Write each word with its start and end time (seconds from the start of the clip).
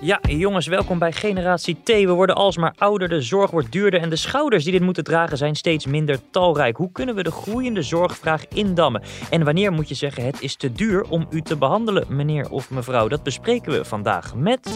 Ja, 0.00 0.20
jongens, 0.22 0.66
welkom 0.66 0.98
bij 0.98 1.12
Generatie 1.12 1.76
T. 1.82 1.88
We 1.88 2.08
worden 2.08 2.36
alsmaar 2.36 2.74
ouder, 2.76 3.08
de 3.08 3.20
zorg 3.20 3.50
wordt 3.50 3.72
duurder 3.72 4.00
en 4.00 4.10
de 4.10 4.16
schouders 4.16 4.64
die 4.64 4.72
dit 4.72 4.82
moeten 4.82 5.04
dragen 5.04 5.36
zijn 5.36 5.56
steeds 5.56 5.86
minder 5.86 6.18
talrijk. 6.30 6.76
Hoe 6.76 6.92
kunnen 6.92 7.14
we 7.14 7.22
de 7.22 7.30
groeiende 7.30 7.82
zorgvraag 7.82 8.48
indammen? 8.48 9.02
En 9.30 9.44
wanneer 9.44 9.72
moet 9.72 9.88
je 9.88 9.94
zeggen 9.94 10.24
het 10.24 10.42
is 10.42 10.56
te 10.56 10.72
duur 10.72 11.02
om 11.08 11.26
u 11.30 11.42
te 11.42 11.56
behandelen, 11.56 12.04
meneer 12.08 12.50
of 12.50 12.70
mevrouw? 12.70 13.08
Dat 13.08 13.22
bespreken 13.22 13.72
we 13.72 13.84
vandaag 13.84 14.34
met... 14.34 14.70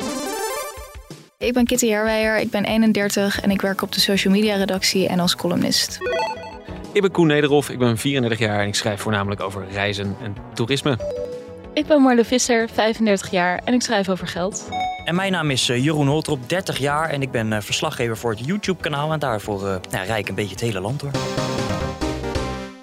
Ik 1.39 1.53
ben 1.53 1.65
Kitty 1.65 1.89
Herwijer, 1.89 2.39
ik 2.39 2.51
ben 2.51 2.65
31 2.65 3.41
en 3.41 3.51
ik 3.51 3.61
werk 3.61 3.83
op 3.83 3.93
de 3.93 4.01
social 4.01 4.35
media 4.35 4.57
redactie 4.57 5.09
en 5.09 5.21
als 5.21 5.37
columnist. 5.37 5.99
Ik 6.93 7.01
ben 7.01 7.11
Koen 7.11 7.27
Nederhof, 7.27 7.69
ik 7.71 7.79
ben 7.79 7.99
34 7.99 8.39
jaar 8.39 8.61
en 8.61 8.67
ik 8.67 8.75
schrijf 8.75 9.01
voornamelijk 9.01 9.41
over 9.41 9.67
reizen 9.71 10.17
en 10.23 10.37
toerisme. 10.55 10.99
Ik 11.75 11.87
ben 11.87 12.03
Marle 12.03 12.25
Visser, 12.25 12.69
35 12.69 13.31
jaar 13.31 13.61
en 13.65 13.75
ik 13.75 13.83
schrijf 13.83 14.09
over 14.09 14.27
geld. 14.27 14.82
En 15.05 15.15
mijn 15.15 15.33
naam 15.33 15.51
is 15.51 15.69
eh, 15.69 15.85
Jeroen 15.85 16.07
Holtrop, 16.07 16.49
30 16.49 16.79
jaar 16.79 17.11
en 17.11 17.23
ik 17.23 17.31
ben 17.31 17.53
eh, 17.53 17.61
verslaggever 17.61 18.17
voor 18.17 18.31
het 18.31 18.47
YouTube-kanaal. 18.47 19.13
En 19.13 19.19
daarvoor 19.19 19.63
uh, 19.63 19.77
nou, 19.91 20.07
rijk 20.07 20.29
een 20.29 20.35
beetje 20.35 20.51
het 20.51 20.61
hele 20.61 20.81
land 20.81 21.01
door. 21.01 21.11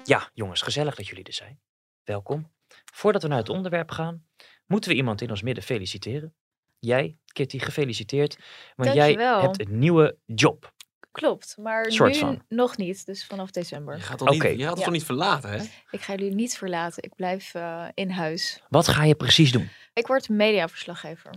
Ja, 0.04 0.30
jongens, 0.34 0.62
gezellig 0.62 0.94
dat 0.94 1.06
jullie 1.06 1.24
er 1.24 1.32
zijn. 1.32 1.60
Welkom. 2.04 2.50
Voordat 2.92 3.22
we 3.22 3.28
naar 3.28 3.38
het 3.38 3.48
onderwerp 3.48 3.90
gaan, 3.90 4.24
moeten 4.66 4.90
we 4.90 4.96
iemand 4.96 5.20
in 5.20 5.30
ons 5.30 5.42
midden 5.42 5.64
feliciteren. 5.64 6.34
Jij, 6.78 7.16
Kitty, 7.32 7.58
gefeliciteerd. 7.58 8.38
Want 8.76 8.94
jij 8.94 9.12
hebt 9.12 9.60
een 9.60 9.78
nieuwe 9.78 10.16
job. 10.26 10.72
Klopt, 11.12 11.56
maar 11.58 11.92
Soort 11.92 12.12
nu 12.12 12.18
van. 12.18 12.42
nog 12.48 12.76
niet, 12.76 13.06
dus 13.06 13.26
vanaf 13.26 13.50
december. 13.50 13.96
Je 13.96 14.02
gaat 14.02 14.18
toch 14.18 14.28
Oké. 14.28 14.48
niet, 14.48 14.58
je 14.58 14.64
gaat 14.66 14.78
Ja. 14.78 14.84
toch 14.84 14.92
niet 14.92 15.04
verlaten, 15.04 15.50
hè? 15.50 15.64
Ik 15.90 16.00
ga 16.00 16.14
jullie 16.14 16.34
niet 16.34 16.56
verlaten, 16.58 17.02
ik 17.02 17.14
blijf 17.14 17.54
eh, 17.54 17.84
in 17.94 18.10
huis. 18.10 18.62
Wat 18.68 18.88
ga 18.88 19.04
je 19.04 19.14
precies 19.14 19.52
doen? 19.52 19.68
Ik 19.94 20.06
word 20.06 20.28
mediaverslaggever. 20.28 21.30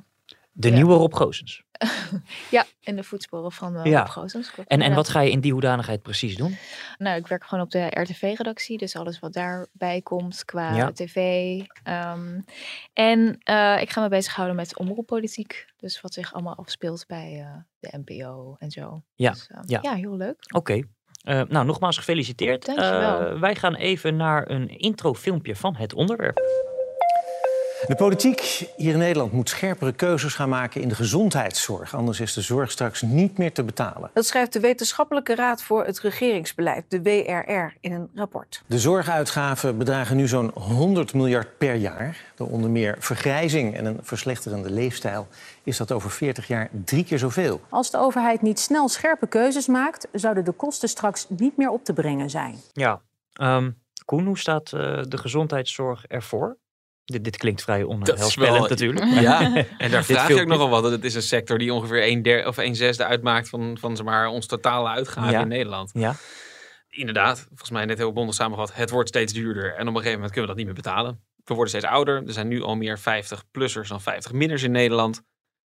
De 0.56 0.68
Ja. 0.70 0.74
nieuwe 0.76 0.94
Rob 0.94 1.14
Goosens. 1.14 1.64
Ja, 2.52 2.66
in 2.80 2.96
de 2.96 3.04
voetsporen 3.04 3.52
van 3.52 3.78
uh, 3.78 3.84
Ja. 3.86 4.00
Rob. 4.14 4.30
Klopt, 4.32 4.70
En, 4.70 4.82
en 4.82 4.94
wat 4.94 5.10
ga 5.10 5.20
je 5.20 5.32
in 5.32 5.40
die 5.40 5.52
hoedanigheid 5.52 6.02
precies 6.02 6.36
doen? 6.36 6.58
Nou, 6.98 7.18
ik 7.18 7.28
werk 7.28 7.44
gewoon 7.44 7.64
op 7.64 7.72
de 7.72 7.86
RTV-redactie, 8.02 8.78
dus 8.78 8.96
alles 8.96 9.20
wat 9.20 9.34
daarbij 9.34 10.02
komt 10.02 10.46
qua 10.46 10.92
tv. 10.92 11.16
ehm, 11.84 12.40
en 12.94 13.38
eh, 13.44 13.82
ik 13.82 13.90
ga 13.90 14.02
me 14.02 14.08
bezighouden 14.10 14.56
met 14.56 14.78
omroeppolitiek, 14.78 15.66
dus 15.78 16.02
wat 16.02 16.14
zich 16.14 16.34
allemaal 16.34 16.56
afspeelt 16.56 17.06
bij 17.08 17.40
eh, 17.40 17.56
de 17.80 17.98
NPO 18.06 18.56
en 18.60 18.72
zo. 18.72 19.04
Ja, 19.16 19.32
Dus, 19.32 19.48
eh, 19.52 19.60
ja. 19.66 19.80
ja, 19.82 19.94
heel 19.94 20.18
leuk. 20.18 20.36
Oké. 20.56 20.82
Eh, 21.24 21.42
nou, 21.48 21.66
nogmaals 21.66 21.98
gefeliciteerd. 21.98 22.66
Dankjewel. 22.66 23.20
Eh, 23.20 23.40
wij 23.40 23.56
gaan 23.56 23.76
even 23.76 24.16
naar 24.16 24.50
een 24.50 24.68
introfilmpje 24.70 25.56
van 25.56 25.76
het 25.76 25.94
onderwerp. 25.94 26.40
De 27.88 27.96
politiek 27.96 28.70
hier 28.78 28.94
in 28.94 28.98
Nederland 28.98 29.32
moet 29.32 29.50
scherpere 29.50 29.94
keuzes 29.94 30.34
gaan 30.34 30.50
maken 30.50 30.82
in 30.82 30.88
de 30.88 30.96
gezondheidszorg. 30.96 31.96
Anders 31.96 32.20
is 32.20 32.34
de 32.34 32.42
zorg 32.42 32.72
straks 32.72 33.02
niet 33.02 33.38
meer 33.38 33.54
te 33.54 33.64
betalen. 33.64 34.10
Dat 34.14 34.26
schrijft 34.26 34.54
de 34.54 34.60
Wetenschappelijke 34.60 35.36
Raad 35.36 35.64
voor 35.64 35.86
het 35.86 36.00
Regeringsbeleid, 36.00 36.86
de 36.88 37.02
WRR, 37.02 37.78
in 37.80 37.92
een 37.92 38.10
rapport. 38.16 38.64
De 38.66 38.80
zorguitgaven 38.80 39.78
bedragen 39.78 40.16
nu 40.16 40.28
zo'n 40.28 40.52
100 40.54 41.14
miljard 41.14 41.58
per 41.58 41.76
jaar. 41.76 42.18
Door 42.36 42.48
onder 42.48 42.70
meer 42.70 42.96
vergrijzing 43.00 43.76
en 43.76 43.86
een 43.86 44.00
verslechterende 44.02 44.70
leefstijl 44.70 45.28
is 45.64 45.78
dat 45.78 45.92
over 45.92 46.12
40 46.12 46.48
jaar 46.48 46.70
drie 46.86 47.04
keer 47.04 47.20
zoveel. 47.20 47.62
Als 47.70 47.92
de 47.92 47.98
overheid 47.98 48.42
niet 48.42 48.60
snel 48.60 48.90
scherpe 48.90 49.28
keuzes 49.28 49.68
maakt, 49.68 50.08
zouden 50.12 50.46
de 50.46 50.52
kosten 50.52 50.90
straks 50.90 51.26
niet 51.30 51.58
meer 51.58 51.70
op 51.70 51.84
te 51.84 51.94
brengen 51.94 52.30
zijn. 52.30 52.56
Ja. 52.74 53.02
Ehm, 53.34 53.72
Koen, 54.06 54.26
hoe 54.26 54.38
staat 54.38 54.74
eh, 54.74 55.02
de 55.08 55.18
gezondheidszorg 55.18 56.06
ervoor? 56.08 56.58
Dit, 57.06 57.24
dit 57.24 57.38
klinkt 57.38 57.62
vrij 57.64 57.84
onheilspellend 57.84 58.70
natuurlijk. 58.70 59.06
Ja, 59.22 59.56
en 59.78 59.92
daar 59.92 60.04
vraag 60.04 60.28
je 60.28 60.42
ook 60.42 60.48
nogal 60.48 60.70
wat. 60.70 60.84
Het 60.92 61.04
is 61.04 61.16
een 61.16 61.22
sector 61.22 61.58
die 61.58 61.74
ongeveer 61.74 62.08
een, 62.08 62.22
der, 62.22 62.48
of 62.48 62.58
een 62.58 62.76
zesde 62.76 63.06
uitmaakt 63.06 63.50
van, 63.50 63.78
van 63.80 63.96
zeg 63.96 64.06
maar, 64.06 64.28
ons 64.28 64.46
totale 64.46 64.90
uitgaven 64.90 65.32
Ja. 65.32 65.42
in 65.42 65.48
Nederland. 65.48 65.92
Ja, 65.94 66.16
Inderdaad, 66.90 67.46
volgens 67.48 67.70
mij 67.70 67.86
net 67.86 67.98
heel 67.98 68.14
bondig 68.14 68.36
samengevat. 68.36 68.74
Het 68.76 68.90
wordt 68.90 69.10
steeds 69.10 69.34
duurder 69.34 69.66
en 69.74 69.82
op 69.82 69.88
een 69.88 69.94
gegeven 69.94 70.12
moment 70.14 70.32
kunnen 70.32 70.42
we 70.42 70.48
dat 70.48 70.56
niet 70.56 70.66
meer 70.66 70.84
betalen. 70.84 71.24
We 71.44 71.54
worden 71.54 71.70
steeds 71.70 71.86
ouder. 71.94 72.24
Er 72.28 72.34
zijn 72.34 72.48
nu 72.48 72.62
al 72.62 72.76
meer 72.76 73.00
50-plussers 73.00 73.88
dan 73.88 74.02
50-minners 74.02 74.64
in 74.64 74.72
Nederland. 74.72 75.24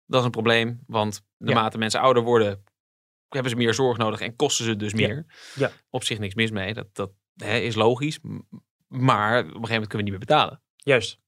Dat 0.05 0.19
is 0.19 0.25
een 0.25 0.31
probleem, 0.31 0.83
want 0.87 1.21
naarmate 1.37 1.77
mensen 1.77 1.99
ouder 1.99 2.23
worden, 2.23 2.63
hebben 3.27 3.51
ze 3.51 3.57
meer 3.57 3.73
zorg 3.73 3.97
nodig 3.97 4.19
en 4.21 4.35
kosten 4.35 4.65
ze 4.65 4.75
dus 4.75 4.91
Ja. 4.91 4.97
meer. 5.07 5.25
Ja. 5.55 5.71
Op 5.89 6.03
zich 6.03 6.19
niks 6.19 6.33
mis 6.33 6.51
mee, 6.51 6.73
dat, 6.73 6.87
dat 6.93 7.11
hè, 7.35 7.57
is 7.57 7.75
logisch. 7.75 8.19
Maar 8.87 9.39
op 9.39 9.45
een 9.45 9.51
gegeven 9.51 9.69
moment 9.69 9.87
kunnen 9.87 9.89
we 9.89 9.97
niet 9.97 10.09
meer 10.09 10.19
betalen. 10.19 10.61
Juist. 10.89 11.19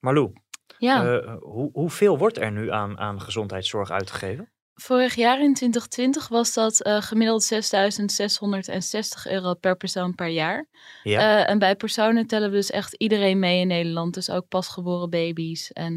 Marlou, 0.00 0.32
Ja, 0.78 1.04
eh, 1.04 1.36
hoe, 1.40 1.70
hoeveel 1.72 2.18
wordt 2.18 2.38
er 2.38 2.52
nu 2.52 2.70
aan, 2.70 2.98
aan 2.98 3.20
gezondheidszorg 3.20 3.90
uitgegeven? 3.90 4.52
vorig 4.74 5.14
jaar 5.14 5.40
in 5.40 5.54
2020 5.54 6.28
was 6.28 6.54
dat 6.54 6.82
eh, 6.82 7.02
gemiddeld 7.02 7.52
6.660 7.54 9.30
euro 9.30 9.54
per 9.54 9.76
persoon 9.76 10.14
per 10.14 10.26
jaar. 10.26 10.66
Ja. 11.02 11.20
Eh, 11.20 11.50
en 11.50 11.58
bij 11.58 11.76
personen 11.76 12.26
tellen 12.26 12.50
we 12.50 12.56
dus 12.56 12.70
echt 12.70 12.94
iedereen 12.94 13.38
mee 13.38 13.60
in 13.60 13.66
Nederland. 13.66 14.14
Dus 14.14 14.30
ook 14.30 14.48
pasgeboren 14.48 15.10
baby's 15.10 15.72
en 15.72 15.94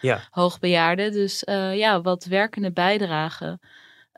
ja. 0.00 0.20
hoogbejaarden. 0.30 1.12
Dus 1.12 1.42
ja, 1.72 2.00
wat 2.00 2.24
werkende 2.24 2.72
bijdragen, 2.72 3.60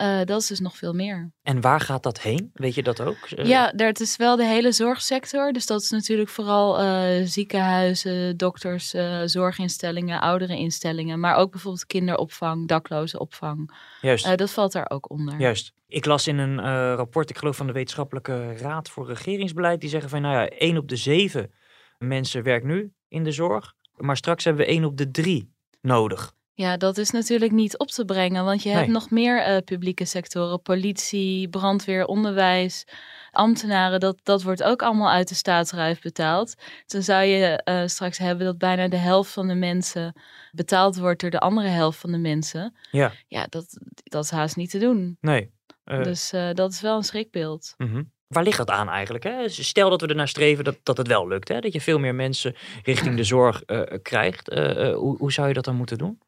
eh, 0.00 0.25
dat 0.25 0.41
is 0.41 0.47
dus 0.47 0.61
nog 0.61 0.77
veel 0.77 0.93
meer. 0.93 1.33
En 1.43 1.61
waar 1.61 1.81
gaat 1.81 2.03
dat 2.03 2.21
heen? 2.21 2.50
Weet 2.55 2.75
je 2.75 2.83
dat 2.83 3.00
ook? 3.00 3.16
Eh, 3.16 3.47
ja, 3.47 3.72
dat 3.72 4.00
is 4.00 4.16
wel 4.16 4.37
de 4.37 4.44
hele 4.44 4.72
zorgsector. 4.72 5.53
Dus 5.53 5.66
dat 5.66 5.83
is 5.83 5.91
natuurlijk 5.91 6.28
vooral 6.28 6.78
eh, 6.78 7.27
ziekenhuizen, 7.27 8.37
dokters, 8.37 8.94
zorginstellingen, 9.25 10.21
oudereninstellingen. 10.21 11.21
Maar 11.21 11.37
ook 11.37 11.50
bijvoorbeeld 11.50 11.87
kinderopvang, 11.87 12.69
daklozenopvang. 12.69 13.75
Juist. 14.00 14.27
Eh, 14.27 14.34
dat 14.34 14.50
valt 14.50 14.72
daar 14.72 14.91
ook 14.91 15.10
onder. 15.10 15.41
Juist. 15.41 15.72
Ik 15.87 16.05
las 16.05 16.27
in 16.27 16.39
een 16.39 16.60
rapport, 16.94 17.31
ik 17.31 17.39
geloof 17.39 17.56
van 17.56 17.66
de 17.66 17.72
Wetenschappelijke 17.72 18.56
Raad 18.56 18.89
voor 18.89 19.06
Regeringsbeleid, 19.06 19.81
die 19.81 19.91
zeggen 19.91 20.10
van 20.10 20.22
nou 20.22 20.34
ja, 20.34 20.49
één 20.49 20.77
op 20.77 20.89
de 20.89 20.97
zeven 20.97 21.53
mensen 21.99 22.43
werkt 22.43 22.65
nu 22.65 22.93
in 23.09 23.25
de 23.25 23.33
zorg, 23.33 23.75
maar 23.97 24.16
straks 24.16 24.44
hebben 24.44 24.65
we 24.65 24.71
één 24.71 24.84
op 24.84 24.97
de 24.97 25.10
drie 25.10 25.53
nodig. 25.81 26.34
Ja, 26.60 26.76
dat 26.76 26.98
is 26.98 27.10
natuurlijk 27.10 27.53
niet 27.53 27.78
op 27.78 27.88
te 27.88 28.04
brengen, 28.04 28.44
want 28.44 28.62
je 28.62 28.69
hebt 28.69 28.88
nog 28.88 29.10
meer 29.10 29.43
eh, 29.43 29.56
publieke 29.65 30.04
sectoren, 30.04 30.62
politie, 30.62 31.48
brandweer, 31.48 32.04
onderwijs, 32.04 32.84
ambtenaren. 33.31 34.00
Dat, 34.00 34.21
dat 34.22 34.43
wordt 34.43 34.62
ook 34.62 34.82
allemaal 34.82 35.10
uit 35.10 35.28
de 35.28 35.34
staatsruif 35.34 36.00
betaald. 36.00 36.54
Dan 36.87 37.03
zou 37.03 37.25
je 37.25 37.62
eh, 37.62 37.87
straks 37.87 38.19
hebben 38.19 38.47
dat 38.47 38.59
bijna 38.59 38.88
de 38.88 38.97
helft 38.97 39.32
van 39.32 39.48
de 39.48 39.54
mensen 39.54 40.21
betaald 40.53 40.97
wordt 40.97 41.21
door 41.21 41.31
de 41.31 41.38
andere 41.38 41.69
helft 41.69 41.98
van 41.98 42.12
de 42.12 42.19
mensen. 42.19 42.77
Ja. 42.91 43.12
Ja, 43.28 43.47
dat, 43.48 43.78
dat 44.03 44.25
is 44.25 44.31
haast 44.31 44.56
niet 44.56 44.71
te 44.71 44.78
doen. 44.78 45.16
Nee. 45.21 45.53
Eh, 45.84 46.03
dus 46.03 46.31
dat 46.53 46.72
is 46.72 46.81
wel 46.81 46.97
een 46.97 47.03
schrikbeeld. 47.03 47.75
mhm. 47.77 48.03
Waar 48.30 48.42
ligt 48.42 48.56
dat 48.56 48.70
aan 48.70 48.88
eigenlijk? 48.88 49.24
Hè? 49.24 49.48
Stel 49.48 49.91
dat 49.91 50.00
we 50.00 50.06
ernaar 50.06 50.28
streven 50.28 50.64
dat, 50.64 50.76
dat 50.82 50.96
het 50.96 51.06
wel 51.06 51.28
lukt, 51.28 51.48
hè? 51.48 51.60
dat 51.60 51.72
je 51.72 51.80
veel 51.80 51.98
meer 51.98 52.14
mensen 52.14 52.54
richting 52.82 53.16
de 53.16 53.24
zorg 53.24 53.62
eh, 53.62 53.82
krijgt. 54.02 54.48
Eh, 54.48 54.88
eh, 54.88 54.96
hoe, 54.96 55.16
hoe 55.16 55.32
zou 55.32 55.48
je 55.48 55.54
dat 55.54 55.64
dan 55.64 55.76
moeten 55.76 55.98
doen? 55.98 56.20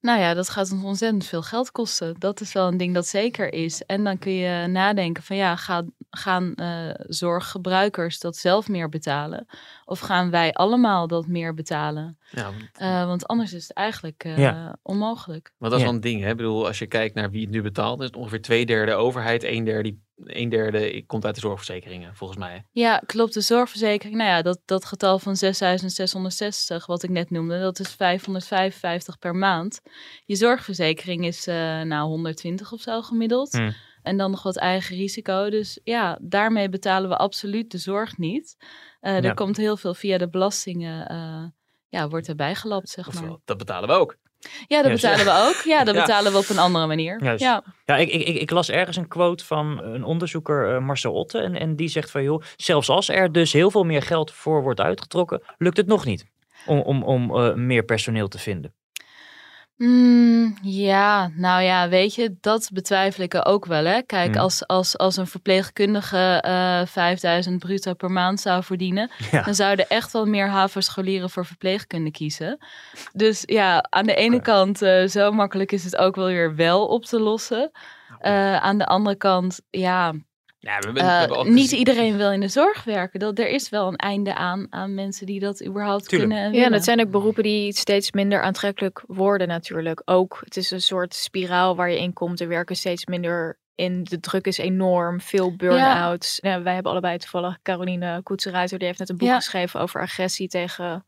Nou 0.00 0.20
ja, 0.20 0.34
dat 0.34 0.48
gaat 0.48 0.72
ons 0.72 0.84
ontzettend 0.84 1.26
veel 1.26 1.42
geld 1.42 1.70
kosten. 1.70 2.14
Dat 2.18 2.40
is 2.40 2.52
wel 2.52 2.68
een 2.68 2.76
ding 2.76 2.94
dat 2.94 3.06
zeker 3.06 3.52
is. 3.52 3.82
En 3.82 4.04
dan 4.04 4.18
kun 4.18 4.32
je 4.32 4.66
nadenken 4.66 5.22
van 5.22 5.36
ja, 5.36 5.56
gaan, 5.56 5.92
gaan 6.10 6.54
zorggebruikers 7.08 8.18
dat 8.18 8.36
zelf 8.36 8.68
meer 8.68 8.88
betalen? 8.88 9.46
Of 9.84 9.98
gaan 9.98 10.30
wij 10.30 10.52
allemaal 10.52 11.06
dat 11.06 11.26
meer 11.26 11.54
betalen? 11.54 12.18
Ja, 12.30 12.50
Eh, 12.72 13.06
want 13.06 13.26
anders 13.26 13.52
is 13.52 13.62
het 13.68 13.72
eigenlijk 13.76 14.24
eh, 14.24 14.38
Ja. 14.38 14.76
onmogelijk. 14.82 15.52
Want 15.58 15.72
dat 15.72 15.72
is 15.72 15.78
Ja. 15.78 15.84
wel 15.84 15.94
een 15.94 16.00
ding. 16.10 16.22
Hè? 16.22 16.30
Ik 16.30 16.36
bedoel, 16.36 16.66
als 16.66 16.78
je 16.78 16.86
kijkt 16.86 17.14
naar 17.14 17.30
wie 17.30 17.40
het 17.40 17.50
nu 17.50 17.62
betaalt, 17.62 18.00
is 18.00 18.06
het 18.06 18.16
ongeveer 18.16 18.42
twee 18.42 18.66
derde 18.66 18.92
overheid, 18.94 19.44
een 19.44 19.64
derde, 19.64 19.96
een 20.24 20.48
derde 20.48 21.04
komt 21.06 21.24
uit 21.24 21.34
de 21.34 21.40
zorgverzekeringen, 21.40 22.14
volgens 22.14 22.38
mij. 22.38 22.64
Ja, 22.72 23.02
klopt. 23.06 23.34
De 23.34 23.40
zorgverzekering, 23.40 24.16
nou 24.18 24.30
ja, 24.30 24.42
dat, 24.42 24.60
dat 24.64 24.84
getal 24.84 25.18
van 25.18 25.36
6.660, 25.36 26.86
wat 26.86 27.02
ik 27.02 27.10
net 27.10 27.30
noemde, 27.30 27.60
dat 27.60 27.78
is 27.80 27.88
555 27.94 29.18
per 29.18 29.34
maand. 29.34 29.80
Je 30.24 30.34
zorgverzekering 30.36 31.24
is 31.26 31.46
eh 31.46 31.80
nou 31.82 32.08
120 32.08 32.72
of 32.72 32.80
zo 32.80 33.02
gemiddeld. 33.02 33.52
Hmm. 33.52 33.74
En 34.02 34.16
dan 34.16 34.30
nog 34.30 34.42
wat 34.42 34.56
eigen 34.56 34.96
risico. 34.96 35.50
Dus 35.50 35.80
ja, 35.84 36.18
daarmee 36.22 36.68
betalen 36.68 37.08
we 37.08 37.16
absoluut 37.16 37.70
de 37.70 37.78
zorg 37.78 38.18
niet. 38.18 38.56
Eh, 39.00 39.12
Ja. 39.12 39.22
Er 39.22 39.34
komt 39.34 39.56
heel 39.56 39.76
veel 39.76 39.94
via 39.94 40.18
de 40.18 40.28
belastingen. 40.28 41.06
Ja, 41.90 42.08
wordt 42.08 42.28
erbij 42.28 42.54
gelapt, 42.54 42.88
zeg 42.88 43.12
maar. 43.12 43.36
Dat 43.44 43.58
betalen 43.58 43.88
we 43.88 43.94
ook. 43.94 44.16
Ja, 44.66 44.82
dat 44.82 44.86
Juist. 44.86 45.02
betalen 45.02 45.24
we 45.24 45.48
ook. 45.48 45.62
Ja, 45.64 45.84
dat 45.84 45.94
Ja. 45.94 46.00
betalen 46.00 46.32
we 46.32 46.38
op 46.38 46.48
een 46.48 46.58
andere 46.58 46.86
manier. 46.86 47.24
Ja. 47.38 47.62
Ja, 47.84 47.96
ik, 47.96 48.08
ik, 48.10 48.26
ik, 48.28 48.36
ik 48.36 48.50
las 48.50 48.70
ergens 48.70 48.96
een 48.96 49.08
quote 49.08 49.44
van 49.44 49.82
een 49.82 50.04
onderzoeker, 50.04 50.74
eh, 50.74 50.80
Marcel 50.80 51.12
Otte. 51.12 51.38
En, 51.38 51.54
en 51.56 51.76
die 51.76 51.88
zegt 51.88 52.10
van, 52.10 52.22
joh, 52.22 52.42
zelfs 52.56 52.88
als 52.88 53.08
er 53.08 53.32
dus 53.32 53.52
heel 53.52 53.70
veel 53.70 53.84
meer 53.84 54.02
geld 54.02 54.30
voor 54.32 54.62
wordt 54.62 54.80
uitgetrokken, 54.80 55.42
lukt 55.58 55.76
het 55.76 55.86
nog 55.86 56.04
niet 56.04 56.26
om, 56.66 56.80
om, 56.80 57.02
om 57.02 57.36
eh, 57.36 57.54
meer 57.54 57.82
personeel 57.82 58.28
te 58.28 58.38
vinden. 58.38 58.74
Mm, 59.82 60.56
ja, 60.62 61.30
nou 61.34 61.62
ja, 61.62 61.88
weet 61.88 62.14
je, 62.14 62.36
dat 62.40 62.70
betwijfel 62.72 63.24
ik 63.24 63.40
ook 63.48 63.66
wel. 63.66 63.84
Hè? 63.84 64.02
Kijk, 64.02 64.30
Hmm. 64.32 64.40
als, 64.42 64.66
als, 64.66 64.98
als 64.98 65.16
een 65.16 65.26
verpleegkundige 65.26 66.38
eh 66.42 66.86
5000 66.86 67.58
bruto 67.58 67.94
per 67.94 68.10
maand 68.10 68.40
zou 68.40 68.62
verdienen, 68.64 69.10
Ja. 69.30 69.42
dan 69.42 69.54
zouden 69.54 69.88
echt 69.88 70.12
wel 70.12 70.26
meer 70.26 70.48
havenscholieren 70.48 71.30
voor 71.30 71.46
verpleegkunde 71.46 72.10
kiezen. 72.10 72.58
Dus 73.12 73.42
ja, 73.46 73.84
aan 73.90 74.06
de 74.06 74.14
ene 74.14 74.40
kant, 74.40 74.82
eh, 74.82 75.06
zo 75.06 75.32
makkelijk 75.32 75.72
is 75.72 75.84
het 75.84 75.96
ook 75.96 76.16
wel 76.16 76.26
weer 76.26 76.54
wel 76.56 76.86
op 76.86 77.04
te 77.04 77.20
lossen. 77.20 77.70
Eh, 78.18 78.56
aan 78.56 78.78
de 78.78 78.86
andere 78.86 79.16
kant, 79.16 79.60
ja, 79.70 80.12
Ja, 80.62 80.78
we 80.78 80.84
hebben, 80.84 80.94
we 80.94 81.08
eh, 81.08 81.18
hebben 81.18 81.54
niet 81.54 81.72
iedereen 81.72 82.16
wil 82.16 82.32
in 82.32 82.40
de 82.40 82.48
zorg 82.48 82.84
werken. 82.84 83.20
Dat, 83.20 83.38
er 83.38 83.48
is 83.48 83.68
wel 83.68 83.86
een 83.88 83.96
einde 83.96 84.34
aan, 84.34 84.66
aan 84.70 84.94
mensen 84.94 85.26
die 85.26 85.40
dat 85.40 85.64
überhaupt 85.64 86.08
Tuurlijk. 86.08 86.30
kunnen 86.30 86.52
en 86.52 86.58
Ja, 86.58 86.68
dat 86.68 86.84
zijn 86.84 87.00
ook 87.00 87.10
beroepen 87.10 87.42
die 87.42 87.72
steeds 87.72 88.12
minder 88.12 88.42
aantrekkelijk 88.42 89.02
worden 89.06 89.48
natuurlijk. 89.48 90.02
Ook, 90.04 90.40
het 90.44 90.56
is 90.56 90.70
een 90.70 90.80
soort 90.82 91.14
spiraal 91.14 91.76
waar 91.76 91.90
je 91.90 91.98
in 91.98 92.12
komt. 92.12 92.40
Er 92.40 92.48
werken 92.48 92.76
steeds 92.76 93.06
minder 93.06 93.58
in. 93.74 94.04
De 94.04 94.20
druk 94.20 94.46
is 94.46 94.58
enorm. 94.58 95.20
Veel 95.20 95.56
burn-outs. 95.56 96.38
Ja, 96.42 96.62
wij 96.62 96.74
hebben 96.74 96.92
allebei 96.92 97.18
toevallig 97.18 97.58
Caroline 97.62 98.20
Koetsenruiter. 98.22 98.78
Die 98.78 98.86
heeft 98.86 98.98
net 98.98 99.08
een 99.08 99.16
boek 99.16 99.28
Ja. 99.28 99.36
geschreven 99.36 99.80
over 99.80 100.00
agressie 100.00 100.48
tegen 100.48 101.04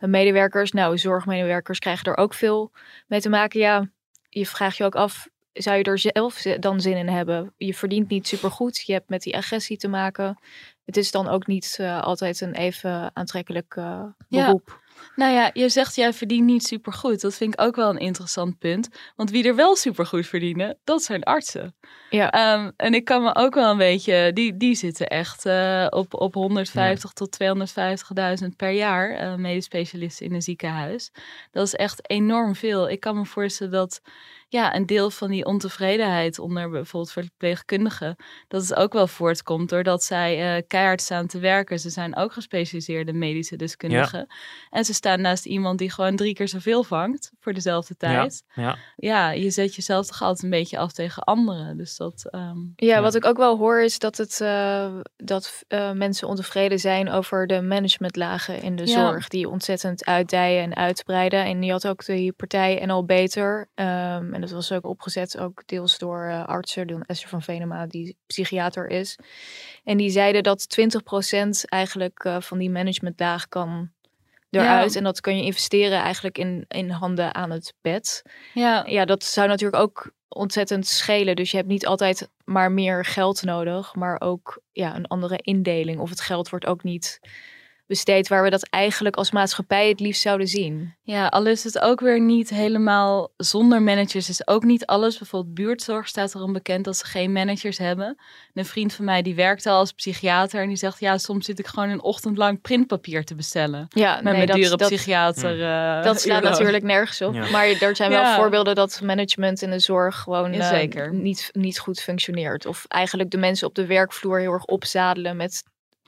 medewerkers. 0.00 0.72
Nou, 0.72 0.98
zorgmedewerkers 0.98 1.78
krijgen 1.78 2.04
er 2.04 2.16
ook 2.16 2.34
veel 2.34 2.72
mee 3.06 3.20
te 3.20 3.28
maken. 3.28 3.60
Ja, 3.60 3.88
je 4.28 4.46
vraagt 4.46 4.76
je 4.76 4.84
ook 4.84 4.96
af... 4.96 5.28
Zou 5.52 5.76
je 5.76 5.82
er 5.84 5.98
zelf 5.98 6.42
dan 6.42 6.80
zin 6.80 6.96
in 6.96 7.08
hebben? 7.08 7.52
Je 7.56 7.74
verdient 7.74 8.08
niet 8.08 8.28
supergoed. 8.28 8.82
Je 8.86 8.92
hebt 8.92 9.08
met 9.08 9.22
die 9.22 9.36
agressie 9.36 9.76
te 9.76 9.88
maken. 9.88 10.38
Het 10.84 10.96
is 10.96 11.10
dan 11.10 11.28
ook 11.28 11.46
niet 11.46 11.76
eh, 11.80 12.02
altijd 12.02 12.40
een 12.40 12.54
even 12.54 13.10
aantrekkelijk 13.14 13.74
Ja. 13.74 14.14
beroep. 14.28 14.80
Nou 15.16 15.32
ja, 15.32 15.50
je 15.52 15.68
zegt 15.68 15.94
jij 15.94 16.12
verdient 16.12 16.44
niet 16.46 16.64
supergoed. 16.64 17.20
Dat 17.20 17.34
vind 17.34 17.54
ik 17.54 17.60
ook 17.60 17.76
wel 17.76 17.90
een 17.90 17.98
interessant 17.98 18.58
punt. 18.58 18.88
Want 19.16 19.30
wie 19.30 19.44
er 19.44 19.54
wel 19.54 19.76
supergoed 19.76 20.26
verdienen, 20.26 20.78
dat 20.84 21.02
zijn 21.02 21.22
artsen. 21.22 21.74
Ja. 22.10 22.30
Ehm, 22.30 22.70
en 22.76 22.94
ik 22.94 23.04
kan 23.04 23.22
me 23.22 23.34
ook 23.34 23.54
wel 23.54 23.70
een 23.70 23.76
beetje, 23.78 24.32
die, 24.32 24.56
die 24.56 24.74
zitten 24.74 25.06
echt 25.06 25.46
eh, 25.46 25.86
op, 25.90 26.14
op 26.14 26.34
150 26.34 27.12
tot 27.12 27.32
250.000 28.42 28.56
per 28.56 28.70
jaar, 28.70 29.10
eh 29.10 29.34
medisch 29.34 29.64
specialisten 29.64 30.26
in 30.26 30.34
een 30.34 30.42
ziekenhuis. 30.42 31.12
Dat 31.50 31.66
is 31.66 31.74
echt 31.74 32.10
enorm 32.10 32.54
veel. 32.54 32.90
Ik 32.90 33.00
kan 33.00 33.16
me 33.16 33.24
voorstellen 33.24 33.72
dat 33.72 34.00
ja, 34.52 34.74
een 34.74 34.86
deel 34.86 35.10
van 35.10 35.30
die 35.30 35.44
ontevredenheid 35.44 36.38
onder 36.38 36.70
bijvoorbeeld 36.70 37.12
verpleegkundigen, 37.12 38.16
dat 38.48 38.62
het 38.62 38.74
ook 38.74 38.92
wel 38.92 39.06
voortkomt 39.06 39.68
doordat 39.68 40.02
zij 40.04 40.56
eh, 40.56 40.62
keihard 40.66 41.00
staan 41.00 41.26
te 41.26 41.38
werken. 41.38 41.78
Ze 41.78 41.90
zijn 41.90 42.16
ook 42.16 42.32
gespecialiseerde 42.32 43.12
medische 43.12 43.56
deskundigen. 43.56 44.26
En 44.70 44.84
ze 44.84 44.94
staan 44.94 45.20
naast 45.20 45.46
iemand 45.46 45.78
die 45.78 45.90
gewoon 45.90 46.16
drie 46.16 46.34
keer 46.34 46.48
zoveel 46.48 46.84
vangt 46.84 47.32
voor 47.40 47.52
dezelfde 47.52 47.96
tijd. 47.96 48.42
Ja. 48.54 48.76
Ja, 48.96 49.30
je 49.30 49.50
zet 49.50 49.74
jezelf 49.74 50.06
toch 50.06 50.22
altijd 50.22 50.42
een 50.42 50.50
beetje 50.50 50.78
af 50.78 50.92
tegen 50.92 51.22
anderen. 51.22 51.76
Dus 51.76 51.96
dat. 51.96 52.26
ehm, 52.30 52.58
Ja, 52.76 52.94
Ja. 52.94 53.00
wat 53.00 53.14
ik 53.14 53.24
ook 53.24 53.36
wel 53.36 53.58
hoor 53.58 53.82
is 53.82 53.98
dat, 53.98 54.16
het, 54.16 54.40
eh, 54.40 54.94
dat 55.16 55.62
eh, 55.68 55.92
mensen 55.92 56.28
ontevreden 56.28 56.78
zijn 56.78 57.10
over 57.10 57.46
de 57.46 57.62
managementlagen 57.62 58.62
in 58.62 58.76
de 58.76 58.86
Ja. 58.86 58.92
zorg. 58.92 59.28
Die 59.28 59.48
ontzettend 59.48 60.04
uitdijen 60.04 60.62
en 60.62 60.76
uitbreiden. 60.76 61.44
En 61.44 61.62
je 61.62 61.70
had 61.72 61.86
ook 61.88 62.04
die 62.04 62.32
partij 62.32 62.82
NL 62.86 63.04
Beter. 63.04 63.70
ehm, 63.74 64.34
en 64.34 64.41
dat 64.42 64.50
was 64.50 64.72
ook 64.72 64.86
opgezet 64.86 65.38
ook 65.38 65.62
deels 65.66 65.98
door 65.98 66.24
eh, 66.24 66.44
artsen. 66.44 66.86
Door 66.86 67.04
Esther 67.06 67.28
van 67.28 67.42
Venema, 67.42 67.86
die 67.86 68.16
psychiater 68.26 68.88
is. 68.88 69.18
En 69.84 69.96
die 69.96 70.10
zeiden 70.10 70.42
dat 70.42 70.66
20% 70.80 71.64
eigenlijk 71.68 72.24
eh, 72.24 72.40
van 72.40 72.58
die 72.58 72.70
managementlaag 72.70 73.48
kan 73.48 73.90
eruit. 74.50 74.92
Ja. 74.92 74.98
En 74.98 75.04
dat 75.04 75.20
kun 75.20 75.36
je 75.36 75.44
investeren 75.44 75.98
eigenlijk 75.98 76.38
in, 76.38 76.64
in 76.68 76.90
handen 76.90 77.34
aan 77.34 77.50
het 77.50 77.74
bed 77.80 78.22
ja, 78.54 78.84
ja, 78.86 79.04
dat 79.04 79.24
zou 79.24 79.48
natuurlijk 79.48 79.82
ook 79.82 80.12
ontzettend 80.28 80.86
schelen. 80.86 81.36
Dus 81.36 81.50
je 81.50 81.56
hebt 81.56 81.68
niet 81.68 81.86
altijd 81.86 82.28
maar 82.44 82.72
meer 82.72 83.04
geld 83.04 83.42
nodig, 83.42 83.94
maar 83.94 84.20
ook 84.20 84.60
ja, 84.72 84.96
een 84.96 85.06
andere 85.06 85.38
indeling. 85.42 86.00
Of 86.00 86.10
het 86.10 86.20
geld 86.20 86.48
wordt 86.48 86.66
ook 86.66 86.82
niet 86.82 87.20
besteed 87.92 88.28
waar 88.28 88.42
we 88.42 88.50
dat 88.50 88.68
eigenlijk 88.68 89.16
als 89.16 89.30
maatschappij 89.30 89.88
het 89.88 90.00
liefst 90.00 90.22
zouden 90.22 90.46
zien. 90.46 90.94
ja, 91.02 91.26
al 91.26 91.46
is 91.46 91.64
het 91.64 91.78
ook 91.78 92.00
weer 92.00 92.20
niet 92.20 92.50
helemaal 92.50 93.32
zonder 93.36 93.82
managers. 93.82 94.28
Is 94.28 94.46
ook 94.46 94.62
niet 94.64 94.86
alles. 94.86 95.18
Bijvoorbeeld 95.18 95.54
buurtzorg 95.54 96.08
staat 96.08 96.34
erom 96.34 96.52
bekend 96.52 96.84
dat 96.84 96.96
ze 96.96 97.04
geen 97.06 97.32
managers 97.32 97.78
hebben. 97.78 98.06
En 98.06 98.16
een 98.54 98.64
vriend 98.64 98.92
van 98.92 99.04
mij 99.04 99.22
die 99.22 99.34
werkte 99.34 99.70
al 99.70 99.78
als 99.78 99.92
psychiater. 99.92 100.60
En 100.62 100.68
die 100.68 100.76
zegt, 100.76 101.00
ja, 101.00 101.18
soms 101.18 101.46
zit 101.46 101.58
ik 101.58 101.66
gewoon 101.66 101.88
een 101.88 102.02
ochtend 102.02 102.36
lang 102.36 102.60
printpapier 102.60 103.24
te 103.24 103.34
bestellen. 103.34 103.86
Ja, 103.88 104.14
Met 104.14 104.22
nee, 104.24 104.32
mijn 104.32 104.46
dat, 104.46 104.56
dure 104.56 104.76
dat, 104.76 104.88
psychiater. 104.88 105.62
eh, 105.62 106.02
dat 106.04 106.20
slaat 106.20 106.42
natuurlijk 106.42 106.82
nergens 106.84 107.20
op. 107.22 107.34
Ja. 107.34 107.50
Maar 107.50 107.66
er 107.68 107.96
zijn 107.96 108.10
wel 108.10 108.20
Ja. 108.22 108.36
voorbeelden 108.36 108.74
dat 108.74 109.00
management 109.04 109.62
in 109.62 109.70
de 109.70 109.78
zorg 109.78 110.16
gewoon 110.18 110.52
Ja, 110.52 110.58
eh, 110.60 110.68
zeker. 110.68 111.14
niet, 111.14 111.48
niet 111.52 111.78
goed 111.78 112.00
functioneert. 112.00 112.66
Of 112.66 112.84
eigenlijk 112.88 113.30
de 113.30 113.38
mensen 113.38 113.66
op 113.68 113.74
de 113.74 113.86
werkvloer 113.86 114.38
heel 114.40 114.52
erg 114.52 114.64
opzadelen 114.64 115.36
met 115.36 115.62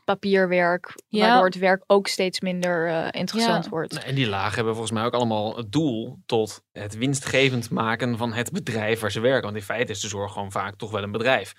papierwerk. 0.05 0.95
Ja. 1.09 1.21
Waardoor 1.27 1.45
het 1.45 1.59
werk 1.59 1.85
ook 1.87 2.07
steeds 2.07 2.41
minder 2.41 2.89
eh, 2.89 3.21
interessant 3.21 3.65
Ja. 3.65 3.71
wordt. 3.71 4.05
En 4.05 4.15
die 4.15 4.29
lagen 4.29 4.55
hebben 4.55 4.73
volgens 4.73 4.93
mij 4.93 5.05
ook 5.05 5.15
allemaal 5.15 5.57
het 5.57 5.73
doel 5.73 6.19
tot 6.27 6.65
het 6.73 6.97
winstgevend 6.97 7.71
maken 7.71 8.17
van 8.17 8.33
het 8.33 8.53
bedrijf 8.53 9.01
waar 9.01 9.11
ze 9.11 9.21
werken. 9.21 9.43
Want 9.43 9.57
in 9.57 9.63
feite 9.63 9.93
is 9.93 10.01
de 10.01 10.09
zorg 10.09 10.33
gewoon 10.33 10.53
vaak 10.53 10.77
toch 10.77 10.91
wel 10.91 11.03
een 11.03 11.13
bedrijf. 11.13 11.53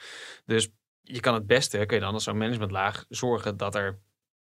Dus 0.45 0.69
je 1.01 1.19
kan 1.19 1.33
het 1.33 1.47
beste, 1.47 1.85
kun 1.85 1.97
je 1.97 2.03
dan 2.03 2.13
als 2.13 2.23
zo'n 2.23 2.37
managementlaag 2.37 3.05
zorgen 3.09 3.57
dat 3.57 3.75
er 3.75 3.99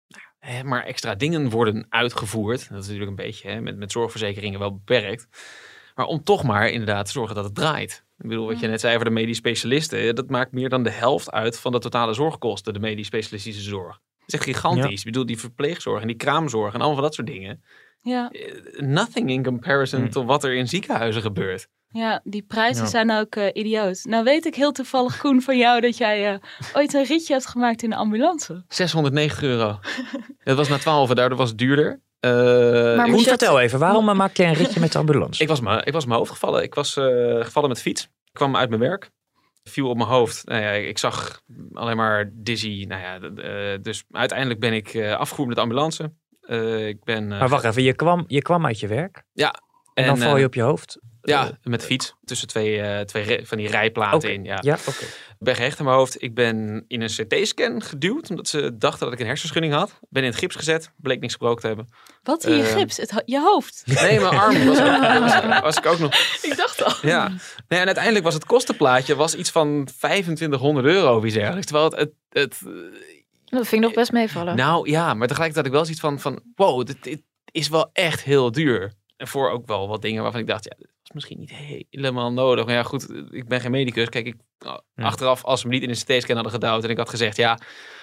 nou, 0.09 0.25
hè, 0.39 0.65
maar 0.65 0.85
extra 0.85 1.15
dingen 1.15 1.51
worden 1.51 1.87
uitgevoerd. 1.89 2.59
Dat 2.69 2.79
is 2.79 2.89
natuurlijk 2.89 3.11
een 3.11 3.25
beetje 3.27 3.49
hè, 3.51 3.61
met, 3.61 3.77
met 3.77 3.93
zorgverzekeringen 3.93 4.59
wel 4.59 4.75
beperkt. 4.75 5.29
Maar 5.95 6.07
om 6.07 6.25
toch 6.25 6.43
maar 6.43 6.69
inderdaad 6.69 7.07
te 7.07 7.13
zorgen 7.13 7.35
dat 7.35 7.45
het 7.45 7.55
draait. 7.55 8.05
Ik 8.23 8.29
bedoel, 8.29 8.47
wat 8.47 8.61
je 8.61 8.67
net 8.67 8.81
zei 8.81 8.95
over 8.95 9.05
de 9.07 9.11
medisch 9.13 9.37
specialisten. 9.37 10.15
Dat 10.15 10.31
maakt 10.31 10.53
meer 10.53 10.69
dan 10.69 10.83
de 10.83 10.91
helft 10.91 11.31
uit 11.31 11.59
van 11.59 11.73
de 11.73 11.79
totale 11.79 12.13
zorgkosten, 12.15 12.73
de 12.75 12.81
medisch 12.81 13.07
specialistische 13.07 13.63
zorg. 13.63 13.99
Dat 14.19 14.29
is 14.29 14.35
echt 14.35 14.45
gigantisch. 14.45 14.99
Ik 14.99 15.05
bedoel, 15.05 15.27
die 15.27 15.39
verpleegzorg 15.39 16.01
en 16.01 16.07
die 16.07 16.17
kraamzorg 16.17 16.69
en 16.75 16.79
allemaal 16.79 16.95
van 16.95 17.03
dat 17.05 17.15
soort 17.15 17.27
dingen. 17.27 17.63
Ja, 18.03 18.31
Eh, 18.31 18.81
Nothing 18.81 19.31
in 19.31 19.45
comparison 19.45 20.01
Hmm. 20.01 20.11
tot 20.11 20.27
wat 20.27 20.45
er 20.45 20.55
in 20.55 20.69
ziekenhuizen 20.69 21.23
gebeurt. 21.23 21.69
ja, 21.89 22.21
die 22.25 22.43
prijzen 22.43 22.85
Ja. 22.85 22.91
zijn 22.91 23.11
ook 23.11 23.35
eh, 23.37 23.47
idioot. 23.53 24.05
Nou 24.05 24.25
weet 24.25 24.47
ik 24.47 24.55
heel 24.55 24.73
toevallig, 24.73 25.19
Koen, 25.19 25.43
van 25.43 25.59
jou 25.59 25.81
dat 25.81 25.97
jij 25.97 26.33
eh, 26.33 26.39
ooit 26.75 26.95
een 26.95 27.05
ritje 27.05 27.33
hebt 27.33 27.47
gemaakt 27.47 27.83
in 27.83 27.91
de 27.91 27.97
ambulance. 27.97 28.65
690 28.69 29.43
euro. 29.43 29.79
dat 30.45 30.57
was 30.57 30.69
na 30.69 30.79
12, 30.79 31.11
daardoor 31.11 31.39
was 31.39 31.49
het 31.49 31.59
duurder. 31.59 32.01
Eh, 32.21 32.31
Maar 32.33 32.95
ik, 32.95 33.07
moet 33.07 33.15
Koen, 33.15 33.23
vertel 33.23 33.61
even, 33.61 33.79
waarom 33.79 34.09
eh, 34.09 34.15
maak 34.15 34.37
jij 34.37 34.49
een 34.49 34.55
ritje 34.55 34.81
met 34.81 34.93
de 34.93 34.99
ambulance? 34.99 35.43
ik, 35.43 35.49
was 35.49 35.61
me, 35.61 35.83
ik 35.85 35.93
was 35.93 36.05
mijn 36.07 36.19
hoofd 36.19 36.31
gevallen. 36.31 36.63
Ik 36.63 36.75
was 36.75 36.97
eh, 36.97 37.05
gevallen 37.41 37.69
met 37.69 37.81
fiets. 37.81 38.03
Ik 38.03 38.33
kwam 38.33 38.57
uit 38.57 38.69
mijn 38.69 38.81
werk. 38.81 39.11
Viel 39.65 39.89
op 39.89 39.97
mijn 39.97 40.09
hoofd. 40.09 40.47
Nou 40.47 40.63
ja, 40.63 40.71
ik 40.71 40.99
zag 40.99 41.41
alleen 41.73 41.97
maar 41.97 42.31
dizzy. 42.33 42.85
Nou 42.89 43.01
ja, 43.03 43.19
eh, 43.43 43.79
dus 43.83 44.05
uiteindelijk 44.11 44.61
ben 44.61 44.73
ik 44.73 44.89
eh 44.95 45.17
afgevoerd 45.17 45.49
met 45.49 45.57
de 45.57 45.63
ambulance. 45.63 46.13
Eh, 46.41 46.87
ik 46.89 47.05
ben... 47.05 47.33
eh, 47.33 47.39
maar 47.39 47.49
wacht 47.49 47.65
even, 47.65 47.83
je 47.83 47.95
kwam, 47.95 48.25
je 48.27 48.43
kwam 48.43 48.67
uit 48.67 48.81
je 48.81 48.87
werk 48.87 49.23
en, 49.35 49.51
dan 49.95 50.05
en, 50.05 50.19
val 50.23 50.35
je 50.35 50.41
eh, 50.41 50.47
op 50.47 50.55
je 50.55 50.63
hoofd. 50.63 50.99
Ja, 51.23 51.47
Eh, 51.47 51.53
met 51.63 51.81
de 51.81 51.87
fiets. 51.87 52.15
Tussen 52.25 52.49
twee, 52.49 52.81
eh, 52.81 53.01
twee 53.01 53.41
van 53.47 53.59
die 53.59 53.69
rijplaten 53.69 54.33
in. 54.33 54.45
Ja. 54.45 54.59
ja, 54.61 54.79
oké. 54.87 55.05
Ben 55.39 55.55
gehecht 55.55 55.79
aan 55.79 55.85
mijn 55.85 55.97
hoofd. 55.97 56.23
Ik 56.23 56.35
ben 56.35 56.85
in 56.89 57.01
een 57.03 57.09
CT-scan 57.09 57.83
geduwd. 57.83 58.31
Omdat 58.31 58.49
ze 58.49 58.77
dachten 58.77 59.05
dat 59.05 59.13
ik 59.15 59.21
een 59.21 59.27
hersenschudding 59.27 59.73
had. 59.75 59.99
Ben 60.09 60.23
in 60.23 60.29
het 60.29 60.39
gips 60.39 60.57
gezet. 60.57 60.93
Bleek 60.97 61.21
niks 61.21 61.33
gebroken 61.33 61.61
te 61.61 61.67
hebben. 61.67 61.89
Wat 62.23 62.45
in 62.45 62.57
je 62.57 62.65
gips? 62.65 62.97
Het, 62.97 63.11
ho- 63.11 63.23
je 63.25 63.41
hoofd. 63.41 63.83
Nee, 63.87 64.21
mijn 64.21 64.35
arm 64.39 64.67
was, 64.67 64.79
was, 65.21 65.61
was 65.61 65.77
ik 65.77 65.87
ook 65.87 65.99
nog. 65.99 66.15
Ik 66.43 66.57
dacht 66.57 66.85
al. 66.85 66.93
Ja. 67.03 67.29
Nee, 67.69 67.81
en 67.81 67.87
uiteindelijk 67.87 68.25
was 68.25 68.35
het 68.35 68.45
kostenplaatje 68.45 69.15
was 69.17 69.35
iets 69.35 69.51
van 69.51 69.85
2500 69.99 70.87
euro 70.87 71.17
of 71.17 71.25
iets 71.25 71.35
dergelijks. 71.35 71.67
Terwijl 71.67 71.91
het... 71.91 71.99
het, 71.99 72.13
het 72.29 72.59
Dat 73.45 73.67
vind 73.69 73.73
ik 73.73 73.81
nog 73.81 73.93
best 73.93 74.13
meevallen. 74.13 74.57
nou 74.57 74.91
ja, 74.91 75.15
maar 75.15 75.29
tegelijkertijd 75.29 75.57
had 75.57 75.67
ik 75.67 75.73
wel 75.73 75.83
zoiets 75.83 76.01
van... 76.01 76.21
van 76.21 76.43
wow, 76.55 76.87
dit, 76.87 77.03
dit 77.03 77.23
is 77.51 77.69
wel 77.69 77.91
echt 77.93 78.23
heel 78.23 78.53
duur. 78.53 78.93
En 79.17 79.29
voor 79.29 79.51
ook 79.51 79.67
wel 79.67 79.89
wat 79.89 80.03
dingen 80.03 80.23
waarvan 80.23 80.41
ik 80.41 80.47
dacht... 80.47 80.65
Ja, 80.65 80.87
misschien 81.15 81.39
niet 81.39 81.53
helemaal 81.91 82.33
nodig. 82.33 82.65
Maar 82.65 82.75
ja, 82.75 82.83
goed, 82.83 83.11
ik 83.31 83.49
ben 83.49 83.61
geen 83.61 83.71
medicus. 83.71 84.09
Kijk, 84.09 84.27
ik, 84.27 84.37
achteraf, 84.95 85.45
als 85.45 85.61
ze 85.61 85.67
me 85.67 85.73
niet 85.73 85.83
in 85.83 85.89
een 85.89 85.95
CT-scan 85.97 86.35
hadden 86.35 86.53
gedouwd... 86.53 86.85
en 86.85 86.91
ik 86.91 86.97
had 86.97 87.09
gezegd, 87.09 87.37
ja, 87.37 87.59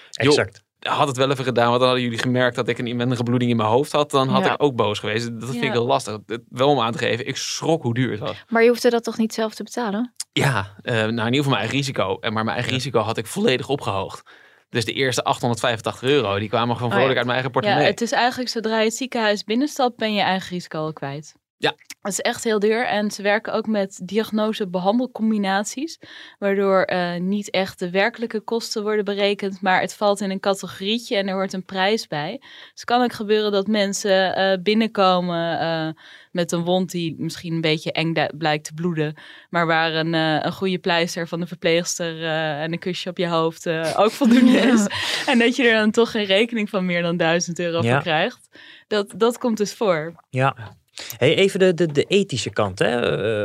joh, 0.09 0.27
Exact. 0.27 0.63
had 0.79 1.07
het 1.07 1.17
wel 1.17 1.31
even 1.31 1.43
gedaan, 1.43 1.67
want 1.67 1.77
dan 1.79 1.87
hadden 1.87 2.03
jullie 2.05 2.19
gemerkt 2.19 2.55
dat 2.55 2.67
ik 2.67 2.77
een 2.77 2.87
inwendige 2.87 3.23
bloeding 3.23 3.51
in 3.51 3.57
mijn 3.57 3.69
hoofd 3.69 3.91
had, 3.91 4.11
dan 4.11 4.27
had 4.27 4.45
Ja. 4.45 4.53
ik 4.53 4.63
ook 4.63 4.75
boos 4.75 4.99
geweest. 4.99 5.25
Dat 5.39 5.49
vind 5.49 5.61
Ja. 5.61 5.67
ik 5.67 5.71
heel 5.71 5.85
lastig. 5.85 6.17
Het- 6.25 6.41
Wel 6.49 6.69
om 6.69 6.79
aan 6.79 6.91
te 6.91 6.97
geven, 6.97 7.27
ik 7.27 7.37
schrok 7.37 7.83
hoe 7.83 7.93
duur 7.93 8.11
het 8.11 8.19
was. 8.19 8.43
Maar 8.47 8.63
je 8.63 8.69
hoefde 8.69 8.89
dat 8.89 9.03
toch 9.03 9.17
niet 9.17 9.33
zelf 9.33 9.53
te 9.55 9.63
betalen? 9.63 10.13
Ja, 10.33 10.75
eh, 10.81 10.93
nou 10.93 11.07
in 11.07 11.09
ieder 11.09 11.25
geval 11.25 11.43
mijn 11.49 11.55
eigen 11.59 11.77
risico. 11.77 12.17
En 12.19 12.33
maar 12.33 12.43
mijn 12.43 12.55
eigen 12.55 12.73
risico 12.73 12.99
had 12.99 13.17
ik 13.17 13.25
volledig 13.27 13.69
opgehoogd. 13.69 14.29
Dus 14.69 14.85
de 14.85 14.93
eerste 14.93 15.23
885 15.23 16.01
euro, 16.03 16.39
die 16.39 16.49
kwamen 16.49 16.75
gewoon 16.75 16.91
Oh 16.91 16.97
ja. 16.97 17.03
vrolijk 17.03 17.17
uit 17.17 17.25
mijn 17.27 17.37
eigen 17.39 17.53
Ja, 17.53 17.59
portemonnee. 17.59 17.91
het 17.91 18.01
is 18.01 18.11
eigenlijk 18.11 18.49
zodra 18.49 18.79
je 18.79 18.85
het 18.85 18.93
ziekenhuis 18.95 19.43
binnenstapt, 19.43 19.97
ben 19.97 20.09
je 20.11 20.17
je 20.17 20.21
eigen 20.23 20.49
risico 20.49 20.77
al 20.79 20.93
kwijt. 20.93 21.35
Ja. 21.57 21.75
Het 22.01 22.11
is 22.11 22.21
echt 22.21 22.43
heel 22.43 22.59
duur 22.59 22.85
en 22.85 23.11
ze 23.11 23.21
werken 23.21 23.53
ook 23.53 23.67
met 23.67 23.99
diagnose-behandelcombinaties, 24.03 25.99
waardoor 26.39 26.81
eh, 26.81 27.19
niet 27.19 27.49
echt 27.49 27.79
de 27.79 27.89
werkelijke 27.89 28.39
kosten 28.39 28.83
worden 28.83 29.05
berekend, 29.05 29.61
maar 29.61 29.81
het 29.81 29.93
valt 29.93 30.21
in 30.21 30.29
een 30.31 30.39
categorietje 30.39 31.15
en 31.15 31.27
er 31.27 31.33
hoort 31.33 31.53
een 31.53 31.65
prijs 31.65 32.07
bij. 32.07 32.37
Dus 32.39 32.69
het 32.73 32.83
kan 32.83 33.03
ook 33.03 33.13
gebeuren 33.13 33.51
dat 33.51 33.67
mensen 33.67 34.35
eh, 34.35 34.57
binnenkomen 34.61 35.59
eh, 35.59 36.03
met 36.31 36.51
een 36.51 36.63
wond 36.63 36.91
die 36.91 37.15
misschien 37.17 37.53
een 37.53 37.61
beetje 37.61 37.91
eng 37.91 38.13
blijkt 38.37 38.63
te 38.65 38.73
bloeden, 38.73 39.15
maar 39.49 39.65
waar 39.65 39.93
een, 39.93 40.13
een 40.13 40.51
goede 40.53 40.79
pleister 40.79 41.27
van 41.27 41.39
de 41.39 41.47
verpleegster 41.47 42.23
en 42.59 42.71
een 42.71 42.79
kusje 42.79 43.09
op 43.09 43.17
je 43.17 43.27
hoofd 43.27 43.67
ook 43.95 44.11
voldoende 44.11 44.57
is. 44.57 44.87
En 45.25 45.39
dat 45.39 45.55
je 45.55 45.67
er 45.67 45.77
dan 45.77 45.91
toch 45.91 46.11
geen 46.11 46.25
rekening 46.25 46.69
van 46.69 46.85
meer 46.85 47.01
dan 47.01 47.17
1000 47.17 47.59
euro 47.59 47.81
Ja. 47.81 47.93
voor 47.93 48.01
krijgt. 48.01 48.49
Dat, 48.87 49.13
dat 49.17 49.37
komt 49.37 49.57
dus 49.57 49.73
voor. 49.73 50.15
Ja. 50.29 50.75
Hey, 51.17 51.35
even 51.35 51.59
de, 51.59 51.73
de, 51.73 51.91
de 51.91 52.03
ethische 52.03 52.49
kant 52.49 52.79
hè, 52.79 52.99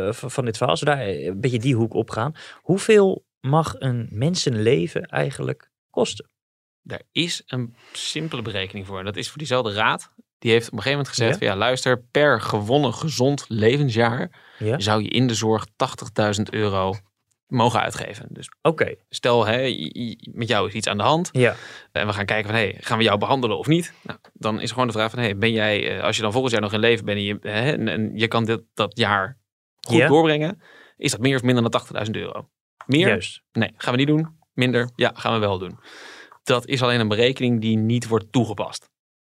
eh, 0.06 0.12
van, 0.12 0.44
dit 0.44 0.56
verhaal. 0.56 0.74
Als 0.74 0.80
we 0.80 0.86
daar 0.86 1.08
een 1.08 1.40
beetje 1.40 1.58
die 1.58 1.74
hoek 1.74 1.94
op 1.94 2.10
gaan. 2.10 2.34
Hoeveel 2.62 3.24
mag 3.40 3.74
een 3.78 4.08
mensenleven 4.10 5.02
eigenlijk 5.06 5.70
kosten? 5.90 6.30
Daar 6.82 7.02
is 7.12 7.42
een 7.46 7.74
simpele 7.92 8.42
berekening 8.42 8.86
voor. 8.86 9.04
Dat 9.04 9.16
is 9.16 9.28
voor 9.28 9.38
diezelfde 9.38 9.72
raad. 9.72 10.12
Die 10.38 10.50
heeft 10.50 10.66
op 10.66 10.72
een 10.72 10.82
gegeven 10.82 10.98
moment 10.98 11.16
gezegd: 11.16 11.32
Ja? 11.32 11.38
van, 11.38 11.46
ja, 11.46 11.56
luister, 11.56 12.02
per 12.10 12.40
gewonnen 12.40 12.94
gezond 12.94 13.44
levensjaar 13.48 14.40
Ja? 14.58 14.80
zou 14.80 15.02
je 15.02 15.08
in 15.08 15.26
de 15.26 15.34
zorg 15.34 15.66
80.000 15.66 16.42
euro 16.50 16.94
mogen 17.52 17.80
uitgeven. 17.80 18.26
Dus 18.30 18.50
Oké, 18.62 18.94
stel, 19.08 19.46
hè, 19.46 19.56
met 20.32 20.48
jou 20.48 20.68
is 20.68 20.74
iets 20.74 20.86
aan 20.88 20.96
de 20.96 21.02
hand. 21.02 21.28
ja. 21.32 21.54
En 21.92 22.06
we 22.06 22.12
gaan 22.12 22.24
kijken 22.24 22.50
van, 22.50 22.58
hey, 22.58 22.76
gaan 22.80 22.98
we 22.98 23.04
jou 23.04 23.18
behandelen 23.18 23.58
of 23.58 23.66
niet? 23.66 23.94
Nou, 24.02 24.18
dan 24.32 24.60
is 24.60 24.70
gewoon 24.70 24.86
de 24.86 24.92
vraag 24.92 25.10
van, 25.10 25.18
hey, 25.18 25.36
ben 25.36 25.52
jij, 25.52 25.96
eh, 25.96 26.02
als 26.04 26.16
je 26.16 26.22
dan 26.22 26.32
volgend 26.32 26.52
jaar 26.52 26.62
nog 26.62 26.72
in 26.72 26.78
leven 26.80 27.04
bent 27.04 27.18
en 27.18 27.24
je, 27.24 27.36
hè, 27.40 27.72
en, 27.72 27.88
en 27.88 28.10
je 28.14 28.28
kan 28.28 28.44
dit, 28.44 28.62
dat 28.74 28.98
jaar 28.98 29.38
goed 29.80 29.96
Ja. 29.96 30.08
doorbrengen, 30.08 30.62
is 30.96 31.10
dat 31.10 31.20
meer 31.20 31.36
of 31.36 31.42
minder 31.42 31.70
dan 31.70 31.70
80.000 32.04 32.10
euro? 32.16 32.48
Meer? 32.86 33.06
Juist. 33.08 33.42
Nee, 33.52 33.70
gaan 33.76 33.92
we 33.92 33.98
niet 33.98 34.06
doen. 34.08 34.38
Minder? 34.52 34.90
Ja, 34.96 35.10
gaan 35.14 35.32
we 35.32 35.38
wel 35.38 35.58
doen. 35.58 35.78
Dat 36.42 36.66
is 36.66 36.82
alleen 36.82 37.00
een 37.00 37.08
berekening 37.08 37.60
die 37.60 37.76
niet 37.76 38.08
wordt 38.08 38.32
toegepast. 38.32 38.90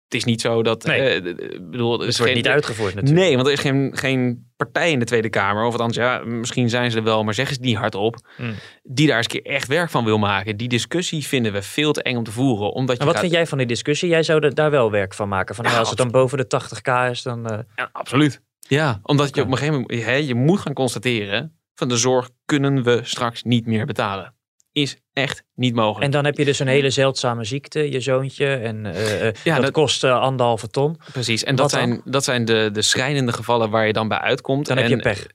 Het 0.09 0.17
is 0.17 0.25
niet 0.25 0.41
zo 0.41 0.63
dat, 0.63 0.85
Nee. 0.85 1.01
eh, 1.01 1.23
bedoel, 1.71 1.93
er 1.95 1.99
Het 2.01 2.09
is 2.09 2.17
wordt 2.19 2.33
geen, 2.33 2.43
niet 2.43 2.49
uitgevoerd 2.49 2.95
natuurlijk. 2.95 3.27
Nee, 3.27 3.35
want 3.35 3.47
er 3.47 3.53
is 3.53 3.61
geen, 3.61 3.91
geen 3.95 4.51
partij 4.57 4.91
in 4.91 4.99
de 4.99 5.05
Tweede 5.05 5.29
Kamer, 5.29 5.65
of 5.65 5.73
althans, 5.73 5.97
ja, 5.97 6.19
misschien 6.25 6.69
zijn 6.69 6.91
ze 6.91 6.97
er 6.97 7.03
wel, 7.03 7.25
maar 7.25 7.35
zeggen 7.35 7.55
ze 7.55 7.61
het 7.61 7.71
niet 7.71 7.79
hardop, 7.79 8.29
Hmm. 8.37 8.55
die 8.83 9.07
daar 9.07 9.17
eens 9.17 9.27
een 9.35 9.43
keer 9.43 9.53
echt 9.53 9.67
werk 9.67 9.91
van 9.91 10.05
wil 10.05 10.19
maken. 10.19 10.57
Die 10.57 10.69
discussie 10.69 11.27
vinden 11.27 11.53
we 11.53 11.63
veel 11.63 11.93
te 11.93 12.03
eng 12.03 12.17
om 12.17 12.25
te 12.25 12.31
voeren, 12.33 12.73
omdat 12.73 12.95
je 12.95 13.01
En 13.01 13.07
wat 13.07 13.15
gaat- 13.15 13.23
vind 13.25 13.35
jij 13.37 13.47
van 13.47 13.59
die 13.59 13.67
discussie? 13.67 14.09
Jij 14.09 14.23
zou 14.23 14.43
er 14.45 14.55
daar 14.55 14.71
wel 14.71 14.91
werk 14.91 15.15
van 15.15 15.29
maken. 15.29 15.55
Van, 15.55 15.65
nou, 15.65 15.77
Ja, 15.77 15.81
als 15.83 15.91
het 15.91 15.99
dan 15.99 16.11
boven 16.11 16.39
de 16.39 16.47
80k 16.47 17.11
is, 17.11 17.23
dan... 17.23 17.47
eh, 17.51 17.59
Ja, 17.77 17.89
absoluut. 17.93 18.41
Ja, 18.69 19.01
omdat 19.03 19.35
je 19.35 19.43
op 19.43 19.51
een 19.51 19.57
gegeven 19.59 19.81
moment, 19.81 20.05
hè, 20.05 20.15
je 20.15 20.35
moet 20.35 20.61
gaan 20.61 20.73
constateren, 20.75 21.59
van 21.75 21.89
de 21.89 21.97
zorg 21.97 22.31
kunnen 22.45 22.83
we 22.83 23.01
straks 23.03 23.43
niet 23.43 23.67
meer 23.67 23.87
betalen. 23.87 24.35
Is 24.73 24.97
echt 25.19 25.45
niet 25.55 25.75
mogelijk. 25.75 26.05
En 26.05 26.11
dan 26.11 26.25
heb 26.25 26.37
je 26.39 26.45
dus 26.45 26.59
een 26.59 26.67
hele 26.67 26.91
zeldzame 26.91 27.45
ziekte, 27.45 27.91
je 27.91 28.01
zoontje. 28.01 28.55
En 28.55 28.87
eh, 28.87 29.27
eh, 29.29 29.35
Ja, 29.45 29.55
dat, 29.55 29.63
dat- 29.65 29.73
kost 29.73 30.05
eh, 30.05 30.21
anderhalve 30.21 30.69
ton. 30.69 30.97
Precies, 31.13 31.45
en 31.45 31.57
Wat 31.57 31.71
dat 31.71 31.81
dan? 31.81 31.89
zijn, 31.89 32.03
dat 32.05 32.25
zijn 32.25 32.45
de, 32.45 32.71
de 32.73 32.83
schrijnende 32.83 33.33
gevallen 33.33 33.71
waar 33.71 33.87
je 33.87 33.93
dan 33.93 34.09
bij 34.09 34.19
uitkomt. 34.19 34.67
Dan 34.67 34.77
heb 34.77 34.87
en, 34.87 34.91
je 34.97 35.03
pech. 35.03 35.27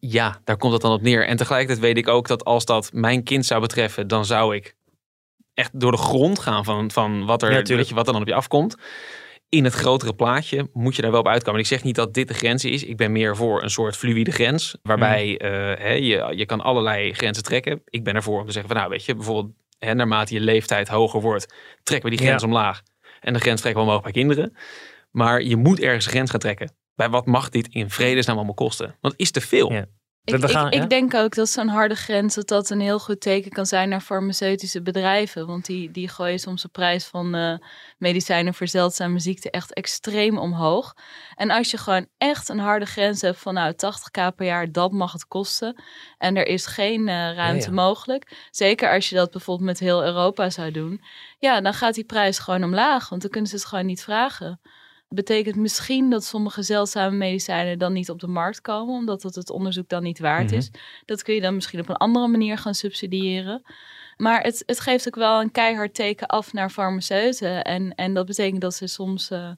Ja, 0.00 0.40
daar 0.44 0.56
komt 0.56 0.72
het 0.72 0.82
dan 0.82 0.92
op 0.92 1.02
neer. 1.02 1.26
En 1.26 1.36
tegelijkertijd 1.36 1.80
weet 1.80 1.96
ik 1.96 2.08
ook 2.08 2.28
dat 2.28 2.44
als 2.44 2.64
dat 2.64 2.90
mijn 2.92 3.22
kind 3.22 3.46
zou 3.46 3.60
betreffen, 3.60 4.08
dan 4.08 4.24
zou 4.24 4.54
ik 4.56 4.74
echt 5.54 5.80
door 5.80 5.90
de 5.90 5.98
grond 5.98 6.38
gaan 6.38 6.64
van, 6.64 6.90
van 6.90 7.26
wat, 7.26 7.42
er, 7.42 7.48
Ja, 7.48 7.54
tuurlijk. 7.54 7.78
weet 7.78 7.88
je, 7.88 7.94
wat 7.94 8.06
er 8.06 8.12
dan 8.12 8.22
op 8.22 8.28
je 8.28 8.34
afkomt. 8.34 8.76
In 9.48 9.64
het 9.64 9.74
grotere 9.74 10.14
plaatje 10.14 10.70
moet 10.72 10.96
je 10.96 11.02
daar 11.02 11.10
wel 11.10 11.20
op 11.20 11.28
uitkomen. 11.28 11.54
En 11.54 11.60
ik 11.60 11.66
zeg 11.66 11.82
niet 11.82 11.94
dat 11.94 12.14
dit 12.14 12.28
de 12.28 12.34
grens 12.34 12.64
is. 12.64 12.84
Ik 12.84 12.96
ben 12.96 13.12
meer 13.12 13.36
voor 13.36 13.62
een 13.62 13.70
soort 13.70 13.96
fluïde 13.96 14.30
grens. 14.30 14.76
Waarbij 14.82 15.26
Hmm. 15.38 15.48
eh, 15.48 15.98
je, 15.98 16.32
je 16.36 16.46
kan 16.46 16.60
allerlei 16.60 17.12
grenzen 17.14 17.42
trekken. 17.44 17.82
Ik 17.84 18.04
ben 18.04 18.14
ervoor 18.14 18.40
om 18.40 18.46
te 18.46 18.52
zeggen 18.52 18.70
van 18.70 18.78
nou 18.80 18.90
weet 18.90 19.04
je, 19.04 19.14
bijvoorbeeld 19.14 19.54
naarmate 19.78 20.34
je 20.34 20.40
leeftijd 20.40 20.88
hoger 20.88 21.20
wordt, 21.20 21.54
trekken 21.82 22.10
we 22.10 22.16
die 22.16 22.26
grens 22.26 22.42
Ja. 22.42 22.48
omlaag. 22.48 22.82
En 23.20 23.32
de 23.32 23.40
grens 23.40 23.60
trekken 23.60 23.82
we 23.82 23.88
omhoog 23.88 24.02
bij 24.02 24.12
kinderen. 24.12 24.56
Maar 25.10 25.42
je 25.42 25.56
moet 25.56 25.80
ergens 25.80 26.04
een 26.04 26.10
grens 26.12 26.30
gaan 26.30 26.40
trekken. 26.40 26.72
Bij 26.94 27.08
wat 27.08 27.26
mag 27.26 27.48
dit 27.48 27.68
in 27.68 27.90
vredesnaam 27.90 28.36
allemaal 28.36 28.54
kosten? 28.54 28.86
Want 29.00 29.12
het 29.12 29.22
is 29.22 29.30
te 29.30 29.40
veel. 29.40 29.72
Ja. 29.72 29.86
Ik, 30.28 30.34
We- 30.40 30.46
we 30.46 30.48
gaan- 30.52 30.66
ik, 30.66 30.74
ja? 30.74 30.82
ik 30.82 30.90
denk 30.90 31.14
ook 31.14 31.34
dat 31.34 31.48
zo'n 31.48 31.68
harde 31.68 31.94
grens 31.94 32.34
dat 32.34 32.48
dat 32.48 32.70
een 32.70 32.80
heel 32.80 32.98
goed 32.98 33.20
teken 33.20 33.50
kan 33.50 33.66
zijn 33.66 33.88
naar 33.88 34.00
farmaceutische 34.00 34.82
bedrijven. 34.82 35.46
Want 35.46 35.66
die, 35.66 35.90
die 35.90 36.08
gooien 36.08 36.38
soms 36.38 36.62
de 36.62 36.68
prijs 36.68 37.04
van 37.04 37.34
eh, 37.34 37.54
medicijnen 37.98 38.54
voor 38.54 38.68
zeldzame 38.68 39.18
ziekten 39.18 39.50
echt 39.50 39.72
extreem 39.74 40.38
omhoog. 40.38 40.94
En 41.34 41.50
als 41.50 41.70
je 41.70 41.76
gewoon 41.78 42.06
echt 42.18 42.48
een 42.48 42.58
harde 42.58 42.86
grens 42.86 43.20
hebt 43.20 43.38
van 43.38 43.54
nou 43.54 43.72
80k 43.72 44.34
per 44.36 44.46
jaar, 44.46 44.72
dat 44.72 44.92
mag 44.92 45.12
het 45.12 45.26
kosten. 45.26 45.82
En 46.18 46.36
er 46.36 46.46
is 46.46 46.66
geen 46.66 47.08
eh, 47.08 47.14
ruimte 47.14 47.64
Ja, 47.64 47.74
ja. 47.74 47.82
mogelijk. 47.82 48.48
Zeker 48.50 48.92
als 48.92 49.08
je 49.08 49.14
dat 49.14 49.30
bijvoorbeeld 49.30 49.68
met 49.68 49.78
heel 49.78 50.04
Europa 50.04 50.50
zou 50.50 50.70
doen. 50.70 51.02
Ja, 51.38 51.60
dan 51.60 51.74
gaat 51.74 51.94
die 51.94 52.04
prijs 52.04 52.38
gewoon 52.38 52.64
omlaag. 52.64 53.08
Want 53.08 53.22
dan 53.22 53.30
kunnen 53.30 53.50
ze 53.50 53.56
het 53.56 53.64
gewoon 53.64 53.86
niet 53.86 54.02
vragen 54.02 54.60
betekent 55.08 55.56
misschien 55.56 56.10
dat 56.10 56.24
sommige 56.24 56.62
zeldzame 56.62 57.16
medicijnen 57.16 57.78
dan 57.78 57.92
niet 57.92 58.10
op 58.10 58.20
de 58.20 58.26
markt 58.26 58.60
komen, 58.60 58.94
omdat 58.94 59.22
het 59.22 59.34
het 59.34 59.50
onderzoek 59.50 59.88
dan 59.88 60.02
niet 60.02 60.18
waard 60.18 60.46
Mhm. 60.46 60.54
is. 60.54 60.70
Dat 61.04 61.22
kun 61.22 61.34
je 61.34 61.40
dan 61.40 61.54
misschien 61.54 61.80
op 61.80 61.88
een 61.88 61.96
andere 61.96 62.28
manier 62.28 62.58
gaan 62.58 62.74
subsidiëren. 62.74 63.62
Maar 64.16 64.42
het, 64.42 64.62
het 64.66 64.80
geeft 64.80 65.06
ook 65.06 65.14
wel 65.14 65.40
een 65.40 65.50
keihard 65.50 65.94
teken 65.94 66.26
af 66.26 66.52
naar 66.52 66.70
farmaceuten. 66.70 67.64
En, 67.64 67.94
en 67.94 68.14
dat 68.14 68.26
betekent 68.26 68.60
dat 68.60 68.74
ze 68.74 68.86
soms 68.86 69.30
eh, 69.30 69.50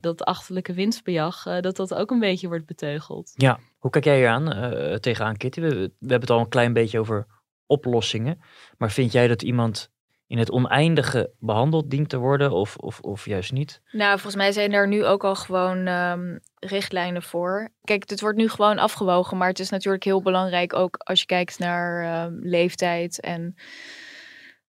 dat 0.00 0.24
achterlijke 0.24 0.72
winstbejag, 0.72 1.46
eh, 1.46 1.60
dat 1.60 1.76
dat 1.76 1.94
ook 1.94 2.10
een 2.10 2.18
beetje 2.18 2.48
wordt 2.48 2.66
beteugeld. 2.66 3.32
Ja, 3.34 3.58
hoe 3.78 3.90
kijk 3.90 4.04
jij 4.04 4.16
hier 4.16 4.28
aan 4.28 4.52
eh, 4.52 4.94
tegenaan, 4.94 5.36
Kitty? 5.36 5.60
We, 5.60 5.68
we 5.68 5.90
hebben 5.98 6.20
het 6.20 6.30
al 6.30 6.40
een 6.40 6.48
klein 6.48 6.72
beetje 6.72 6.98
over 6.98 7.26
oplossingen. 7.66 8.40
Maar 8.78 8.90
vind 8.90 9.12
jij 9.12 9.28
dat 9.28 9.42
iemand 9.42 9.90
in 10.26 10.38
het 10.38 10.50
oneindige 10.50 11.30
behandeld 11.38 11.90
dient 11.90 12.08
te 12.08 12.16
worden 12.16 12.52
of, 12.52 12.76
of, 12.76 13.00
of 13.00 13.24
juist 13.24 13.52
niet? 13.52 13.80
Nou, 13.92 14.10
volgens 14.12 14.36
mij 14.36 14.52
zijn 14.52 14.72
er 14.72 14.88
nu 14.88 15.04
ook 15.04 15.24
al 15.24 15.34
gewoon 15.34 15.86
ehm, 15.86 16.38
richtlijnen 16.58 17.22
voor. 17.22 17.68
Kijk, 17.84 18.10
het 18.10 18.20
wordt 18.20 18.38
nu 18.38 18.48
gewoon 18.48 18.78
afgewogen, 18.78 19.36
maar 19.36 19.48
het 19.48 19.58
is 19.58 19.70
natuurlijk 19.70 20.04
heel 20.04 20.22
belangrijk 20.22 20.74
ook 20.74 20.96
als 20.96 21.20
je 21.20 21.26
kijkt 21.26 21.58
naar 21.58 22.04
ehm, 22.04 22.38
leeftijd 22.40 23.20
en 23.20 23.54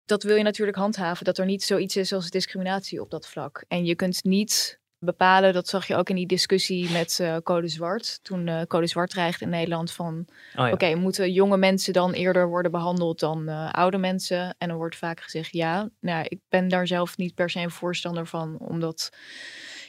dat 0.06 0.24
wil 0.24 0.36
je 0.36 0.44
natuurlijk 0.44 0.78
handhaven, 0.78 1.26
dat 1.26 1.38
er 1.38 1.46
niet 1.46 1.64
zoiets 1.64 1.96
is 1.96 2.14
als 2.14 2.30
discriminatie 2.30 3.02
op 3.02 3.10
dat 3.10 3.28
vlak. 3.28 3.64
En 3.68 3.86
je 3.86 3.96
kunt 3.96 4.24
niet 4.24 4.80
bepalen, 5.00 5.54
dat 5.54 5.68
zag 5.68 5.88
je 5.88 5.96
ook 5.96 6.10
in 6.10 6.16
die 6.16 6.28
discussie 6.28 6.92
met 6.92 7.20
eh, 7.20 7.36
Code 7.44 7.68
Zwart, 7.68 8.20
toen 8.22 8.48
eh, 8.48 8.62
Code 8.68 8.88
Zwart 8.88 9.10
dreigde 9.10 9.46
in 9.46 9.52
Nederland 9.52 9.92
van 9.92 10.26
Oh 10.56 10.66
ja. 10.68 10.72
Oké, 10.72 10.96
moeten 10.96 11.32
jonge 11.32 11.58
mensen 11.58 11.94
dan 11.94 12.12
eerder 12.12 12.48
worden 12.48 12.72
behandeld 12.72 13.20
dan 13.20 13.48
eh, 13.48 13.72
oude 13.72 13.98
mensen? 13.98 14.56
En 14.58 14.68
dan 14.68 14.78
wordt 14.78 14.96
vaak 14.96 15.22
gezegd 15.22 15.54
ja. 15.54 15.90
Nou, 16.00 16.26
ik 16.28 16.40
ben 16.50 16.68
daar 16.68 16.88
zelf 16.88 17.18
niet 17.18 17.36
per 17.36 17.50
se 17.50 17.60
een 17.60 17.72
voorstander 17.72 18.28
van, 18.28 18.58
omdat 18.60 19.10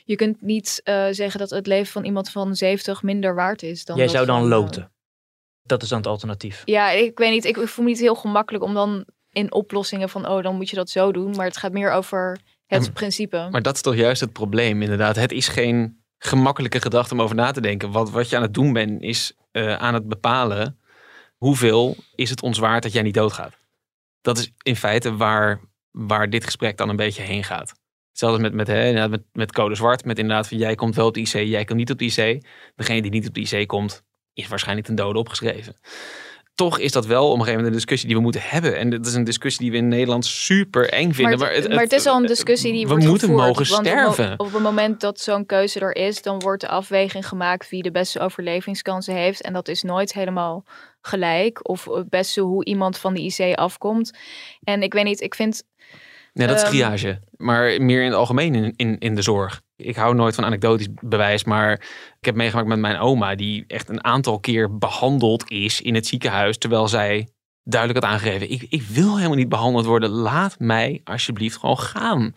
je 0.04 0.16
kunt 0.16 0.42
niet 0.42 0.80
zeggen 1.10 1.38
dat 1.38 1.50
het 1.50 1.66
leven 1.66 1.92
van 1.92 2.04
iemand 2.04 2.30
van 2.30 2.56
70 2.56 3.02
minder 3.02 3.34
waard 3.34 3.62
is 3.62 3.84
dan. 3.84 3.96
Jij 3.96 4.08
zou 4.08 4.26
dan 4.26 4.38
van, 4.38 4.48
loten. 4.48 4.92
Dat 5.62 5.82
is 5.82 5.88
dan 5.88 5.98
het 5.98 6.06
alternatief. 6.06 6.62
ja, 6.64 6.90
ik 6.90 7.18
weet 7.18 7.30
niet. 7.30 7.44
Ik 7.44 7.56
voel 7.56 7.84
me 7.84 7.90
niet 7.90 8.00
heel 8.00 8.14
gemakkelijk 8.14 8.64
om 8.64 8.74
dan 8.74 9.04
in 9.32 9.52
oplossingen 9.52 10.08
van, 10.08 10.28
oh, 10.28 10.42
dan 10.42 10.56
moet 10.56 10.70
je 10.70 10.76
dat 10.76 10.90
zo 10.90 11.12
doen. 11.12 11.36
Maar 11.36 11.46
het 11.46 11.56
gaat 11.56 11.72
meer 11.72 11.90
over 11.90 12.40
het 12.68 12.86
En- 12.86 12.92
principe. 12.92 13.48
Maar 13.50 13.62
dat 13.62 13.74
is 13.74 13.80
toch 13.80 13.94
juist 13.94 14.20
het 14.20 14.32
probleem, 14.32 14.82
inderdaad. 14.82 15.16
Het 15.16 15.32
is 15.32 15.48
geen 15.48 16.02
gemakkelijke 16.18 16.80
gedachte 16.80 17.14
om 17.14 17.22
over 17.22 17.36
na 17.36 17.50
te 17.50 17.60
denken. 17.60 17.90
Wat, 17.90 18.10
wat 18.10 18.28
je 18.28 18.36
aan 18.36 18.42
het 18.42 18.54
doen 18.54 18.72
bent, 18.72 19.02
is 19.02 19.32
eh, 19.50 19.74
aan 19.74 19.94
het 19.94 20.08
bepalen 20.08 20.78
hoeveel 21.36 21.96
is 22.14 22.30
het 22.30 22.42
ons 22.42 22.58
waard 22.58 22.82
dat 22.82 22.92
jij 22.92 23.02
niet 23.02 23.14
doodgaat. 23.14 23.58
Dat 24.20 24.38
is 24.38 24.52
in 24.62 24.76
feite 24.76 25.16
waar, 25.16 25.60
waar 25.90 26.30
dit 26.30 26.44
gesprek 26.44 26.76
dan 26.76 26.88
een 26.88 26.96
beetje 26.96 27.22
heen 27.22 27.44
gaat. 27.44 27.74
Hetzelfde 28.08 28.40
met, 28.40 28.52
met, 28.52 28.66
hè, 28.66 29.08
met, 29.08 29.22
met 29.32 29.52
code 29.52 29.74
zwart. 29.74 30.04
Met 30.04 30.18
inderdaad 30.18 30.48
van 30.48 30.58
jij 30.58 30.74
komt 30.74 30.94
wel 30.94 31.06
op 31.06 31.14
de 31.14 31.20
IC, 31.20 31.32
jij 31.32 31.64
komt 31.64 31.78
niet 31.78 31.90
op 31.90 31.98
de 31.98 32.04
IC. 32.04 32.46
Degene 32.76 33.02
die 33.02 33.10
niet 33.10 33.28
op 33.28 33.34
de 33.34 33.40
IC 33.40 33.66
komt, 33.66 34.02
is 34.32 34.48
waarschijnlijk 34.48 34.86
ten 34.86 34.96
dode 34.96 35.18
opgeschreven. 35.18 35.76
Toch 36.58 36.78
is 36.78 36.92
dat 36.92 37.06
wel 37.06 37.24
op 37.24 37.32
een 37.32 37.38
gegeven 37.38 37.54
moment 37.54 37.66
een 37.66 37.78
discussie 37.78 38.08
die 38.08 38.16
we 38.16 38.22
moeten 38.22 38.40
hebben. 38.44 38.76
En 38.76 38.90
dat 38.90 39.06
is 39.06 39.14
een 39.14 39.24
discussie 39.24 39.62
die 39.62 39.70
we 39.70 39.76
in 39.76 39.88
Nederland 39.88 40.26
super 40.26 40.88
eng 40.88 41.12
vinden. 41.12 41.38
Maar 41.38 41.52
het, 41.52 41.68
maar 41.68 41.82
het 41.82 41.92
is 41.92 42.06
al 42.06 42.16
een 42.16 42.26
discussie 42.26 42.72
die 42.72 42.82
we 42.82 42.88
wordt 42.88 43.06
moeten 43.06 43.28
gevoerd, 43.28 43.46
mogen 43.46 43.76
op 43.76 43.84
sterven. 43.84 44.34
Op, 44.38 44.52
het 44.52 44.62
moment 44.62 45.00
dat 45.00 45.20
zo'n 45.20 45.46
keuze 45.46 45.80
er 45.80 45.96
is, 45.96 46.22
dan 46.22 46.38
wordt 46.38 46.60
de 46.60 46.68
afweging 46.68 47.28
gemaakt 47.28 47.68
wie 47.68 47.82
de 47.82 47.90
beste 47.90 48.20
overlevingskansen 48.20 49.14
heeft. 49.14 49.40
En 49.40 49.52
dat 49.52 49.68
is 49.68 49.82
nooit 49.82 50.12
helemaal 50.12 50.64
gelijk. 51.00 51.68
Of 51.68 51.84
het 51.84 52.08
beste 52.08 52.40
hoe 52.40 52.64
iemand 52.64 52.98
van 52.98 53.14
de 53.14 53.20
IC 53.20 53.54
afkomt. 53.54 54.18
En 54.62 54.82
ik 54.82 54.92
weet 54.92 55.04
niet, 55.04 55.20
ik 55.20 55.34
vind 55.34 55.62
Nee, 56.32 56.46
dat 56.46 56.56
is 56.56 56.62
Ehm, 56.62 56.70
triage. 56.70 57.20
Maar 57.36 57.82
meer 57.82 58.00
in 58.00 58.06
het 58.06 58.16
algemeen 58.16 58.54
in, 58.54 58.72
in, 58.76 58.98
in 58.98 59.14
de 59.14 59.22
zorg. 59.22 59.60
Ik 59.80 59.96
hou 59.96 60.14
nooit 60.14 60.34
van 60.34 60.44
anekdotisch 60.44 60.88
bewijs, 61.00 61.44
maar 61.44 61.72
ik 62.18 62.24
heb 62.26 62.34
meegemaakt 62.34 62.68
met 62.68 62.78
mijn 62.78 62.98
oma, 62.98 63.34
die 63.34 63.64
echt 63.66 63.88
een 63.88 64.04
aantal 64.04 64.40
keer 64.40 64.78
behandeld 64.78 65.50
is 65.50 65.80
in 65.80 65.94
het 65.94 66.06
ziekenhuis, 66.06 66.58
terwijl 66.58 66.88
zij 66.88 67.28
duidelijk 67.62 68.04
had 68.04 68.12
aangegeven. 68.12 68.50
Ik, 68.50 68.62
ik 68.68 68.82
wil 68.82 69.16
helemaal 69.16 69.36
niet 69.36 69.48
behandeld 69.48 69.84
worden. 69.86 70.10
Laat 70.10 70.58
mij 70.58 71.00
alsjeblieft 71.04 71.56
gewoon 71.56 71.78
gaan. 71.78 72.32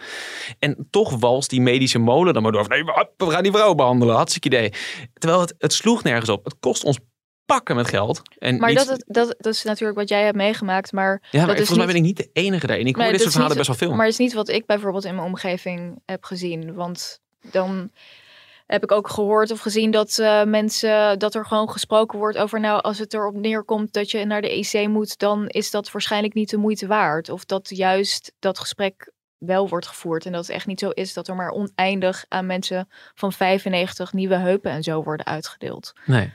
En 0.60 0.88
toch 0.90 1.20
walst 1.20 1.50
die 1.50 1.62
medische 1.62 2.00
molen 2.00 2.34
dan 2.34 2.44
maar 2.44 2.52
door. 2.52 2.66
van, 2.66 2.76
Nee, 2.76 2.84
we 3.18 3.30
gaan 3.32 3.44
die 3.44 3.52
vrouw 3.52 3.76
behandelen. 3.76 4.16
Hartstikke 4.16 4.48
idee. 4.48 4.72
Terwijl 5.14 5.42
het, 5.42 5.56
het 5.58 5.74
sloeg 5.74 6.04
nergens 6.04 6.30
op. 6.30 6.44
Het 6.46 6.56
kost 6.60 6.84
ons 6.84 7.00
pakken 7.46 7.76
met 7.76 7.88
geld. 7.88 8.22
En 8.38 8.58
Maar 8.58 8.74
dat, 8.74 9.04
dat, 9.08 9.36
dat 9.38 9.54
is 9.54 9.64
natuurlijk 9.64 10.00
wat 10.00 10.10
jij 10.10 10.24
hebt 10.24 10.38
meegemaakt. 10.38 10.92
Maar 10.92 11.28
ja, 11.32 11.38
maar 11.40 11.48
dat 11.48 11.60
is 11.60 11.68
volgens 11.68 11.78
mij 11.78 11.96
niet- 12.02 12.04
ben 12.06 12.12
ik 12.12 12.26
niet 12.26 12.34
de 12.34 12.42
enige 12.42 12.68
daarin. 12.68 12.88
Ik 12.88 12.96
hoor 12.96 13.04
Nee, 13.04 13.12
dit 13.12 13.22
soort 13.22 13.34
verhalen 13.34 13.58
niet- 13.58 13.68
best 13.68 13.80
wel 13.80 13.88
veel. 13.90 13.98
Maar 13.98 14.06
het 14.08 14.20
is 14.20 14.26
niet 14.26 14.34
wat 14.34 14.50
ik 14.50 14.66
bijvoorbeeld 14.66 15.06
in 15.06 15.16
mijn 15.16 15.28
omgeving 15.28 16.02
heb 16.06 16.24
gezien. 16.24 16.74
Want 16.74 17.20
dan 17.42 17.92
heb 18.66 18.84
ik 18.84 18.92
ook 18.92 19.10
gehoord 19.10 19.52
of 19.52 19.60
gezien 19.60 19.92
dat 19.92 20.18
eh, 20.20 20.44
mensen 20.44 21.20
dat 21.20 21.36
er 21.36 21.46
gewoon 21.46 21.70
gesproken 21.70 22.20
wordt 22.20 22.38
over 22.38 22.60
nou 22.60 22.82
als 22.82 23.00
het 23.00 23.14
erop 23.14 23.36
neerkomt 23.36 23.94
dat 23.94 24.12
je 24.12 24.26
naar 24.26 24.42
de 24.42 24.50
EC 24.50 24.88
moet, 24.88 25.20
dan 25.20 25.48
is 25.48 25.72
dat 25.72 25.92
waarschijnlijk 25.92 26.34
niet 26.34 26.50
de 26.50 26.58
moeite 26.58 26.88
waard. 26.88 27.30
Of 27.30 27.46
dat 27.46 27.70
juist 27.70 28.34
dat 28.40 28.60
gesprek 28.60 29.12
wel 29.38 29.70
wordt 29.70 29.88
gevoerd 29.88 30.26
en 30.26 30.32
dat 30.32 30.42
het 30.42 30.56
echt 30.56 30.66
niet 30.66 30.80
zo 30.80 30.90
is 30.90 31.14
dat 31.14 31.28
er 31.28 31.36
maar 31.36 31.52
oneindig 31.52 32.26
aan 32.28 32.46
mensen 32.46 32.90
van 33.16 33.34
95 33.34 34.14
nieuwe 34.14 34.36
heupen 34.36 34.72
en 34.72 34.84
zo 34.84 35.04
worden 35.04 35.26
uitgedeeld. 35.26 35.94
Nee. 36.06 36.34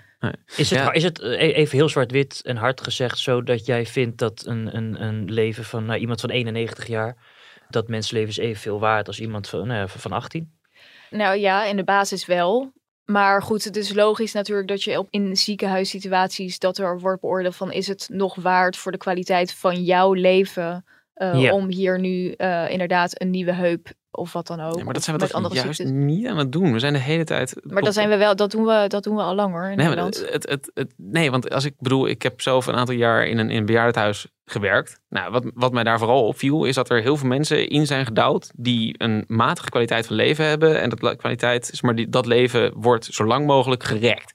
Is 0.57 0.71
het, 0.71 0.79
Ja. 0.79 0.93
is 0.93 1.03
het 1.03 1.19
eh, 1.21 1.57
even 1.57 1.79
heel 1.79 1.89
zwart-wit 1.89 2.41
en 2.45 2.57
hard 2.57 2.81
gezegd 2.81 3.19
zo 3.19 3.43
dat 3.43 3.67
jij 3.67 3.87
vindt 3.87 4.19
dat 4.19 4.45
een, 4.47 4.77
een, 4.77 5.03
een 5.03 5.33
leven 5.33 5.65
van 5.65 5.85
nou, 5.85 5.99
iemand 5.99 6.21
van 6.21 6.31
91 6.31 6.87
jaar, 6.87 7.17
dat 7.69 7.89
mensenleven 7.89 8.31
is 8.31 8.37
evenveel 8.37 8.81
waard 8.81 9.07
als 9.07 9.21
iemand 9.21 9.49
van, 9.49 9.67
nou 9.67 9.89
van 9.89 10.13
18? 10.13 10.56
Nou 11.11 11.37
ja, 11.37 11.65
in 11.65 11.77
de 11.77 11.85
basis 11.85 12.27
wel. 12.27 12.73
Maar 13.05 13.43
goed, 13.43 13.65
het 13.65 13.77
is 13.77 13.95
logisch 13.95 14.33
natuurlijk 14.33 14.69
dat 14.69 14.83
je 14.83 14.99
op, 14.99 15.07
in 15.11 15.37
ziekenhuissituaties 15.37 16.59
dat 16.59 16.79
er 16.79 17.01
wordt 17.01 17.21
beoordeeld 17.21 17.57
van 17.57 17.73
is 17.73 17.87
het 17.87 18.09
nog 18.13 18.35
waard 18.35 18.77
voor 18.77 18.93
de 18.93 18.99
kwaliteit 18.99 19.53
van 19.53 19.83
jouw 19.85 20.13
leven 20.13 20.85
eh, 21.17 21.41
Ja. 21.41 21.53
om 21.53 21.69
hier 21.69 22.01
nu 22.01 22.31
eh, 22.31 22.71
inderdaad 22.71 23.21
een 23.21 23.31
nieuwe 23.31 23.53
heup 23.53 23.93
of 24.11 24.33
wat 24.33 24.47
dan 24.47 24.61
ook. 24.61 24.79
Ja, 24.79 24.85
maar 24.85 24.95
dat 24.95 25.03
zijn 25.03 25.19
we 25.19 25.27
toch 25.27 25.55
juist 25.55 25.77
ziektes. 25.77 25.91
niet 25.91 26.27
aan 26.27 26.39
het 26.39 26.53
doen. 26.53 26.73
We 26.73 26.79
zijn 26.79 26.93
de 26.93 26.99
hele 26.99 27.25
tijd... 27.25 27.57
Maar 27.63 27.83
dat 27.83 27.95
zijn 27.95 28.09
we 28.09 28.17
wel, 28.17 28.37
dat 28.37 28.51
doen 28.51 28.65
we, 28.65 28.85
dat 28.89 29.05
doen 29.05 29.17
we 29.17 29.23
al 29.23 29.35
lang 29.35 29.53
hoor 29.53 29.69
in 29.71 29.77
Nee, 29.77 29.89
het, 29.89 30.27
het, 30.49 30.71
het, 30.75 30.93
nee, 30.97 31.31
want 31.31 31.51
als 31.51 31.65
ik 31.65 31.75
bedoel, 31.79 32.09
ik 32.09 32.23
heb 32.23 32.41
zelf 32.41 32.67
een 32.67 32.75
aantal 32.75 32.95
jaar 32.95 33.27
in 33.27 33.39
een, 33.39 33.51
in 33.51 33.57
een 33.57 33.67
bejaardenhuis 33.67 34.27
gewerkt. 34.45 35.01
Nou, 35.09 35.31
wat, 35.31 35.51
wat 35.55 35.73
mij 35.73 35.83
daar 35.83 35.99
vooral 35.99 36.27
opviel, 36.27 36.65
is 36.65 36.75
dat 36.75 36.91
er 36.91 37.03
heel 37.03 37.17
veel 37.17 37.29
mensen 37.29 37.69
in 37.69 37.87
zijn 37.87 38.07
gedouwd 38.07 38.51
die 38.55 38.95
een 38.99 39.25
matige 39.27 39.71
kwaliteit 39.71 40.07
van 40.07 40.17
leven 40.17 40.45
hebben. 40.45 40.81
En 40.81 40.91
dat 40.91 41.17
kwaliteit, 41.17 41.83
maar, 41.83 41.95
die, 41.95 42.09
dat 42.09 42.27
leven 42.27 42.73
wordt 42.77 43.05
zo 43.05 43.25
lang 43.25 43.47
mogelijk 43.47 43.85
gerekt. 43.85 44.33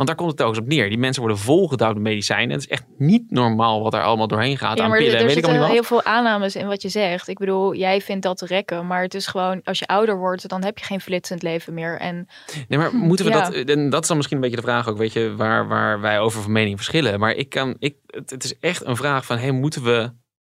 Want 0.00 0.12
daar 0.12 0.20
komt 0.20 0.30
het 0.30 0.38
telkens 0.40 0.58
op 0.58 0.66
neer. 0.66 0.88
Die 0.88 0.98
mensen 0.98 1.22
worden 1.22 1.38
volgedouwd 1.40 1.94
met 1.94 2.02
medicijnen. 2.02 2.50
Het 2.50 2.60
is 2.60 2.68
echt 2.68 2.84
niet 2.98 3.30
normaal 3.30 3.82
wat 3.82 3.94
er 3.94 4.02
allemaal 4.02 4.26
doorheen 4.26 4.58
gaat 4.58 4.76
Ja, 4.78 4.82
aan 4.84 4.90
maar 4.90 4.98
pillen. 4.98 5.14
er 5.18 5.26
weet 5.26 5.36
ik 5.36 5.44
zitten 5.44 5.64
heel 5.66 5.76
wat. 5.76 5.86
veel 5.86 6.02
aannames 6.02 6.56
in 6.56 6.66
wat 6.66 6.82
je 6.82 6.88
zegt. 6.88 7.28
Ik 7.28 7.38
bedoel, 7.38 7.74
jij 7.74 8.00
vindt 8.00 8.22
dat 8.22 8.38
te 8.38 8.46
rekken, 8.46 8.86
maar 8.86 9.02
het 9.02 9.14
is 9.14 9.26
gewoon, 9.26 9.60
als 9.64 9.78
je 9.78 9.86
ouder 9.86 10.18
wordt, 10.18 10.48
dan 10.48 10.64
heb 10.64 10.78
je 10.78 10.84
geen 10.84 11.00
flitsend 11.00 11.42
leven 11.42 11.74
meer. 11.74 11.98
En 11.98 12.26
Nee, 12.68 12.78
maar 12.78 12.94
moeten 12.94 13.24
we 13.24 13.30
Ja. 13.30 13.50
dat... 13.50 13.54
En 13.54 13.90
dat 13.90 14.02
is 14.02 14.08
dan 14.08 14.16
misschien 14.16 14.36
een 14.38 14.42
beetje 14.42 14.60
de 14.60 14.66
vraag 14.66 14.88
ook, 14.88 14.96
weet 14.98 15.12
je, 15.12 15.34
waar, 15.36 15.68
waar 15.68 16.00
wij 16.00 16.18
over 16.20 16.42
van 16.42 16.52
mening 16.52 16.76
verschillen. 16.76 17.18
Maar 17.20 17.32
ik 17.34 17.48
kan, 17.48 17.76
ik, 17.78 17.96
het, 18.06 18.30
het 18.30 18.44
is 18.44 18.58
echt 18.58 18.84
een 18.84 18.96
vraag 18.96 19.24
van, 19.26 19.38
hey, 19.38 19.50
moeten 19.50 19.82
we 19.84 20.12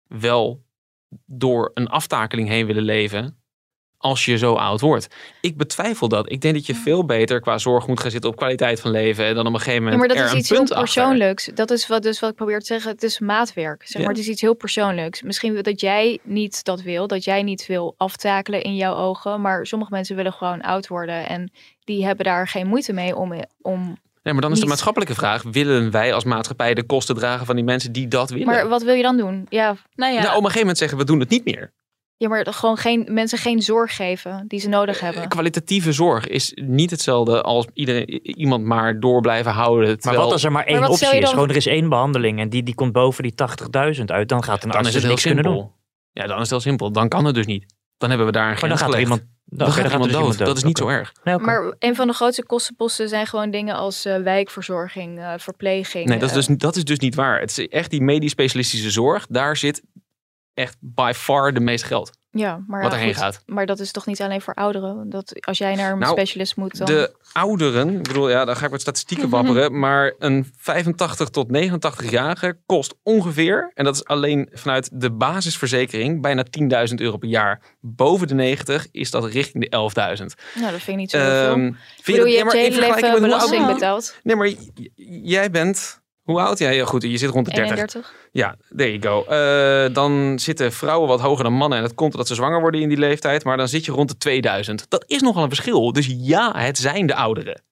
wel 0.08 0.64
door 1.26 1.70
een 1.74 1.88
aftakeling 1.88 2.48
heen 2.48 2.66
willen 2.66 2.82
leven 2.82 3.38
als 4.06 4.24
je 4.24 4.38
zo 4.38 4.54
oud 4.54 4.80
wordt? 4.80 5.06
Ik 5.40 5.56
betwijfel 5.56 6.08
dat. 6.08 6.30
Ik 6.32 6.40
denk 6.40 6.54
dat 6.54 6.66
je 6.66 6.74
veel 6.74 7.04
beter 7.04 7.40
qua 7.40 7.58
zorg 7.58 7.86
moet 7.86 8.00
gaan 8.00 8.10
zitten 8.10 8.30
op 8.30 8.36
kwaliteit 8.36 8.80
van 8.80 8.90
leven 8.90 9.24
en 9.24 9.34
dan 9.34 9.46
op 9.46 9.52
een 9.52 9.58
gegeven 9.60 9.84
Ja, 9.84 9.90
moment 9.90 9.98
maar 10.08 10.16
dat 10.16 10.26
er 10.26 10.32
is 10.32 10.40
iets 10.40 10.48
heel 10.48 10.60
achter. 10.60 10.78
persoonlijks. 10.78 11.50
Dat 11.54 11.70
is 11.70 11.86
wat, 11.86 12.02
dus 12.02 12.20
wat 12.20 12.30
ik 12.30 12.36
probeer 12.36 12.58
te 12.58 12.66
zeggen. 12.66 12.90
Het 12.90 13.02
is 13.02 13.18
maatwerk. 13.18 13.82
Zeg 13.82 13.92
Ja. 13.92 13.98
maar, 14.00 14.08
het 14.16 14.18
is 14.18 14.28
iets 14.28 14.40
heel 14.40 14.54
persoonlijks. 14.54 15.22
Misschien 15.22 15.62
dat 15.62 15.80
jij 15.80 16.18
niet 16.22 16.64
dat 16.64 16.82
wil. 16.82 17.06
Dat 17.06 17.24
jij 17.24 17.42
niet 17.42 17.66
wil 17.66 17.94
aftakelen 17.96 18.62
in 18.62 18.76
jouw 18.76 18.94
ogen. 18.94 19.40
Maar 19.40 19.66
sommige 19.66 19.90
mensen 19.90 20.16
willen 20.16 20.32
gewoon 20.32 20.60
oud 20.60 20.86
worden. 20.86 21.28
En 21.28 21.50
die 21.84 22.04
hebben 22.04 22.24
daar 22.24 22.48
geen 22.48 22.66
moeite 22.66 22.92
mee 22.92 23.16
om... 23.16 23.32
om 23.62 23.96
Nee, 24.22 24.34
maar 24.34 24.44
dan 24.44 24.52
is 24.52 24.60
de 24.60 24.66
maatschappelijke 24.66 25.14
vraag, 25.14 25.42
willen 25.42 25.90
wij 25.90 26.14
als 26.14 26.24
maatschappij 26.24 26.74
de 26.74 26.82
kosten 26.82 27.14
dragen 27.14 27.46
van 27.46 27.54
die 27.56 27.64
mensen 27.64 27.92
die 27.92 28.08
dat 28.08 28.30
willen? 28.30 28.46
maar 28.46 28.68
wat 28.68 28.82
wil 28.82 28.94
je 28.94 29.02
dan 29.02 29.16
doen? 29.16 29.46
Ja, 29.48 29.76
Nou 29.94 30.12
ja, 30.12 30.18
Nou, 30.18 30.28
op 30.30 30.36
een 30.36 30.42
gegeven 30.42 30.58
moment 30.60 30.78
zeggen 30.78 30.98
we 30.98 31.04
doen 31.04 31.20
het 31.20 31.28
niet 31.28 31.44
meer. 31.44 31.72
Ja 32.16 32.28
maar 32.28 32.46
gewoon 32.50 32.76
geen, 32.76 33.06
mensen 33.10 33.38
geen 33.38 33.62
zorg 33.62 33.96
geven 33.96 34.44
die 34.48 34.60
ze 34.60 34.68
nodig 34.68 35.00
hebben. 35.00 35.28
Kwalitatieve 35.28 35.92
zorg 35.92 36.26
is 36.26 36.52
niet 36.54 36.90
hetzelfde 36.90 37.42
als 37.42 37.66
iedereen, 37.72 38.08
iemand 38.38 38.64
maar 38.64 39.00
door 39.00 39.20
blijven 39.20 39.52
houden. 39.52 39.98
Maar 40.00 40.14
wat 40.14 40.32
als 40.32 40.44
er 40.44 40.52
maar 40.52 40.64
één 40.64 40.88
optie 40.88 41.16
is? 41.16 41.30
Gewoon 41.30 41.48
er 41.48 41.56
is 41.56 41.66
één 41.66 41.88
behandeling 41.88 42.40
en 42.40 42.48
die, 42.48 42.62
die 42.62 42.74
komt 42.74 42.92
boven 42.92 43.22
die 43.22 43.34
80.000 43.96 44.04
uit. 44.04 44.28
Dan 44.28 44.44
gaat 44.44 44.62
een 44.64 44.70
dan 44.70 44.78
arts 44.78 44.88
is 44.88 44.94
het 44.94 45.02
dus 45.02 45.10
niks 45.10 45.22
kunnen 45.22 45.44
doen. 45.44 45.52
simpel. 45.52 45.74
Ja, 46.12 46.26
dan 46.26 46.36
is 46.36 46.40
het 46.40 46.50
heel 46.50 46.60
simpel. 46.60 46.92
Dan 46.92 47.08
kan 47.08 47.24
het 47.24 47.34
dus 47.34 47.46
niet. 47.46 47.74
Dan 47.98 48.08
hebben 48.08 48.26
we 48.26 48.32
daar 48.32 48.50
een 48.50 48.50
Maar 48.60 48.68
dan 48.68 48.78
grens 48.78 48.82
gaat 48.82 48.94
er 48.94 49.00
iemand, 49.00 49.20
Dan, 49.20 49.58
dan, 49.58 49.72
gaat 49.72 49.84
er 49.84 49.92
iemand 49.92 50.10
dus 50.10 50.36
dood. 50.36 50.46
Dat 50.46 50.56
is 50.56 50.64
niet 50.64 50.78
zo 50.78 50.88
erg. 50.88 51.12
Nee. 51.24 51.38
Maar 51.38 51.74
een 51.78 51.94
van 51.94 52.06
de 52.06 52.12
grootste 52.12 52.44
kostenposten 52.44 53.08
zijn 53.08 53.26
gewoon 53.26 53.50
dingen 53.50 53.74
als 53.74 54.04
eh, 54.04 54.16
wijkverzorging, 54.16 55.18
eh, 55.18 55.32
verpleging. 55.36 56.08
Nee, 56.08 56.18
dat 56.18 56.30
is, 56.30 56.36
eh, 56.36 56.46
dus, 56.46 56.58
dat 56.58 56.76
is 56.76 56.84
dus 56.84 56.98
niet 56.98 57.14
waar. 57.14 57.40
Het 57.40 57.58
is 57.58 57.68
echt 57.68 57.90
die 57.90 58.02
medisch 58.02 58.30
specialistische 58.30 58.90
zorg. 58.90 59.26
Daar 59.26 59.56
zit 59.56 59.82
echt 60.56 60.76
by 60.80 61.12
far 61.14 61.52
de 61.52 61.60
meeste 61.60 61.86
geld 61.86 62.12
ja, 62.38 62.64
maar 62.66 62.82
wat 62.82 62.92
erheen 62.92 63.14
goed. 63.14 63.22
gaat. 63.22 63.42
Maar 63.46 63.66
dat 63.66 63.80
is 63.80 63.90
toch 63.90 64.06
niet 64.06 64.22
alleen 64.22 64.40
voor 64.40 64.54
ouderen? 64.54 65.10
Dat 65.10 65.46
als 65.46 65.58
jij 65.58 65.74
naar 65.74 65.92
een 65.92 65.98
Nou, 65.98 66.12
specialist 66.12 66.56
moet, 66.56 66.78
dan... 66.78 66.86
De 66.86 67.14
ouderen, 67.32 67.96
ik 67.96 68.02
bedoel, 68.02 68.30
ja, 68.30 68.44
daar 68.44 68.56
ga 68.56 68.64
ik 68.64 68.70
wat 68.70 68.80
statistieken 68.80 69.28
wapperen. 69.36 69.78
Maar 69.78 70.14
een 70.18 70.52
85 70.56 71.28
tot 71.28 71.48
89-jarige 71.48 72.58
kost 72.66 72.94
ongeveer, 73.02 73.70
en 73.74 73.84
dat 73.84 73.94
is 73.94 74.04
alleen 74.04 74.48
vanuit 74.52 75.00
de 75.00 75.12
basisverzekering, 75.12 76.22
bijna 76.22 76.44
10.000 76.88 76.94
euro 76.94 77.16
per 77.16 77.28
jaar. 77.28 77.62
Boven 77.80 78.28
de 78.28 78.34
90 78.34 78.86
is 78.90 79.10
dat 79.10 79.24
richting 79.24 79.68
de 79.68 80.16
11.000. 80.18 80.24
Nou, 80.54 80.72
dat 80.72 80.80
vind 80.80 80.88
ik 80.88 80.96
niet 80.96 81.10
zo 81.10 81.18
heel 81.18 81.28
veel. 81.28 81.66
Ik 81.66 81.74
vind 82.02 82.16
bedoel, 82.16 82.32
je 82.32 82.38
hebt 82.38 82.52
je 82.52 82.58
hele 82.58 82.80
leven 82.80 83.20
belasting 83.20 83.66
betaald. 83.66 84.16
Nee, 84.22 84.36
maar 84.36 84.52
jij 85.22 85.50
bent, 85.50 86.00
hoe 86.26 86.40
oud? 86.40 86.58
Ja, 86.58 86.70
ja, 86.70 86.84
goed, 86.84 87.02
je 87.02 87.16
zit 87.16 87.30
rond 87.30 87.46
de 87.46 87.52
30. 87.52 87.70
31. 87.76 88.14
Ja, 88.32 88.56
there 88.76 88.98
you 88.98 89.02
go. 89.02 89.24
Eh, 89.30 89.94
dan 89.94 90.38
zitten 90.38 90.72
vrouwen 90.72 91.08
wat 91.08 91.20
hoger 91.20 91.44
dan 91.44 91.52
mannen. 91.52 91.78
En 91.78 91.84
dat 91.84 91.94
komt 91.94 92.12
omdat 92.12 92.28
ze 92.28 92.34
zwanger 92.34 92.60
worden 92.60 92.80
in 92.80 92.88
die 92.88 92.98
leeftijd. 92.98 93.44
Maar 93.44 93.56
dan 93.56 93.68
zit 93.68 93.84
je 93.84 93.92
rond 93.92 94.08
de 94.08 94.16
2000. 94.16 94.86
Dat 94.90 95.04
is 95.06 95.20
nogal 95.20 95.42
een 95.42 95.48
verschil. 95.48 95.92
Dus 95.92 96.06
ja, 96.18 96.52
het 96.58 96.78
zijn 96.78 97.06
de 97.06 97.14
ouderen 97.14 97.62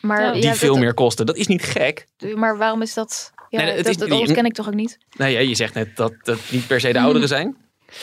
Maar, 0.00 0.22
ja, 0.22 0.32
die 0.32 0.42
dat- 0.42 0.56
veel 0.56 0.76
meer 0.76 0.94
kosten. 0.94 1.26
Dat 1.26 1.36
is 1.36 1.46
niet 1.46 1.62
gek. 1.62 2.06
maar 2.34 2.56
waarom 2.56 2.82
is 2.82 2.94
dat... 2.94 3.32
Ja, 3.48 3.58
Nee, 3.62 3.76
dat, 3.76 3.86
is- 3.86 3.96
dat, 3.96 4.08
dat 4.08 4.32
ken 4.32 4.44
ik 4.44 4.52
toch 4.54 4.66
ook 4.66 4.74
niet? 4.74 4.98
Nee, 5.16 5.32
ja, 5.32 5.38
je 5.40 5.54
zegt 5.54 5.74
net 5.74 5.96
dat 5.96 6.12
het 6.22 6.50
niet 6.50 6.66
per 6.66 6.80
se 6.80 6.92
de 6.92 6.98
ouderen 7.00 7.28
zijn. 7.38 7.56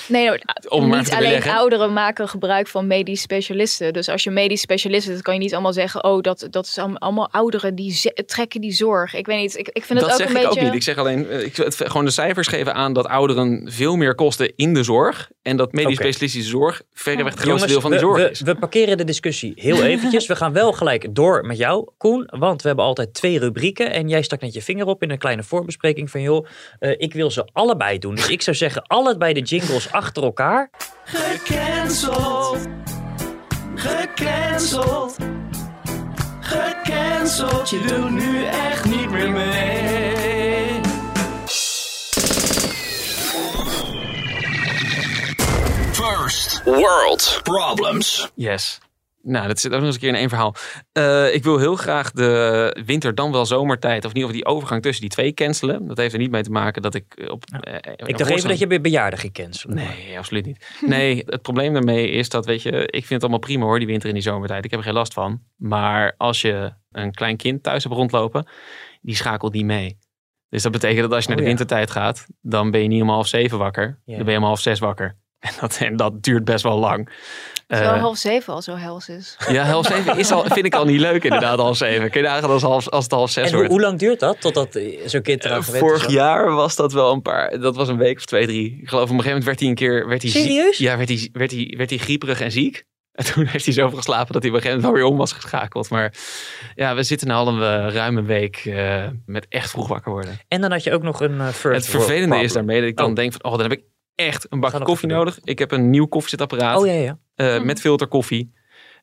Nee, 0.08 0.26
nou, 0.26 0.40
Om 0.68 0.98
niet 0.98 1.12
alleen 1.12 1.24
beleggen. 1.24 1.54
ouderen 1.54 1.94
maken 1.94 2.28
gebruik 2.30 2.68
van 2.68 2.88
medisch 2.88 3.22
specialisten. 3.22 3.94
Dus 3.94 4.10
als 4.10 4.24
je 4.24 4.30
medisch 4.32 4.62
specialist 4.62 5.08
bent, 5.08 5.22
kan 5.22 5.34
je 5.34 5.40
niet 5.40 5.54
allemaal 5.54 5.74
zeggen... 5.74 6.04
oh, 6.04 6.22
dat, 6.22 6.48
dat 6.50 6.66
is 6.66 6.78
allemaal- 6.78 7.30
ouderen 7.32 7.76
die 7.76 8.14
trekken 8.26 8.62
die 8.62 8.74
zorg. 8.74 9.14
Ik 9.14 9.26
weet 9.26 9.40
niet, 9.40 9.58
ik, 9.58 9.70
ik 9.70 9.84
vind 9.86 10.00
Dat 10.00 10.10
het 10.10 10.18
zeg 10.18 10.28
ook 10.28 10.34
een 10.34 10.40
ik 10.42 10.48
beetje... 10.48 10.60
ook 10.60 10.66
niet. 10.66 10.76
Ik 10.76 10.84
zeg 10.84 10.98
alleen, 10.98 11.30
eh, 11.30 11.44
ik, 11.44 11.56
het, 11.56 11.76
gewoon 11.76 12.06
de 12.06 12.12
cijfers 12.12 12.48
geven 12.48 12.74
aan 12.74 12.94
dat 12.94 13.08
ouderen 13.08 13.72
veel 13.72 13.96
meer 13.96 14.16
kosten 14.16 14.54
in 14.56 14.74
de 14.74 14.84
zorg. 14.84 15.30
En 15.42 15.58
dat 15.58 15.72
medisch 15.72 15.96
specialistische 15.96 16.50
zorg 16.50 16.82
verreweg 16.94 17.34
het 17.34 17.42
grootste 17.42 17.68
deel 17.68 17.82
van 17.82 17.92
die 17.92 18.00
we, 18.00 18.06
zorg 18.06 18.22
we, 18.22 18.30
is. 18.30 18.42
we 18.42 18.56
parkeren 18.56 18.98
de 18.98 19.04
discussie 19.04 19.54
heel 19.56 19.84
eventjes. 19.84 20.28
we 20.28 20.36
gaan 20.36 20.54
wel 20.54 20.74
gelijk 20.74 21.16
door 21.16 21.46
met 21.46 21.58
jou, 21.58 21.90
Koen. 21.98 22.30
Want 22.38 22.62
we 22.62 22.68
hebben 22.68 22.86
altijd 22.86 23.14
twee 23.14 23.40
rubrieken. 23.40 23.92
En 23.92 24.10
jij 24.10 24.22
stak 24.22 24.42
net 24.42 24.54
je 24.54 24.62
vinger 24.62 24.86
op 24.86 25.04
in 25.04 25.12
een 25.12 25.18
kleine 25.18 25.44
voorbespreking 25.44 26.12
van... 26.12 26.22
joh, 26.22 26.46
eh, 26.80 26.92
ik 26.98 27.14
wil 27.14 27.32
ze 27.32 27.48
allebei 27.54 28.00
doen. 28.00 28.16
Dus 28.16 28.30
ik 28.30 28.42
zou 28.42 28.56
zeggen, 28.56 28.82
allebei 28.88 29.34
de 29.34 29.42
jingles 29.80 29.92
achter 29.92 30.24
elkaar. 30.24 30.70
Gecanceld. 31.06 32.68
Gecanceld. 33.76 35.18
Gecanceld. 36.40 37.70
Je 37.70 37.82
doet 37.82 38.10
nu 38.10 38.46
echt 38.46 38.86
niet 38.86 39.10
meer 39.10 39.32
mee. 39.32 40.82
First 45.92 46.64
World 46.64 47.40
Problems. 47.44 48.32
Yes. 48.34 48.80
Nou, 49.22 49.48
dat 49.48 49.60
zit 49.60 49.72
ook 49.72 49.78
nog 49.78 49.86
eens 49.86 49.96
een 49.96 50.02
keer 50.02 50.10
in 50.10 50.16
één 50.16 50.30
verhaal. 50.30 50.56
Eh, 50.92 51.34
ik 51.34 51.44
wil 51.44 51.58
heel 51.58 51.76
graag 51.76 52.12
de 52.12 52.82
winter 52.86 53.16
dan 53.16 53.32
wel 53.32 53.46
zomertijd, 53.46 54.06
of 54.06 54.12
in 54.12 54.18
ieder 54.18 54.30
geval 54.30 54.44
die 54.46 54.56
overgang 54.56 54.82
tussen 54.82 55.02
die 55.02 55.10
twee 55.12 55.34
cancelen. 55.34 55.88
Dat 55.88 55.98
heeft 55.98 56.14
er 56.14 56.20
niet 56.20 56.32
mee 56.32 56.44
te 56.44 56.52
maken 56.52 56.82
dat 56.82 56.96
ik 56.96 57.14
eh, 57.16 57.32
op. 57.32 57.44
eh, 57.60 57.76
Ik 58.08 58.18
dacht 58.18 58.30
even 58.32 58.50
dat 58.50 58.60
je 58.60 58.68
bij 58.68 58.82
bejaarden 58.82 59.20
ging 59.20 59.34
cancelen. 59.34 59.76
Nee, 59.76 60.18
absoluut 60.18 60.46
niet. 60.46 60.66
Nee, 60.86 61.24
het 61.26 61.42
probleem 61.42 61.74
daarmee 61.74 62.10
is 62.10 62.30
dat, 62.30 62.46
weet 62.46 62.62
je, 62.62 62.70
ik 62.86 62.92
vind 62.92 63.10
het 63.10 63.22
allemaal 63.22 63.40
prima 63.40 63.66
hoor, 63.66 63.78
die 63.78 63.88
winter 63.88 64.08
en 64.08 64.14
die 64.14 64.24
zomertijd. 64.24 64.66
Ik 64.66 64.70
heb 64.72 64.80
er 64.80 64.86
geen 64.86 64.96
last 64.96 65.14
van. 65.14 65.42
Maar 65.56 66.14
als 66.18 66.42
je 66.42 66.74
een 66.92 67.12
klein 67.14 67.38
kind 67.38 67.64
thuis 67.64 67.84
hebt 67.84 67.96
rondlopen, 67.96 68.48
die 69.02 69.16
schakelt 69.16 69.54
die 69.54 69.66
mee. 69.66 69.98
Dus 70.50 70.64
dat 70.64 70.72
betekent 70.72 71.02
dat 71.02 71.12
als 71.14 71.24
je 71.24 71.30
naar 71.30 71.38
Oh, 71.38 71.44
de 71.44 71.50
ja. 71.50 71.58
wintertijd 71.58 71.92
gaat, 71.92 72.26
dan 72.42 72.72
ben 72.72 72.82
je 72.82 72.88
niet 72.88 73.02
om 73.02 73.10
half 73.10 73.28
zeven 73.28 73.58
wakker. 73.58 74.02
Ja. 74.06 74.16
Dan 74.16 74.24
ben 74.24 74.34
je 74.34 74.40
om 74.40 74.46
half 74.46 74.60
zes 74.60 74.80
wakker. 74.80 75.18
En 75.50 75.52
dat, 75.60 75.78
en 75.82 75.96
dat 75.96 76.24
duurt 76.24 76.44
best 76.46 76.64
wel 76.64 76.78
lang. 76.80 77.10
Terwijl 77.68 77.94
Eh, 77.94 78.02
half 78.02 78.18
zeven 78.18 78.54
al 78.54 78.62
zo 78.62 78.76
hels 78.76 79.10
is. 79.10 79.38
ja, 79.50 79.64
half 79.64 79.86
zeven 79.86 80.18
is 80.18 80.32
al, 80.32 80.44
vind 80.46 80.66
ik 80.66 80.74
al 80.76 80.86
niet 80.86 81.00
leuk 81.00 81.24
inderdaad, 81.24 81.60
half 81.60 81.78
zeven. 81.78 82.10
Kun 82.10 82.22
je 82.22 82.28
nagaan 82.28 82.50
als, 82.50 82.62
half, 82.62 82.90
als 82.90 83.04
het 83.04 83.14
half 83.14 83.30
zes 83.30 83.44
En 83.44 83.50
hoe, 83.50 83.58
wordt. 83.58 83.72
hoe 83.72 83.82
lang 83.82 84.00
duurt 84.00 84.20
dat 84.20 84.42
totdat 84.42 84.80
zo'n 85.06 85.22
kind 85.22 85.46
eraan 85.46 85.58
Eh, 85.60 85.64
gewend 85.64 85.84
is? 85.84 85.90
vorig 85.90 86.10
jaar 86.12 86.52
was 86.52 86.76
dat 86.76 86.94
wel 86.94 87.12
een 87.14 87.22
paar. 87.22 87.60
Dat 87.60 87.76
was 87.76 87.88
een 87.88 87.98
week 87.98 88.18
of 88.18 88.26
twee, 88.26 88.46
drie. 88.46 88.80
Ik 88.82 88.90
geloof 88.90 89.04
op 89.10 89.10
een 89.10 89.22
gegeven 89.22 89.28
moment 89.40 89.46
werd 89.46 89.60
hij 89.60 89.70
een 89.70 89.76
keer. 89.76 90.08
Werd 90.08 90.22
hij 90.22 90.32
ziek- 90.32 90.42
Serieus? 90.44 90.78
Ja, 90.78 90.98
werd 90.98 91.10
hij, 91.10 91.30
werd, 91.34 91.52
hij, 91.52 91.74
werd 91.78 91.90
hij 91.90 92.00
grieperig 92.00 92.42
en 92.42 92.52
ziek. 92.52 92.84
En 93.12 93.26
toen 93.26 93.46
heeft 93.46 93.66
hij 93.66 93.74
zoveel 93.74 93.98
geslapen 93.98 94.34
dat 94.34 94.42
hij 94.42 94.52
op 94.52 94.58
een 94.58 94.62
gegeven 94.64 94.82
moment 94.84 95.00
wel 95.02 95.10
weer 95.10 95.14
om 95.14 95.18
was 95.18 95.32
geschakeld. 95.42 95.90
Maar 95.90 96.14
ja, 96.76 96.96
we 96.96 97.04
zitten 97.04 97.28
nu 97.28 97.34
al 97.34 97.48
een 97.48 97.62
eh, 97.88 97.94
ruime 97.94 98.22
week 98.22 98.56
eh, 98.66 99.06
met 99.26 99.46
echt 99.50 99.70
vroeg 99.70 99.88
wakker 99.88 100.12
worden. 100.12 100.40
En 100.48 100.62
dan 100.62 100.72
had 100.72 100.84
je 100.84 100.94
ook 100.94 101.02
nog 101.04 101.22
een 101.22 101.54
first 101.54 101.76
Het 101.76 101.86
vervelende 101.96 102.40
is 102.40 102.54
daarmee 102.54 102.80
dat 102.80 102.90
ik 102.90 102.98
dan 102.98 103.10
Oh. 103.10 103.16
denk 103.16 103.32
van, 103.32 103.44
oh, 103.44 103.52
dan 103.52 103.62
heb 103.62 103.72
ik 103.72 103.84
echt 104.28 104.46
een 104.50 104.60
nog 104.60 104.84
koffie 104.84 105.10
nodig. 105.10 105.40
Ik 105.44 105.60
heb 105.60 105.72
een 105.72 105.90
nieuw 105.90 106.06
koffiezetapparaat 106.06 106.78
Oh 106.80 106.86
ja, 106.86 106.92
ja. 106.94 107.18
eh, 107.36 107.56
Hm. 107.56 107.66
met 107.66 107.80
filterkoffie. 107.80 108.54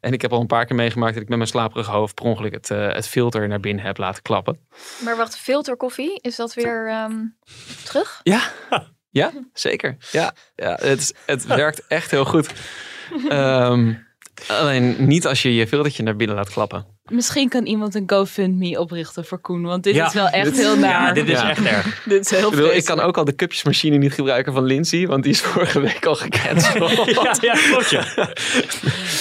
En 0.01 0.13
ik 0.13 0.23
heb 0.23 0.33
al 0.33 0.41
een 0.41 0.47
paar 0.47 0.65
keer 0.67 0.77
meegemaakt 0.77 1.13
dat 1.15 1.23
ik 1.23 1.29
met 1.29 1.39
mijn 1.39 1.51
slaperig 1.51 1.87
hoofd 1.87 2.15
per 2.15 2.25
ongeluk 2.25 2.53
het, 2.53 2.71
eh, 2.71 2.93
het 2.93 3.09
filter 3.09 3.49
naar 3.49 3.61
binnen 3.61 3.85
heb 3.85 3.99
laten 3.99 4.23
klappen. 4.23 4.59
Maar 5.05 5.17
wacht, 5.17 5.37
filterkoffie, 5.39 6.19
is 6.21 6.37
dat 6.37 6.55
weer 6.55 6.89
ehm, 6.89 7.15
terug? 7.85 8.21
Ja, 8.23 8.41
ja 9.11 9.33
zeker. 9.53 9.97
Ja, 10.13 10.35
ja 10.55 10.77
het, 10.81 10.99
is- 11.01 11.13
het 11.27 11.47
werkt 11.63 11.87
echt 11.87 12.11
heel 12.11 12.25
goed. 12.25 12.53
Ehm, 13.29 13.95
alleen 14.49 14.97
niet 14.99 15.27
als 15.27 15.43
je 15.43 15.55
je 15.55 15.67
filtertje 15.67 16.03
naar 16.03 16.17
binnen 16.17 16.37
laat 16.37 16.51
klappen. 16.51 16.87
Misschien 17.07 17.49
kan 17.49 17.65
iemand 17.67 17.95
een 17.95 18.03
GoFundMe 18.07 18.81
oprichten 18.81 19.25
voor 19.25 19.39
Koen. 19.41 19.63
Want 19.63 19.83
dit 19.85 19.95
Ja, 19.95 20.07
is 20.07 20.13
wel 20.13 20.29
echt 20.29 20.45
dit- 20.45 20.57
heel 20.57 20.77
naar. 20.77 21.07
Ja, 21.07 21.13
dit 21.13 21.29
is 21.29 21.41
Ja. 21.41 21.51
echt 21.51 21.65
erg. 21.65 22.03
Dit 22.05 22.25
is 22.25 22.31
heel 22.39 22.49
Ik, 22.51 22.55
bedoel, 22.57 22.73
ik 22.75 22.85
kan 22.85 23.01
ook 23.01 23.17
al 23.17 23.25
de 23.25 23.35
cupjesmachine 23.35 23.97
niet 23.97 24.13
gebruiken 24.13 24.53
van 24.53 24.65
Lindsay, 24.65 25.07
want 25.07 25.23
die 25.23 25.33
is 25.33 25.41
vorige 25.51 25.81
week 25.81 26.05
al 26.07 26.15
gecanceld. 26.15 26.91
ja, 27.15 27.37
ja, 27.41 27.53
klopt 27.71 27.91
ja. 27.91 28.05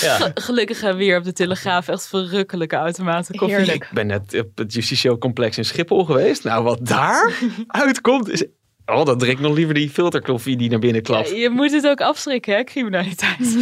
ja. 0.01 0.31
Gelukkig 0.33 0.81
hebben 0.81 0.97
we 0.97 1.03
hier 1.03 1.17
op 1.17 1.23
de 1.23 1.33
Telegraaf 1.33 1.87
echt 1.87 2.07
verrukkelijke 2.07 2.75
automaten 2.75 3.35
koffie. 3.35 3.57
Heerlijk. 3.57 3.83
Ik 3.83 3.89
ben 3.93 4.07
net 4.07 4.39
op 4.39 4.57
het 4.57 4.73
Justitieel 4.73 5.17
Complex 5.17 5.57
in 5.57 5.65
Schiphol 5.65 6.05
geweest. 6.05 6.43
Nou, 6.43 6.63
wat 6.63 6.87
daar 6.87 7.33
uitkomt 7.67 8.29
is... 8.29 8.43
Oh, 8.85 9.05
dan 9.05 9.17
drink 9.17 9.37
ik 9.37 9.43
nog 9.43 9.55
liever 9.55 9.73
die 9.73 9.89
filterkoffie 9.89 10.57
die 10.57 10.69
naar 10.69 10.79
binnen 10.79 11.01
Ja, 11.01 11.07
klapt. 11.07 11.29
je 11.29 11.49
moet 11.49 11.71
het 11.71 11.87
ook 11.87 12.01
afschrikken, 12.01 12.55
hè, 12.55 12.63
criminaliteit. 12.63 13.37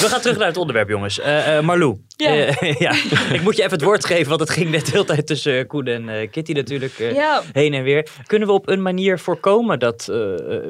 We 0.00 0.06
gaan 0.08 0.20
terug 0.20 0.38
naar 0.38 0.46
het 0.46 0.56
onderwerp, 0.56 0.88
jongens. 0.88 1.20
Eh 1.20 1.56
eh, 1.56 1.64
Marlou. 1.64 1.96
Ja. 2.16 2.28
Eh, 2.34 2.74
ja. 2.86 2.92
Ik 3.32 3.42
moet 3.42 3.56
je 3.56 3.62
even 3.62 3.74
het 3.74 3.82
woord 3.82 4.04
geven, 4.04 4.28
want 4.28 4.40
het 4.40 4.50
ging 4.50 4.70
net 4.70 4.84
de 4.84 4.90
hele 4.90 5.04
tijd 5.04 5.26
tussen 5.26 5.66
Koen 5.66 5.86
en 5.86 6.08
eh, 6.08 6.30
Kitty 6.30 6.52
natuurlijk 6.52 6.98
eh, 6.98 7.14
ja, 7.14 7.42
heen 7.52 7.74
en 7.74 7.82
weer. 7.82 8.08
Kunnen 8.26 8.48
we 8.48 8.54
op 8.54 8.68
een 8.68 8.82
manier 8.82 9.18
voorkomen 9.18 9.78
dat 9.78 10.12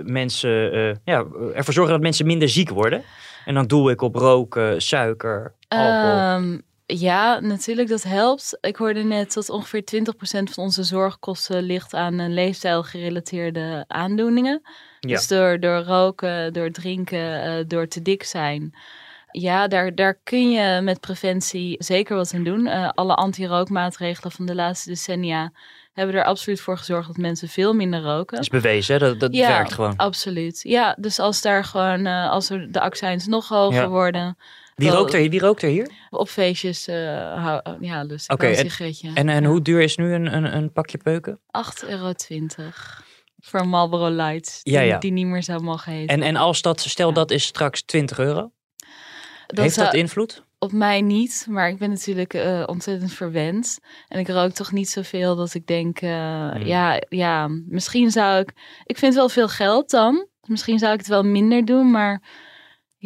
mensen, 0.05 0.73
eh, 0.73 0.95
ja, 1.05 1.25
ervoor 1.55 1.75
zorgen 1.75 1.93
dat 1.93 2.03
mensen 2.03 2.27
minder 2.27 2.49
ziek 2.49 2.71
worden? 2.71 3.03
En 3.45 3.55
dan 3.55 3.67
doe 3.67 3.91
ik 3.91 4.03
op 4.03 4.15
roken, 4.15 4.83
suiker, 4.83 5.53
alcohol. 5.69 6.19
Ehm, 6.19 6.59
ja, 6.87 7.41
natuurlijk, 7.41 7.89
dat 7.89 8.03
helpt. 8.03 8.59
Ik 8.61 8.77
hoorde 8.77 9.03
net 9.03 9.33
dat 9.35 9.49
ongeveer 9.51 9.83
20% 9.83 10.09
van 10.29 10.65
onze 10.65 10.83
zorgkosten 10.83 11.63
ligt 11.63 11.95
aan 11.95 12.35
leefstijlgerelateerde 12.35 13.85
aandoeningen. 13.89 14.61
Ja. 15.01 15.09
Dus 15.09 15.27
door, 15.27 15.61
door 15.61 15.83
roken, 15.83 16.53
door 16.53 16.71
drinken, 16.71 17.43
eh, 17.43 17.65
door 17.67 17.89
te 17.89 18.03
dik 18.03 18.23
zijn. 18.23 18.75
Ja, 19.31 19.69
daar, 19.69 19.95
daar 19.95 20.19
kun 20.25 20.51
je 20.51 20.81
met 20.81 21.01
preventie 21.01 21.77
zeker 21.79 22.17
wat 22.17 22.35
aan 22.35 22.45
doen. 22.45 22.67
Eh, 22.67 22.89
alle 22.95 23.15
anti-rookmaatregelen 23.15 24.33
van 24.33 24.47
de 24.47 24.55
laatste 24.55 24.89
decennia 24.89 25.53
hebben 25.93 26.15
er 26.15 26.25
absoluut 26.25 26.61
voor 26.61 26.79
gezorgd 26.79 27.07
dat 27.07 27.17
mensen 27.17 27.49
veel 27.49 27.73
minder 27.75 28.03
roken. 28.03 28.37
Dat 28.37 28.45
is 28.45 28.49
bewezen, 28.49 28.95
hè? 28.95 29.01
dat, 29.09 29.21
dat 29.21 29.35
Ja, 29.35 29.49
werkt 29.49 29.73
gewoon. 29.73 29.97
Absoluut. 29.97 30.61
Ja, 30.63 30.97
dus 30.99 31.19
als 31.19 31.41
daar 31.43 31.65
gewoon, 31.65 32.07
eh, 32.07 32.31
als 32.31 32.51
er 32.51 32.73
de 32.73 32.81
accijns 32.81 33.27
nog 33.27 33.49
hoger 33.49 33.81
Ja. 33.83 33.89
worden, 33.89 34.37
Wie 34.75 34.91
rookt 34.91 35.15
er, 35.15 35.29
wie 35.29 35.41
rookt 35.41 35.63
er 35.63 35.69
hier? 35.69 35.91
op 36.11 36.29
feestjes, 36.29 36.87
eh 36.87 36.97
hou, 37.45 37.61
ja, 37.81 38.07
wel 38.07 38.19
een 38.27 38.39
en- 38.39 38.57
sigaretje. 38.57 39.11
En, 39.15 39.29
en 39.29 39.43
Ja. 39.43 39.49
hoe 39.49 39.63
duur 39.63 39.81
is 39.81 39.97
nu 39.97 40.13
een, 40.13 40.35
een, 40.37 40.57
een 40.57 40.73
pakje 40.73 40.99
peuken? 40.99 41.39
8,20 41.85 41.89
euro 41.89 42.13
voor 43.41 43.67
Marlboro 43.69 44.11
Light, 44.11 44.61
die, 44.63 44.73
Ja, 44.73 44.81
ja. 44.81 44.99
die 44.99 45.13
niet 45.13 45.27
meer 45.27 45.43
zou 45.43 45.63
mogen 45.63 45.93
heten. 45.93 46.15
En, 46.17 46.23
en 46.23 46.37
als 46.37 46.63
dat, 46.63 46.81
stel 46.81 47.13
dat 47.13 47.31
is 47.31 47.45
straks 47.45 47.83
20 47.83 48.19
euro, 48.19 48.53
dat 49.47 49.59
heeft 49.59 49.77
dat 49.77 49.95
invloed? 49.95 50.43
Op 50.59 50.73
mij 50.73 51.01
niet, 51.01 51.47
maar 51.49 51.69
ik 51.69 51.79
ben 51.79 51.91
natuurlijk 51.91 52.35
eh, 52.35 52.63
ontzettend 52.67 53.13
verwend. 53.13 53.79
En 54.09 54.19
ik 54.19 54.29
rook 54.29 54.51
toch 54.53 54.73
niet 54.73 54.89
zoveel 54.89 55.37
dat 55.37 55.55
ik 55.55 55.67
denk, 55.67 56.01
eh, 56.01 56.51
Hmm. 56.51 56.63
ja, 56.67 57.03
ja, 57.09 57.49
misschien 57.69 58.11
zou 58.11 58.41
ik... 58.41 58.53
Ik 58.85 58.99
vind 58.99 59.15
wel 59.15 59.29
veel 59.29 59.49
geld 59.49 59.91
dan. 59.91 60.27
Misschien 60.43 60.79
zou 60.79 60.93
ik 60.93 60.99
het 60.99 61.09
wel 61.09 61.23
minder 61.23 61.65
doen, 61.65 61.91
maar... 61.91 62.23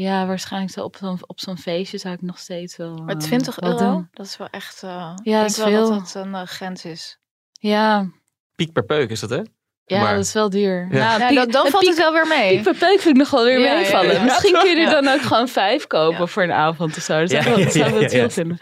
Ja, 0.01 0.27
waarschijnlijk 0.27 0.73
zo 0.73 0.83
op 0.85 0.97
zo'n 0.97 1.19
op 1.27 1.41
zo'n 1.41 1.59
feestje 1.59 1.99
zou 1.99 2.15
ik 2.15 2.23
nog 2.23 2.39
steeds 2.39 2.77
wel. 2.77 2.95
Maar 2.97 3.15
eh, 3.15 3.21
20 3.21 3.57
wel 3.61 3.71
euro, 3.71 3.85
doen. 3.93 4.09
dat 4.13 4.27
is 4.27 4.37
wel 4.37 4.49
echt... 4.51 4.83
eh 4.83 4.91
Ja, 4.91 5.15
ik 5.15 5.25
denk 5.25 5.41
dat 5.41 5.51
is 5.51 5.57
wel 5.57 5.67
veel. 5.67 5.89
dat 5.91 6.13
dat 6.13 6.25
een 6.25 6.35
eh, 6.35 6.43
grens 6.47 6.85
is. 6.85 7.19
Ja, 7.53 8.07
Piek 8.55 8.73
per 8.73 8.85
peuk 8.85 9.11
is 9.11 9.21
dat, 9.21 9.31
hè? 9.31 9.41
ja 9.85 10.01
Maar- 10.03 10.15
dat 10.15 10.25
is 10.25 10.33
wel 10.33 10.51
duur. 10.51 10.89
Ja. 10.91 10.99
Nou, 11.09 11.21
Ja, 11.21 11.27
piek- 11.29 11.37
dan, 11.37 11.51
dan 11.51 11.67
valt 11.71 11.83
piek- 11.85 11.89
het 11.93 11.99
wel 11.99 12.13
weer 12.13 12.27
mee. 12.27 12.55
Piek 12.55 12.63
per 12.65 12.75
peuk 12.75 13.01
vind 13.01 13.15
ik 13.15 13.17
nog 13.17 13.31
wel 13.31 13.45
weer 13.45 13.59
Ja, 13.61 13.67
ja, 13.73 13.79
meevallen. 13.79 14.13
ja. 14.15 14.23
Misschien 14.23 14.53
kun 14.53 14.69
je 14.71 14.77
er 14.77 14.81
Ja. 14.83 15.01
dan 15.01 15.09
ook 15.15 15.21
gewoon 15.23 15.49
vijf 15.49 15.87
kopen 15.87 16.19
Ja. 16.21 16.27
voor 16.27 16.43
een 16.43 16.53
avond 16.53 16.97
of 16.97 17.03
zo. 17.03 17.19
Dat 17.21 17.31
zou 17.31 17.43
Ja, 17.43 17.49
ik 17.57 17.73
wel- 17.73 18.01
dat 18.01 18.11
chill 18.11 18.31
vinden. 18.31 18.59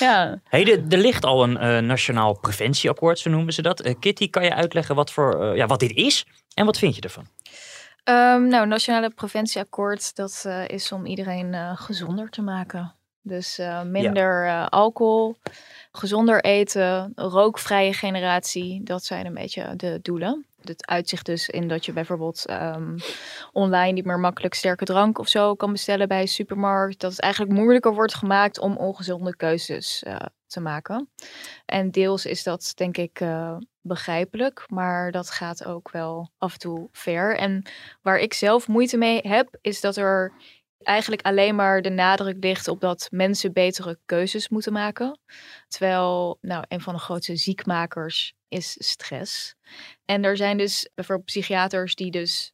Ja. 0.00 0.40
Hey, 0.48 0.64
de- 0.64 0.84
er 0.88 0.98
ligt 0.98 1.24
al 1.24 1.42
een 1.42 1.56
eh, 1.58 1.78
nationaal 1.78 2.38
preventieakkoord, 2.38 3.18
zo 3.18 3.30
noemen 3.30 3.52
ze 3.52 3.62
dat. 3.62 3.80
Eh, 3.80 3.94
Kitty, 4.00 4.30
kan 4.30 4.44
je 4.44 4.54
uitleggen 4.54 4.94
wat, 4.94 5.12
voor, 5.12 5.42
eh, 5.50 5.56
ja, 5.56 5.66
wat 5.66 5.80
dit 5.80 5.92
is 5.92 6.26
en 6.54 6.64
wat 6.64 6.78
vind 6.78 6.94
je 6.96 7.00
ervan? 7.00 7.26
Ehm, 8.10 8.48
nou, 8.48 8.66
Nationale 8.66 9.10
Preventieakkoord, 9.10 10.16
dat 10.16 10.42
eh, 10.46 10.68
is 10.68 10.92
om 10.92 11.06
iedereen 11.06 11.54
eh, 11.54 11.76
gezonder 11.76 12.30
te 12.30 12.42
maken. 12.42 12.94
Dus 13.22 13.58
eh, 13.58 13.82
minder 13.82 14.68
alcohol, 14.68 15.36
gezonder 15.92 16.44
eten, 16.44 17.12
rookvrije 17.14 17.92
generatie. 17.92 18.82
Dat 18.82 19.04
zijn 19.04 19.26
een 19.26 19.34
beetje 19.34 19.76
de 19.76 19.98
doelen. 20.02 20.46
Het 20.60 20.86
uitzicht 20.86 21.26
dus 21.26 21.48
in 21.48 21.68
dat 21.68 21.84
je 21.84 21.92
bijvoorbeeld 21.92 22.46
ehm, 22.46 22.98
online 23.52 23.92
niet 23.92 24.04
meer 24.04 24.18
makkelijk 24.18 24.54
sterke 24.54 24.84
drank 24.84 25.18
of 25.18 25.28
zo 25.28 25.54
kan 25.54 25.72
bestellen 25.72 26.08
bij 26.08 26.20
een 26.20 26.28
supermarkt. 26.28 27.00
Dat 27.00 27.10
het 27.10 27.20
eigenlijk 27.20 27.52
moeilijker 27.52 27.94
wordt 27.94 28.14
gemaakt 28.14 28.58
om 28.58 28.76
ongezonde 28.76 29.36
keuzes 29.36 30.04
te 30.46 30.60
maken. 30.60 31.10
En 31.66 31.90
deels 31.90 32.26
is 32.26 32.42
dat 32.42 32.72
denk 32.74 32.96
ik 32.96 33.20
begrijpelijk, 33.82 34.64
maar 34.68 35.10
dat 35.10 35.30
gaat 35.30 35.64
ook 35.64 35.90
wel 35.90 36.30
af 36.38 36.52
en 36.52 36.58
toe 36.58 36.88
ver. 36.92 37.36
En 37.36 37.62
waar 38.02 38.18
ik 38.18 38.34
zelf 38.34 38.68
moeite 38.68 38.96
mee 38.96 39.20
heb, 39.22 39.58
is 39.60 39.80
dat 39.80 39.96
er 39.96 40.32
eigenlijk 40.82 41.22
alleen 41.22 41.54
maar 41.54 41.82
de 41.82 41.90
nadruk 41.90 42.36
ligt 42.44 42.68
op 42.68 42.80
dat 42.80 43.08
mensen 43.10 43.52
betere 43.52 43.98
keuzes 44.04 44.48
moeten 44.48 44.72
maken. 44.72 45.18
Terwijl, 45.68 46.38
nou, 46.40 46.64
een 46.68 46.80
van 46.80 46.94
de 46.94 47.00
grootste 47.00 47.36
ziekmakers 47.36 48.34
is 48.48 48.76
stress. 48.78 49.54
En 50.04 50.24
er 50.24 50.36
zijn 50.36 50.58
dus 50.58 50.90
bijvoorbeeld 50.94 51.26
psychiaters 51.26 51.94
die 51.94 52.10
dus 52.10 52.52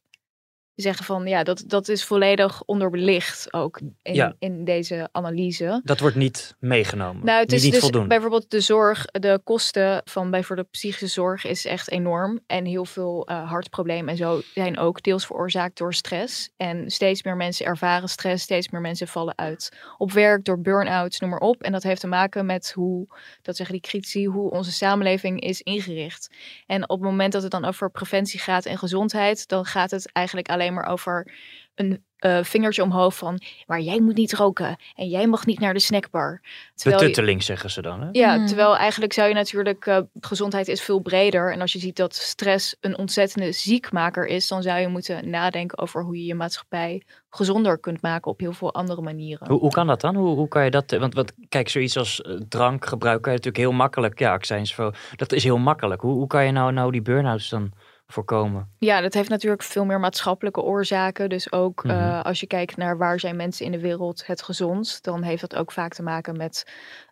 zeggen 0.83 1.05
van, 1.05 1.27
ja, 1.27 1.43
dat, 1.43 1.63
dat 1.67 1.87
is 1.89 2.03
volledig 2.03 2.63
onderbelicht 2.65 3.53
ook 3.53 3.79
in, 4.01 4.13
Ja. 4.13 4.35
in 4.39 4.63
deze 4.65 5.09
analyse. 5.11 5.81
Dat 5.83 5.99
wordt 5.99 6.15
niet 6.15 6.55
meegenomen. 6.59 7.25
Nou, 7.25 7.39
het 7.39 7.51
is 7.51 7.63
niet 7.63 7.71
dus 7.71 7.81
voldoende. 7.81 8.07
bijvoorbeeld 8.07 8.49
de 8.51 8.59
zorg, 8.61 9.05
de 9.05 9.39
kosten 9.43 10.01
van 10.05 10.31
bijvoorbeeld 10.31 10.69
psychische 10.71 11.07
zorg 11.07 11.45
is 11.45 11.65
echt 11.65 11.91
enorm. 11.91 12.39
En 12.47 12.65
heel 12.65 12.85
veel 12.85 13.25
eh, 13.27 13.49
hartproblemen 13.49 14.09
en 14.09 14.17
zo 14.17 14.41
zijn 14.53 14.77
ook 14.77 15.03
deels 15.03 15.25
veroorzaakt 15.25 15.77
door 15.77 15.93
stress. 15.93 16.49
En 16.57 16.89
steeds 16.91 17.23
meer 17.23 17.35
mensen 17.35 17.65
ervaren 17.65 18.09
stress, 18.09 18.43
steeds 18.43 18.69
meer 18.69 18.81
mensen 18.81 19.07
vallen 19.07 19.37
uit 19.37 19.71
op 19.97 20.11
werk 20.11 20.45
door 20.45 20.61
burn-outs, 20.61 21.19
noem 21.19 21.29
maar 21.29 21.39
op. 21.39 21.61
En 21.63 21.71
dat 21.71 21.83
heeft 21.83 22.01
te 22.01 22.07
maken 22.07 22.45
met 22.45 22.71
hoe, 22.75 23.07
dat 23.41 23.55
zeggen 23.55 23.75
die 23.75 23.89
critici, 23.89 24.25
hoe 24.27 24.51
onze 24.51 24.71
samenleving 24.71 25.39
is 25.41 25.61
ingericht. 25.61 26.29
En 26.65 26.83
op 26.89 26.99
het 26.99 27.09
moment 27.09 27.31
dat 27.33 27.41
het 27.41 27.51
dan 27.51 27.65
over 27.65 27.91
preventie 27.91 28.39
gaat 28.39 28.65
en 28.65 28.77
gezondheid, 28.77 29.47
dan 29.47 29.65
gaat 29.65 29.91
het 29.91 30.11
eigenlijk 30.11 30.49
alleen 30.49 30.66
maar 30.73 30.87
over 30.87 31.33
een 31.75 32.05
eh, 32.17 32.43
vingertje 32.43 32.83
omhoog 32.83 33.15
van, 33.17 33.39
maar 33.67 33.79
jij 33.79 34.01
moet 34.01 34.15
niet 34.15 34.33
roken 34.33 34.75
en 34.95 35.07
jij 35.07 35.27
mag 35.27 35.45
niet 35.45 35.59
naar 35.59 35.73
de 35.73 35.79
snackbar. 35.79 36.41
Terwijl 36.75 37.01
je- 37.01 37.07
Betutteling 37.07 37.43
zeggen 37.43 37.69
ze 37.69 37.81
dan. 37.81 38.01
Hè? 38.01 38.07
ja, 38.11 38.35
Mm. 38.37 38.45
terwijl 38.45 38.77
eigenlijk 38.77 39.13
zou 39.13 39.27
je 39.27 39.33
natuurlijk, 39.33 39.85
eh, 39.85 39.99
gezondheid 40.19 40.67
is 40.67 40.81
veel 40.81 40.99
breder. 40.99 41.51
En 41.51 41.61
als 41.61 41.73
je 41.73 41.79
ziet 41.79 41.95
dat 41.95 42.15
stress 42.15 42.75
een 42.81 42.97
ontzettende 42.97 43.51
ziekmaker 43.51 44.25
is, 44.25 44.47
dan 44.47 44.61
zou 44.61 44.79
je 44.79 44.87
moeten 44.87 45.29
nadenken 45.29 45.77
over 45.77 46.03
hoe 46.03 46.17
je 46.17 46.25
je 46.25 46.35
maatschappij 46.35 47.01
gezonder 47.29 47.79
kunt 47.79 48.01
maken 48.01 48.31
op 48.31 48.39
heel 48.39 48.53
veel 48.53 48.73
andere 48.73 49.01
manieren. 49.01 49.47
Hoe, 49.47 49.59
hoe 49.59 49.71
kan 49.71 49.87
dat 49.87 50.01
dan? 50.01 50.15
Hoe, 50.15 50.35
hoe 50.35 50.47
kan 50.47 50.63
je 50.63 50.71
dat? 50.71 50.91
Want 50.91 51.13
wat, 51.13 51.33
kijk, 51.49 51.69
zoiets 51.69 51.97
als 51.97 52.21
eh, 52.21 52.33
drankgebruik 52.49 53.21
kan 53.21 53.31
je 53.31 53.37
natuurlijk 53.37 53.63
heel 53.69 53.77
makkelijk. 53.77 54.19
Ja, 54.19 54.31
accijns, 54.33 54.75
voor- 54.75 54.97
dat 55.15 55.31
is 55.31 55.43
heel 55.43 55.57
makkelijk. 55.57 56.01
Hoe, 56.01 56.13
hoe 56.13 56.27
kan 56.27 56.45
je 56.45 56.51
nou, 56.51 56.71
nou 56.71 56.91
die 56.91 57.01
burn-outs 57.01 57.49
dan 57.49 57.71
voorkomen? 58.07 58.69
Ja, 58.79 59.01
dat 59.01 59.13
heeft 59.13 59.29
natuurlijk 59.29 59.63
veel 59.63 59.85
meer 59.85 59.99
maatschappelijke 59.99 60.61
oorzaken. 60.61 61.29
Dus 61.29 61.51
ook 61.51 61.83
Mhm. 61.83 61.93
eh, 61.93 62.21
als 62.21 62.39
je 62.39 62.47
kijkt 62.47 62.77
naar 62.77 62.97
waar 62.97 63.19
zijn 63.19 63.35
mensen 63.35 63.65
in 63.65 63.71
de 63.71 63.79
wereld 63.79 64.25
het 64.27 64.41
gezondst, 64.41 65.03
dan 65.03 65.23
heeft 65.23 65.41
dat 65.41 65.55
ook 65.55 65.71
vaak 65.71 65.93
te 65.93 66.03
maken 66.03 66.37
met 66.37 66.65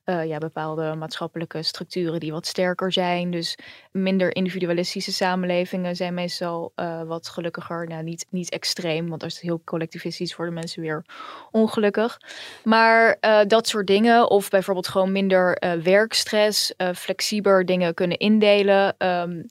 eh, 0.03 0.25
ja, 0.25 0.37
bepaalde 0.37 0.95
maatschappelijke 0.95 1.63
structuren 1.63 2.19
die 2.19 2.31
wat 2.31 2.45
sterker 2.45 2.91
zijn. 2.91 3.31
Dus 3.31 3.57
minder 3.91 4.35
individualistische 4.35 5.11
samenlevingen 5.13 5.95
zijn 5.95 6.13
meestal 6.13 6.71
eh, 6.75 7.01
wat 7.03 7.27
gelukkiger. 7.27 7.87
Nou, 7.87 8.03
niet, 8.03 8.25
niet 8.29 8.49
extreem, 8.49 9.09
want 9.09 9.23
als 9.23 9.33
het 9.33 9.41
heel 9.41 9.61
collectivistisch 9.63 10.35
worden 10.35 10.53
mensen 10.53 10.81
weer 10.81 11.05
ongelukkig. 11.51 12.17
Maar 12.63 13.17
dat 13.47 13.67
soort 13.67 13.87
dingen, 13.87 14.29
of 14.29 14.49
bijvoorbeeld 14.49 14.87
gewoon 14.87 15.11
minder 15.11 15.61
werkstress, 15.83 16.73
flexibeler 16.95 17.65
dingen 17.65 17.93
kunnen 17.93 18.17
indelen. 18.17 18.95
ehm, 18.97 19.41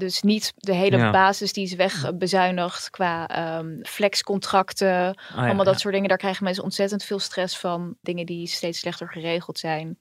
dus 0.00 0.22
niet 0.22 0.52
de 0.56 0.74
hele 0.74 0.96
Ja. 0.96 1.10
basis 1.10 1.52
die 1.52 1.64
is 1.64 1.74
wegbezuinigd 1.74 2.90
qua 2.90 3.26
ehm, 3.28 3.82
flexcontracten. 3.82 5.14
Ah, 5.14 5.36
ja, 5.36 5.44
allemaal 5.44 5.64
dat 5.64 5.74
ja. 5.74 5.80
soort 5.80 5.94
dingen. 5.94 6.08
Daar 6.08 6.18
krijgen 6.18 6.44
mensen 6.44 6.64
ontzettend 6.64 7.04
veel 7.04 7.18
stress 7.18 7.58
van. 7.58 7.96
Dingen 8.02 8.26
die 8.26 8.46
steeds 8.46 8.78
slechter 8.78 9.08
geregeld 9.08 9.58
zijn. 9.58 9.98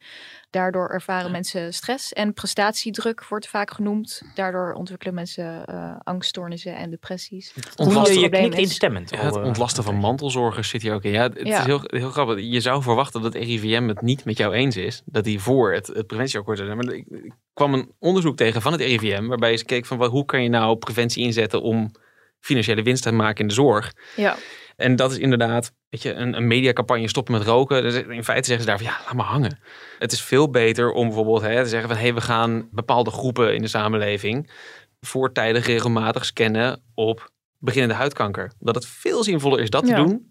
Daardoor 0.50 0.90
ervaren 0.90 1.32
mensen 1.32 1.74
stress. 1.74 2.14
En 2.14 2.34
prestatiedruk 2.34 3.26
wordt 3.28 3.48
vaak 3.48 3.72
genoemd. 3.72 4.22
Daardoor 4.36 4.74
ontwikkelen 4.74 5.14
mensen 5.14 5.66
eh, 5.66 5.96
angststoornissen 6.04 6.76
en 6.76 6.90
depressies. 6.90 7.54
Het 7.54 8.14
je, 8.14 8.30
knikt 8.30 8.54
is. 8.54 8.60
instemmend. 8.60 9.10
Ja, 9.10 9.18
het 9.18 9.36
eh, 9.36 9.44
ontlasten 9.44 9.84
van 9.84 9.96
mantelzorgers 9.96 10.70
zit 10.70 10.82
hier 10.82 10.94
ook 10.94 11.04
in. 11.04 11.12
Ja, 11.12 11.24
het 11.24 11.40
Ja. 11.48 11.60
is 11.60 11.66
heel, 11.66 11.82
heel 11.84 12.10
grappig. 12.10 12.40
Je 12.40 12.60
zou 12.60 12.82
verwachten 12.82 13.22
dat 13.22 13.34
RIVM 13.34 13.88
het 13.88 14.02
niet 14.02 14.26
met 14.26 14.38
jou 14.38 14.54
eens 14.54 14.76
is. 14.76 15.02
Dat 15.06 15.24
die 15.24 15.40
voor 15.40 15.74
het, 15.74 15.88
het 15.88 16.08
preventieakkoord 16.08 16.58
zijn. 16.58 16.78
Maar 16.78 16.94
ik, 16.94 17.06
ik 17.08 17.34
kwam 17.54 17.74
een 17.74 17.92
onderzoek 18.00 18.38
tegen 18.38 18.62
van 18.62 18.72
het 18.72 18.82
RIVM. 18.82 19.26
Waarbij 19.28 19.58
ze 19.58 19.66
keek 19.66 19.86
van 19.86 19.98
wat, 19.98 20.12
hoe 20.12 20.26
kan 20.26 20.44
je 20.44 20.50
nou 20.50 20.78
preventie 20.78 21.24
inzetten 21.24 21.62
om 21.62 21.92
financiële 22.40 22.84
winst 22.84 23.04
te 23.04 23.12
maken 23.12 23.42
in 23.42 23.48
de 23.48 23.54
zorg. 23.54 23.94
Ja. 24.16 24.36
En 24.76 24.96
dat 24.96 25.12
is 25.12 25.18
inderdaad, 25.18 25.72
weet 25.90 26.02
je, 26.02 26.14
een, 26.14 26.36
een 26.36 26.48
mediacampagne 26.48 27.08
stoppen 27.08 27.34
met 27.34 27.44
roken. 27.44 27.82
Dus 27.84 27.96
in 27.96 28.24
feite 28.24 28.48
zeggen 28.48 28.60
ze 28.60 28.66
daar 28.66 28.78
van 28.78 28.86
ja, 28.88 29.00
laat 29.06 29.14
maar 29.14 29.26
hangen. 29.26 29.60
Het 30.00 30.12
is 30.12 30.22
veel 30.22 30.50
beter 30.50 30.92
om 30.92 31.06
bijvoorbeeld 31.06 31.42
hè, 31.42 31.64
te 31.64 31.70
zeggen 31.70 31.90
van 31.90 31.98
hé, 31.98 32.04
hey, 32.04 32.14
we 32.14 32.22
gaan 32.22 32.68
bepaalde 32.72 33.12
groepen 33.12 33.56
in 33.56 33.62
de 33.62 33.68
samenleving 33.68 34.52
voortijdig 35.00 35.66
regelmatig 35.66 36.26
scannen 36.26 36.82
op 36.94 37.32
beginnende 37.58 37.96
huidkanker. 37.96 38.52
Dat 38.60 38.76
het 38.76 38.86
veel 38.86 39.24
zinvoller 39.24 39.60
is 39.60 39.70
dat 39.70 39.88
Ja. 39.88 39.96
te 39.96 40.02
doen 40.02 40.29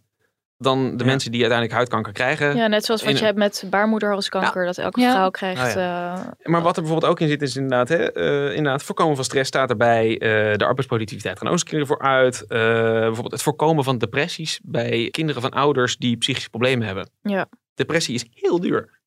dan 0.58 0.96
de 0.96 1.04
Ja. 1.04 1.10
mensen 1.10 1.30
die 1.30 1.40
uiteindelijk 1.40 1.72
huidkanker 1.78 2.12
krijgen. 2.12 2.56
ja, 2.56 2.66
net 2.66 2.84
zoals 2.84 3.02
wat 3.02 3.10
In 3.12 3.18
je 3.18 3.24
hebt 3.24 3.38
met 3.38 3.64
baarmoederhalskanker. 3.70 4.64
Dat 4.64 4.78
elke 4.78 5.00
Ja. 5.00 5.12
vrouw 5.12 5.30
krijgt. 5.30 5.76
Oh 5.76 5.82
eh, 5.82 6.18
Maar 6.42 6.62
wat 6.62 6.76
er 6.76 6.82
bijvoorbeeld 6.82 7.12
ook 7.12 7.20
in 7.20 7.28
zit, 7.28 7.42
is 7.42 7.56
inderdaad, 7.56 7.88
hè, 7.88 8.12
eh, 8.12 8.56
inderdaad 8.56 8.82
voorkomen 8.82 9.16
van 9.16 9.24
stress 9.24 9.48
staat 9.48 9.70
erbij. 9.70 10.18
eh, 10.18 10.56
de 10.56 10.64
arbeidsproductiviteit 10.64 11.38
gaan 11.38 11.46
ook 11.46 11.52
eens 11.52 11.62
een 11.62 11.68
keer 11.68 11.86
voor 11.86 11.98
uit. 12.00 12.42
Eh, 12.42 12.58
bijvoorbeeld 12.58 13.32
het 13.32 13.42
voorkomen 13.42 13.84
van 13.84 13.98
depressies 13.98 14.60
bij 14.62 15.08
kinderen 15.10 15.42
van 15.42 15.50
ouders 15.50 15.96
die 15.96 16.16
psychische 16.16 16.50
problemen 16.50 16.86
hebben. 16.86 17.10
Ja. 17.22 17.48
Depressie 17.74 18.14
is 18.14 18.24
heel 18.34 18.60
duur. 18.60 19.00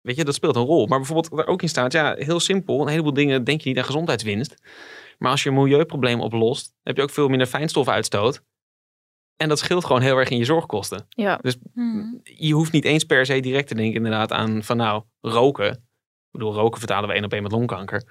Weet 0.00 0.16
je, 0.16 0.24
dat 0.24 0.34
speelt 0.34 0.56
een 0.56 0.62
rol. 0.64 0.86
Maar 0.86 0.98
bijvoorbeeld 0.98 1.28
wat 1.28 1.38
er 1.38 1.46
ook 1.46 1.62
in 1.62 1.68
staat, 1.68 1.92
ja, 1.92 2.14
heel 2.18 2.40
simpel. 2.40 2.80
Een 2.82 2.88
heleboel 2.88 3.12
dingen 3.12 3.44
denk 3.44 3.60
je 3.60 3.68
niet 3.68 3.78
aan 3.78 3.84
gezondheidswinst. 3.84 4.54
Maar 5.18 5.30
als 5.30 5.42
je 5.42 5.48
een 5.48 5.54
milieuprobleem 5.54 6.20
oplost, 6.20 6.72
heb 6.82 6.96
je 6.96 7.02
ook 7.02 7.10
veel 7.10 7.28
minder 7.28 7.46
fijnstofuitstoot. 7.46 8.42
En 9.38 9.48
dat 9.48 9.58
scheelt 9.58 9.84
gewoon 9.84 10.02
heel 10.02 10.16
erg 10.16 10.28
in 10.28 10.36
je 10.38 10.44
zorgkosten. 10.44 11.06
ja. 11.08 11.40
Hmm. 11.74 12.20
Je 12.22 12.52
hoeft 12.52 12.72
niet 12.72 12.84
eens 12.84 13.04
per 13.04 13.26
se 13.26 13.40
direct 13.40 13.68
te 13.68 13.74
denken 13.74 13.96
inderdaad 13.96 14.32
aan 14.32 14.62
van 14.62 14.76
nou, 14.76 15.02
roken. 15.20 15.70
Ik 15.72 15.78
bedoel, 16.30 16.54
roken 16.54 16.78
vertalen 16.78 17.08
we 17.08 17.14
één 17.14 17.24
op 17.24 17.32
één 17.32 17.42
met 17.42 17.52
longkanker. 17.52 18.02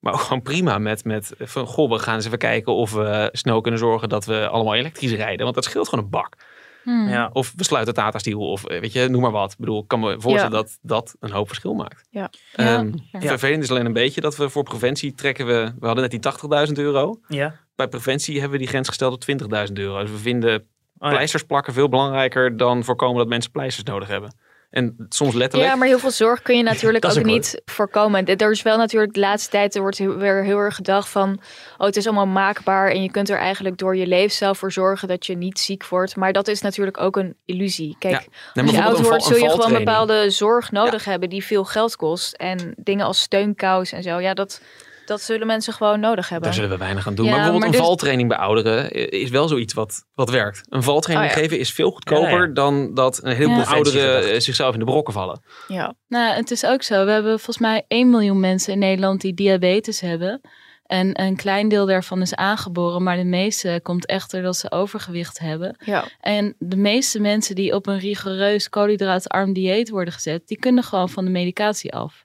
Maar 0.00 0.12
ook 0.12 0.20
gewoon 0.20 0.42
prima 0.42 0.78
met, 0.78 1.04
met 1.04 1.32
van 1.38 1.66
goh, 1.66 1.90
we 1.90 1.98
gaan 1.98 2.14
eens 2.14 2.26
even 2.26 2.38
kijken 2.38 2.74
of 2.74 2.92
we 2.92 3.28
snel 3.32 3.60
kunnen 3.60 3.80
zorgen 3.80 4.08
dat 4.08 4.24
we 4.24 4.48
allemaal 4.48 4.74
elektrisch 4.74 5.12
rijden. 5.12 5.42
Want 5.42 5.54
dat 5.54 5.64
scheelt 5.64 5.88
gewoon 5.88 6.04
een 6.04 6.10
bak. 6.10 6.36
Hmm. 6.82 7.08
Ja. 7.08 7.30
Of 7.32 7.52
we 7.56 7.64
sluiten 7.64 7.94
Tata 7.94 8.18
Steel 8.18 8.40
of 8.50 8.64
eh, 8.64 8.80
weet 8.80 8.92
je, 8.92 9.08
noem 9.08 9.20
maar 9.22 9.30
wat. 9.30 9.52
Ik 9.52 9.58
bedoel, 9.58 9.80
ik 9.82 9.88
kan 9.88 10.00
me 10.00 10.20
voorstellen 10.20 10.50
dat 10.50 10.78
dat 10.82 11.16
een 11.20 11.30
hoop 11.30 11.46
verschil 11.46 11.74
maakt. 11.74 12.06
Ja. 12.10 12.30
Ehm, 12.54 12.92
Ja. 13.12 13.20
Vervelend 13.20 13.62
is 13.62 13.70
alleen 13.70 13.86
een 13.86 13.92
beetje 13.92 14.20
dat 14.20 14.36
we 14.36 14.48
voor 14.48 14.62
preventie 14.62 15.14
trekken 15.14 15.46
we, 15.46 15.72
we 15.78 15.86
hadden 15.86 16.10
net 16.10 16.22
die 16.22 16.66
80.000 16.68 16.72
euro. 16.72 17.20
Ja. 17.28 17.54
Bij 17.80 17.88
preventie 17.88 18.34
hebben 18.34 18.52
we 18.52 18.58
die 18.58 18.68
grens 18.68 18.88
gesteld 18.88 19.12
op 19.12 19.22
20.000 19.68 19.72
euro. 19.72 20.00
Dus 20.00 20.10
we 20.10 20.16
vinden 20.16 20.68
Oh, 20.98 21.08
ja. 21.08 21.14
pleisters 21.14 21.42
plakken 21.42 21.72
veel 21.72 21.88
belangrijker 21.88 22.56
dan 22.56 22.84
voorkomen 22.84 23.16
dat 23.18 23.28
mensen 23.28 23.50
pleisters 23.50 23.84
nodig 23.88 24.08
hebben. 24.08 24.34
En 24.70 25.06
soms 25.08 25.34
letterlijk. 25.34 25.70
Ja, 25.70 25.76
maar 25.76 25.88
heel 25.88 25.98
veel 25.98 26.10
zorg 26.10 26.42
kun 26.42 26.56
je 26.56 26.62
natuurlijk 26.72 27.04
ook 27.04 27.22
niet 27.24 27.62
voorkomen. 27.64 28.24
Er 28.26 28.50
is 28.50 28.62
wel 28.62 28.76
natuurlijk 28.76 29.14
de 29.14 29.20
laatste 29.20 29.50
tijd, 29.50 29.74
er 29.74 29.80
wordt 29.80 29.98
heel- 29.98 30.16
weer 30.16 30.44
heel 30.44 30.58
erg 30.58 30.74
gedacht 30.74 31.08
van, 31.08 31.40
oh 31.78 31.86
het 31.86 31.96
is 31.96 32.06
allemaal 32.06 32.26
maakbaar 32.26 32.90
en 32.90 33.02
je 33.02 33.10
kunt 33.10 33.28
er 33.30 33.38
eigenlijk 33.38 33.78
door 33.78 33.96
je 33.96 34.06
leefstijl 34.06 34.54
voor 34.54 34.72
zorgen 34.72 35.08
dat 35.08 35.26
je 35.26 35.36
niet 35.36 35.58
ziek 35.58 35.86
wordt. 35.88 36.16
Maar 36.16 36.32
dat 36.32 36.48
is 36.48 36.60
natuurlijk 36.60 37.00
ook 37.00 37.16
een 37.16 37.36
illusie. 37.44 37.96
Kijk, 37.98 38.12
Nee, 38.12 38.28
maar 38.54 38.64
als 38.64 38.72
je 38.74 38.82
oud 38.84 39.00
wordt 39.00 39.24
zul 39.24 39.36
je 39.36 39.50
gewoon 39.50 39.72
bepaalde 39.72 40.30
zorg 40.30 40.70
nodig 40.70 41.04
hebben 41.04 41.28
die 41.28 41.44
veel 41.44 41.64
geld 41.64 41.96
kost. 41.96 42.32
En 42.34 42.74
dingen 42.76 43.06
als 43.06 43.20
steunkous 43.20 43.92
en 43.92 44.02
zo, 44.02 44.18
ja 44.20 44.34
dat, 44.34 44.62
dat 45.10 45.20
zullen 45.20 45.46
mensen 45.46 45.72
gewoon 45.72 46.00
nodig 46.00 46.28
hebben. 46.28 46.46
Daar 46.48 46.54
zullen 46.58 46.70
we 46.70 46.76
weinig 46.84 47.06
aan 47.06 47.14
doen. 47.14 47.24
Ja, 47.24 47.30
maar 47.30 47.40
bijvoorbeeld 47.40 47.72
maar 47.72 47.74
een 47.74 47.84
dus- 47.84 47.88
valtraining 47.88 48.28
bij 48.28 48.38
ouderen 48.38 48.90
is 49.10 49.30
wel 49.30 49.48
zoiets 49.48 49.74
wat, 49.74 50.04
wat 50.14 50.30
werkt. 50.30 50.60
Een 50.68 50.82
valtraining 50.82 51.30
Oh 51.30 51.36
ja. 51.36 51.42
geven 51.42 51.58
is 51.58 51.72
veel 51.72 51.90
goedkoper 51.90 52.30
Ja, 52.30 52.40
ja. 52.40 52.46
dan 52.46 52.94
dat 52.94 53.20
een 53.24 53.34
heleboel 53.34 53.56
Ja. 53.56 53.64
ouderen 53.64 54.32
eh, 54.32 54.40
zichzelf 54.40 54.72
in 54.72 54.78
de 54.78 54.84
brokken 54.84 55.12
vallen. 55.14 55.42
Ja. 55.68 55.94
Nou, 56.08 56.34
het 56.34 56.50
is 56.50 56.64
ook 56.66 56.82
zo. 56.82 57.04
We 57.04 57.10
hebben 57.10 57.32
volgens 57.36 57.58
mij 57.58 57.84
1 57.88 58.10
miljoen 58.10 58.40
mensen 58.40 58.72
in 58.72 58.78
Nederland 58.78 59.20
die 59.20 59.34
diabetes 59.34 60.00
hebben. 60.00 60.40
En 60.86 61.20
een 61.22 61.36
klein 61.36 61.68
deel 61.68 61.86
daarvan 61.86 62.20
is 62.22 62.34
aangeboren, 62.34 63.02
maar 63.02 63.16
de 63.16 63.24
meeste 63.24 63.80
komt 63.82 64.06
echter 64.06 64.42
dat 64.42 64.56
ze 64.56 64.70
overgewicht 64.70 65.38
hebben. 65.38 65.76
Ja. 65.84 66.04
En 66.20 66.54
de 66.58 66.76
meeste 66.76 67.20
mensen 67.20 67.54
die 67.54 67.74
op 67.74 67.86
een 67.86 67.98
rigoureus 67.98 68.68
koolhydraatarm 68.68 69.52
dieet 69.52 69.90
worden 69.90 70.14
gezet, 70.14 70.48
die 70.48 70.58
kunnen 70.58 70.84
gewoon 70.84 71.08
van 71.08 71.24
de 71.24 71.30
medicatie 71.30 71.92
af. 71.94 72.24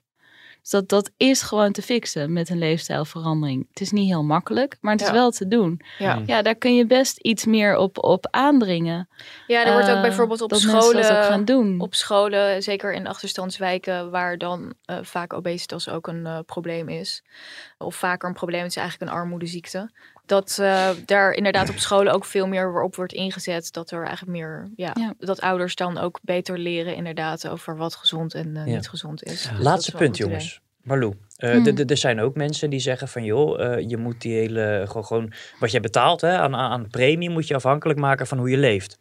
Dus 0.66 0.80
dat, 0.80 0.88
dat 0.88 1.10
is 1.16 1.42
gewoon 1.42 1.72
te 1.72 1.82
fixen 1.82 2.32
met 2.32 2.48
een 2.48 2.58
leefstijlverandering. 2.58 3.66
Het 3.68 3.80
is 3.80 3.90
niet 3.90 4.08
heel 4.08 4.22
makkelijk, 4.22 4.76
maar 4.80 4.92
het 4.92 5.00
is 5.02 5.10
wel 5.10 5.30
te 5.30 5.48
doen. 5.48 5.80
Ja. 5.98 6.22
Ja, 6.26 6.42
daar 6.42 6.54
kun 6.54 6.74
je 6.76 6.86
best 6.86 7.18
iets 7.18 7.44
meer 7.44 7.76
op, 7.76 8.04
op 8.04 8.26
aandringen. 8.30 9.08
ja, 9.46 9.64
er 9.64 9.72
wordt 9.72 9.88
ook 9.88 9.94
Eh, 9.94 10.00
bijvoorbeeld 10.02 10.40
op 10.42 10.54
scholen 10.54 11.02
dat 11.02 11.10
ook 11.10 11.24
gaan 11.24 11.44
doen. 11.44 11.80
op 11.80 11.94
scholen, 11.94 12.62
zeker 12.62 12.92
in 12.92 13.06
achterstandswijken, 13.06 14.10
waar 14.10 14.38
dan 14.38 14.74
eh, 14.84 14.98
vaak 15.02 15.32
obesitas 15.32 15.88
ook 15.88 16.06
een 16.06 16.26
eh, 16.26 16.38
probleem 16.46 16.88
is. 16.88 17.22
Of 17.78 17.94
vaker 17.94 18.28
een 18.28 18.34
probleem 18.34 18.64
is 18.64 18.76
eigenlijk 18.76 19.10
een 19.10 19.16
armoedeziekte. 19.16 19.90
Dat 20.26 20.58
eh, 20.60 20.88
daar 21.06 21.32
inderdaad 21.32 21.68
op 21.68 21.78
scholen 21.78 22.12
ook 22.12 22.24
veel 22.24 22.46
meer 22.46 22.82
op 22.82 22.96
wordt 22.96 23.12
ingezet. 23.12 23.72
Dat 23.72 23.90
er 23.90 24.02
eigenlijk 24.04 24.38
meer, 24.38 24.68
ja, 24.76 24.90
Ja. 24.94 25.14
dat 25.18 25.40
ouders 25.40 25.74
dan 25.74 25.98
ook 25.98 26.18
beter 26.22 26.58
leren 26.58 26.96
inderdaad 26.96 27.48
over 27.48 27.76
wat 27.76 27.94
gezond 27.94 28.34
en 28.34 28.56
eh, 28.56 28.66
Ja. 28.66 28.74
niet 28.74 28.88
gezond 28.88 29.22
is. 29.24 29.30
Dus 29.42 29.50
is 29.52 29.58
Laatste 29.64 29.92
punt, 29.92 30.14
idee. 30.16 30.26
jongens. 30.28 30.60
Marlou, 30.82 31.14
eh, 31.36 31.50
Hmm. 31.50 31.66
er 31.86 31.96
zijn 31.96 32.20
ook 32.20 32.34
mensen 32.34 32.70
die 32.70 32.80
zeggen 32.80 33.08
van 33.08 33.24
joh, 33.24 33.62
eh, 33.64 33.88
je 33.88 33.96
moet 33.96 34.20
die 34.20 34.34
hele 34.34 34.84
gewoon, 34.86 35.04
gewoon 35.04 35.32
wat 35.60 35.70
jij 35.70 35.80
betaalt 35.80 36.20
hè, 36.20 36.36
aan, 36.38 36.54
aan 36.56 36.70
aan 36.70 36.88
premie 36.88 37.30
moet 37.30 37.46
je 37.46 37.54
afhankelijk 37.54 37.98
maken 37.98 38.26
van 38.26 38.38
hoe 38.38 38.50
je 38.50 38.56
leeft. 38.56 38.98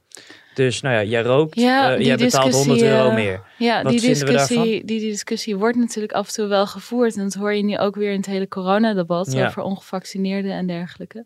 Dus 0.56 0.82
nou 0.82 0.96
ja, 0.96 1.04
jij 1.04 1.22
rookt, 1.22 1.56
Ja, 1.56 1.94
eh, 1.96 2.06
jij 2.06 2.16
betaalt 2.18 2.44
discussie, 2.44 2.72
100 2.74 2.82
euro 2.82 3.10
eh, 3.10 3.16
meer. 3.16 3.42
Ja, 3.58 3.82
Wat 3.84 3.92
die 3.92 4.02
discussie, 4.02 4.86
die 4.86 5.00
discussie 5.00 5.56
wordt 5.56 5.78
natuurlijk 5.78 6.14
af 6.14 6.28
en 6.28 6.34
toe 6.34 6.48
wel 6.48 6.68
gevoerd. 6.68 7.16
En 7.16 7.24
dat 7.24 7.34
hoor 7.34 7.54
je 7.54 7.64
nu 7.64 7.78
ook 7.78 7.96
weer 7.96 8.12
in 8.12 8.18
het 8.18 8.26
hele 8.26 8.48
coronadebat 8.48 9.32
Ja. 9.32 9.46
over 9.48 9.62
ongevaccineerden 9.62 10.52
en 10.52 10.68
dergelijke. 10.68 11.26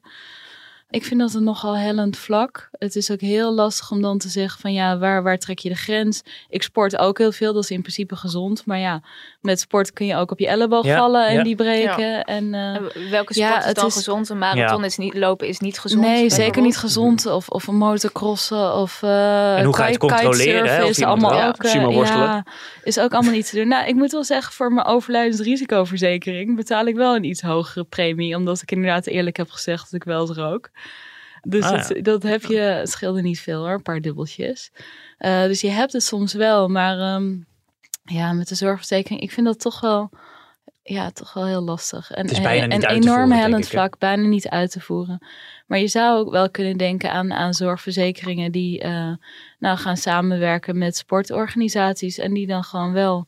Ik 0.92 1.06
vind 1.06 1.20
dat 1.20 1.34
een 1.34 1.44
nogal 1.44 1.78
hellend 1.78 2.18
vlak. 2.18 2.70
Het 2.72 2.96
is 2.96 3.12
ook 3.12 3.20
heel 3.22 3.54
lastig 3.54 3.92
om 3.92 4.02
dan 4.02 4.18
te 4.18 4.30
zeggen 4.30 4.60
van 4.62 4.74
ja, 4.74 4.98
waar, 4.98 5.24
waar 5.24 5.38
trek 5.38 5.60
je 5.60 5.70
de 5.70 5.76
grens? 5.76 6.22
Ik 6.50 6.64
sport 6.64 6.98
ook 6.98 7.18
heel 7.18 7.32
veel, 7.32 7.54
dat 7.54 7.64
is 7.64 7.72
in 7.72 7.82
principe 7.82 8.16
gezond. 8.16 8.66
Maar 8.66 8.78
ja, 8.80 9.02
met 9.42 9.60
sport 9.60 9.94
kun 9.94 10.06
je 10.06 10.16
ook 10.16 10.32
op 10.32 10.40
je 10.40 10.48
elleboog 10.48 10.86
Ja, 10.86 10.98
vallen 10.98 11.28
en 11.28 11.34
ja. 11.34 11.44
die 11.44 11.56
breken. 11.56 12.24
En, 12.24 12.54
eh, 12.54 12.76
En 12.76 13.10
welke 13.10 13.40
Ja, 13.40 13.50
sport 13.50 13.66
is 13.68 13.74
dan 13.74 13.88
is- 13.88 13.94
gezond? 13.94 14.30
Een 14.30 14.38
marathon 14.38 14.80
Ja. 14.80 14.86
is 14.86 14.98
niet 14.98 15.14
lopen, 15.14 15.48
is 15.48 15.60
niet 15.60 15.80
gezond. 15.80 16.02
Nee, 16.02 16.30
zeker 16.30 16.62
niet 16.62 16.78
gezond. 16.78 17.26
Of, 17.26 17.50
of 17.50 17.68
een 17.68 17.76
motocrossen 17.78 18.74
of 18.76 19.02
uh, 19.04 19.58
En 19.58 19.66
hoe 19.66 19.76
ga 19.76 19.84
je 19.86 19.90
het 19.92 20.00
controleren, 20.00 20.70
hè, 20.76 20.84
of 20.84 20.90
is 20.90 21.04
allemaal 21.04 21.32
wel? 21.32 21.48
ook, 21.48 21.64
ja, 22.06 22.44
is 22.84 23.00
ook 23.00 23.14
allemaal 23.14 23.34
niet 23.34 23.50
te 23.50 23.56
doen. 23.56 23.68
Nou, 23.68 23.88
ik 23.88 23.96
moet 23.96 24.12
wel 24.12 24.24
zeggen, 24.24 24.54
voor 24.54 24.74
mijn 24.74 24.88
overlijdensrisicoverzekering 24.88 26.56
betaal 26.56 26.86
ik 26.86 26.96
wel 26.96 27.16
een 27.16 27.24
iets 27.24 27.42
hogere 27.42 27.84
premie. 27.84 28.36
Omdat 28.36 28.62
ik 28.62 28.72
inderdaad 28.72 29.08
eerlijk 29.08 29.38
heb 29.38 29.50
gezegd 29.50 29.84
dat 29.84 29.94
ik 29.94 30.04
wel 30.04 30.22
eens 30.28 30.38
rook. 30.38 30.70
Dus 31.42 31.64
Ah, 31.64 31.88
dat, 31.88 32.04
dat 32.04 32.24
heb 32.24 32.44
je, 32.44 32.58
het 32.60 32.90
scheelde 32.90 33.22
niet 33.22 33.40
veel 33.40 33.60
hoor, 33.62 33.74
een 33.74 33.82
paar 33.82 34.02
dubbeltjes. 34.02 34.72
Eh, 35.18 35.44
dus 35.44 35.62
je 35.62 35.70
hebt 35.70 35.94
het 35.94 36.04
soms 36.04 36.34
wel, 36.34 36.68
maar 36.68 37.00
ehm, 37.00 37.38
ja, 38.04 38.34
met 38.34 38.48
de 38.48 38.56
zorgverzekering, 38.56 39.22
ik 39.22 39.32
vind 39.32 39.46
dat 39.46 39.60
toch 39.60 39.80
wel, 39.80 40.10
ja, 40.84 41.12
toch 41.12 41.34
wel 41.34 41.46
heel 41.46 41.62
lastig. 41.62 42.12
En, 42.12 42.22
Het 42.22 42.32
is 42.32 42.42
bijna 42.42 42.64
en- 42.64 42.70
niet 42.70 42.84
een 42.84 42.90
uit 42.90 43.02
te 43.02 43.08
enorm 43.08 43.22
voeren, 43.28 43.42
hellend 43.44 43.68
vlak, 43.68 43.98
bijna 43.98 44.28
niet 44.28 44.50
uit 44.50 44.72
te 44.72 44.80
voeren. 44.82 45.26
Maar 45.68 45.80
je 45.80 45.88
zou 45.88 46.20
ook 46.20 46.32
wel 46.32 46.50
kunnen 46.50 46.78
denken 46.78 47.12
aan, 47.12 47.34
aan 47.34 47.54
zorgverzekeringen 47.54 48.52
die 48.52 48.80
eh, 48.80 49.14
nou, 49.60 49.78
gaan 49.78 49.98
samenwerken 49.98 50.78
met 50.78 50.96
sportorganisaties 50.98 52.18
en 52.18 52.34
die 52.34 52.48
dan 52.48 52.64
gewoon 52.64 52.94
wel 52.94 53.28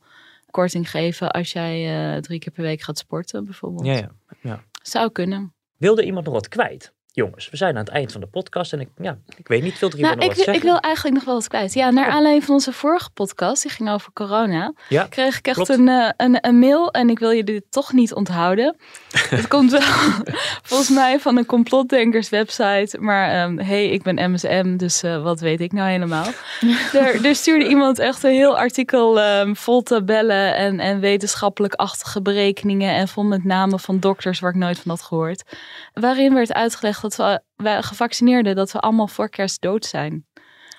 korting 0.50 0.90
geven 0.90 1.32
als 1.32 1.52
jij 1.52 2.14
eh, 2.16 2.22
drie 2.22 2.40
keer 2.40 2.52
per 2.52 2.64
week 2.64 2.82
gaat 2.82 2.98
sporten 2.98 3.46
bijvoorbeeld. 3.46 3.86
Ja, 3.86 4.10
ja. 4.42 4.64
Zou 4.84 5.12
kunnen. 5.12 5.54
Wilde 5.78 6.04
iemand 6.06 6.26
nog 6.26 6.34
wat 6.34 6.48
kwijt? 6.48 6.94
Jongens, 7.13 7.50
we 7.50 7.58
zijn 7.58 7.74
aan 7.78 7.84
het 7.84 7.89
eind 7.93 8.12
van 8.12 8.21
de 8.21 8.28
podcast 8.28 8.74
en 8.74 8.80
ik, 8.80 8.89
ja, 9.02 9.17
ik 9.38 9.47
weet 9.47 9.63
niet, 9.63 9.82
er 9.82 9.95
iemand 9.95 10.02
Nou, 10.15 10.15
nog 10.15 10.38
ik, 10.38 10.45
wat 10.45 10.56
ik 10.56 10.62
wil 10.62 10.80
eigenlijk 10.80 11.15
nog 11.15 11.26
wel 11.26 11.34
wat 11.34 11.47
kwijt. 11.47 11.74
Ja, 11.74 11.89
naar 11.89 12.08
Oh. 12.08 12.13
aanleiding 12.13 12.43
van 12.45 12.54
onze 12.54 12.74
vorige 12.74 13.10
podcast, 13.13 13.62
die 13.62 13.71
ging 13.71 13.89
over 13.89 14.12
corona, 14.13 14.74
Ja, 14.89 15.04
kreeg 15.10 15.38
ik 15.38 15.45
echt 15.47 15.56
klopt. 15.56 15.69
een, 15.69 15.88
eh, 15.88 16.10
een, 16.17 16.38
een 16.47 16.60
mail 16.60 16.91
en 16.91 17.10
ik 17.10 17.19
wil 17.19 17.30
je 17.32 17.43
dit 17.43 17.63
toch 17.69 17.93
niet 17.93 18.13
onthouden. 18.13 18.76
Het 19.30 19.47
komt 19.47 19.71
wel 19.71 19.82
volgens 20.69 20.89
mij 20.89 21.19
van 21.19 21.38
een 21.38 21.45
complotdenkers 21.45 22.30
website, 22.30 22.97
maar 23.00 23.30
ehm, 23.30 23.58
hey, 23.58 23.89
ik 23.89 24.04
ben 24.04 24.32
MSM, 24.32 24.78
dus 24.78 25.04
eh, 25.04 25.24
wat 25.24 25.39
weet 25.39 25.62
ik 25.62 25.71
nou 25.71 25.89
helemaal. 25.89 26.26
er, 26.93 27.26
er 27.26 27.36
stuurde 27.36 27.67
iemand 27.67 28.00
echt 28.00 28.24
een 28.24 28.32
heel 28.32 28.58
artikel 28.58 29.19
ehm, 29.19 29.54
vol 29.54 29.82
tabellen 29.84 30.56
en, 30.56 30.80
en 30.80 31.00
wetenschappelijk-achtige 31.00 32.21
berekeningen 32.21 32.93
en 32.95 33.08
vol 33.08 33.24
met 33.24 33.43
namen 33.43 33.80
van 33.80 34.00
dokters 34.00 34.39
waar 34.39 34.50
ik 34.52 34.56
nooit 34.58 34.80
van 34.80 34.91
had 34.91 35.02
gehoord. 35.02 35.43
Waarin 35.93 36.34
werd 36.34 36.54
uitgelegd 36.54 37.00
dat 37.02 37.16
we, 37.56 37.78
gevaccineerden, 37.82 38.56
dat 38.56 38.72
we 38.72 38.80
allemaal 38.80 39.08
voor 39.08 39.30
kerst 39.30 39.62
dood 39.62 39.86
zijn. 39.86 40.26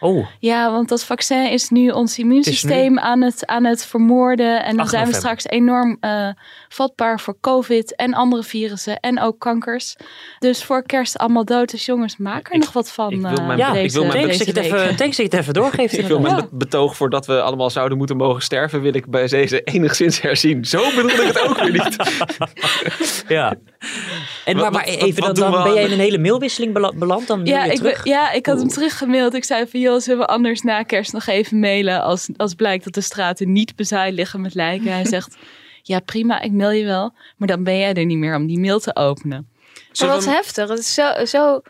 Oh, 0.00 0.26
Ja, 0.38 0.70
want 0.70 0.88
dat 0.88 1.04
vaccin 1.04 1.50
is 1.50 1.68
nu 1.68 1.90
ons 1.90 2.18
immuunsysteem 2.18 2.98
aan 2.98 3.20
het, 3.22 3.46
aan 3.46 3.64
het 3.64 3.86
vermoorden. 3.86 4.64
En 4.64 4.70
dan 4.70 4.80
8 4.80 4.90
zijn 4.90 5.06
we 5.06 5.14
straks 5.14 5.46
enorm 5.46 5.96
eh, 6.00 6.28
vatbaar 6.68 7.20
voor 7.20 7.36
COVID 7.40 7.96
en 7.96 8.14
andere 8.14 8.42
virussen 8.42 9.00
en 9.00 9.20
ook 9.20 9.38
kankers. 9.38 9.96
Dus 10.38 10.64
voor 10.64 10.82
kerst 10.82 11.18
allemaal 11.18 11.44
dood. 11.44 11.70
Dus 11.70 11.84
jongens, 11.84 12.16
maak 12.16 12.46
er 12.48 12.54
Ik- 12.54 12.60
nog 12.60 12.72
wat 12.72 12.92
van. 12.92 13.12
ik 13.12 13.20
wil 13.20 13.30
eh, 13.38 13.46
mijn- 13.46 13.58
ja, 13.58 13.72
deze, 13.72 13.84
ik 13.86 13.90
wil 13.92 14.04
mijn- 14.04 14.26
deze 14.26 14.44
week. 14.44 14.56
even, 14.64 14.96
dat 14.96 15.16
je 15.16 15.22
het 15.22 15.34
even 15.34 15.54
doorgeeft. 15.54 15.98
Ik 15.98 16.06
wil 16.06 16.20
mijn 16.20 16.36
be- 16.36 16.48
betoog 16.52 16.96
voordat 16.96 17.26
we 17.26 17.40
allemaal 17.42 17.70
zouden 17.70 17.98
moeten 17.98 18.16
mogen 18.16 18.42
sterven, 18.42 18.80
wil 18.80 18.94
ik 18.94 19.06
bij 19.06 19.26
deze 19.26 19.62
enigszins 19.62 20.20
herzien. 20.20 20.64
Zo 20.64 20.82
bedoel 20.94 21.10
ik 21.10 21.26
het 21.26 21.40
ook 21.40 21.58
weer 21.58 21.72
niet. 21.72 21.96
Ja. 23.28 23.54
En 24.44 24.56
maar, 24.56 24.72
maar 24.72 24.84
even, 24.84 25.22
wat 25.22 25.36
dan, 25.36 25.52
dan 25.52 25.62
ben 25.62 25.74
jij 25.74 25.84
in 25.84 25.92
een 25.92 25.98
hele 25.98 26.18
mailwisseling 26.18 26.72
bela- 26.72 26.92
beland. 26.92 27.26
Dan 27.26 27.44
Ja 27.44 27.64
ik, 27.64 27.80
ben- 27.82 28.00
ja, 28.02 28.32
ik 28.32 28.46
had 28.46 28.58
hem 28.58 28.68
teruggemaild. 28.68 29.34
Ik 29.34 29.44
zei 29.44 29.66
van, 29.68 29.80
joh, 29.80 30.00
zullen 30.00 30.18
we 30.20 30.26
anders 30.26 30.62
na 30.62 30.82
kerst 30.82 31.12
nog 31.12 31.26
even 31.26 31.58
mailen 31.58 32.02
als, 32.02 32.28
als 32.36 32.54
blijkt 32.54 32.84
dat 32.84 32.94
de 32.94 33.00
straten 33.00 33.52
niet 33.52 33.76
bezaaid 33.76 34.14
liggen 34.14 34.40
met 34.40 34.54
lijken. 34.54 34.92
Hij 34.92 35.04
zegt, 35.16 35.36
ja 35.82 36.00
prima, 36.00 36.40
ik 36.40 36.52
mail 36.52 36.70
je 36.70 36.84
wel. 36.84 37.14
Maar 37.36 37.48
dan 37.48 37.64
ben 37.64 37.78
jij 37.78 37.94
er 37.94 38.04
niet 38.04 38.18
meer 38.18 38.36
om 38.36 38.46
die 38.46 38.58
mail 38.58 38.80
te 38.80 38.96
openen. 38.96 39.48
Maar 40.00 40.08
wat 40.08 40.24
heftig. 40.24 40.68
Het 40.68 40.78
is 40.78 40.94
zo, 40.94 41.24
zo 41.24 41.60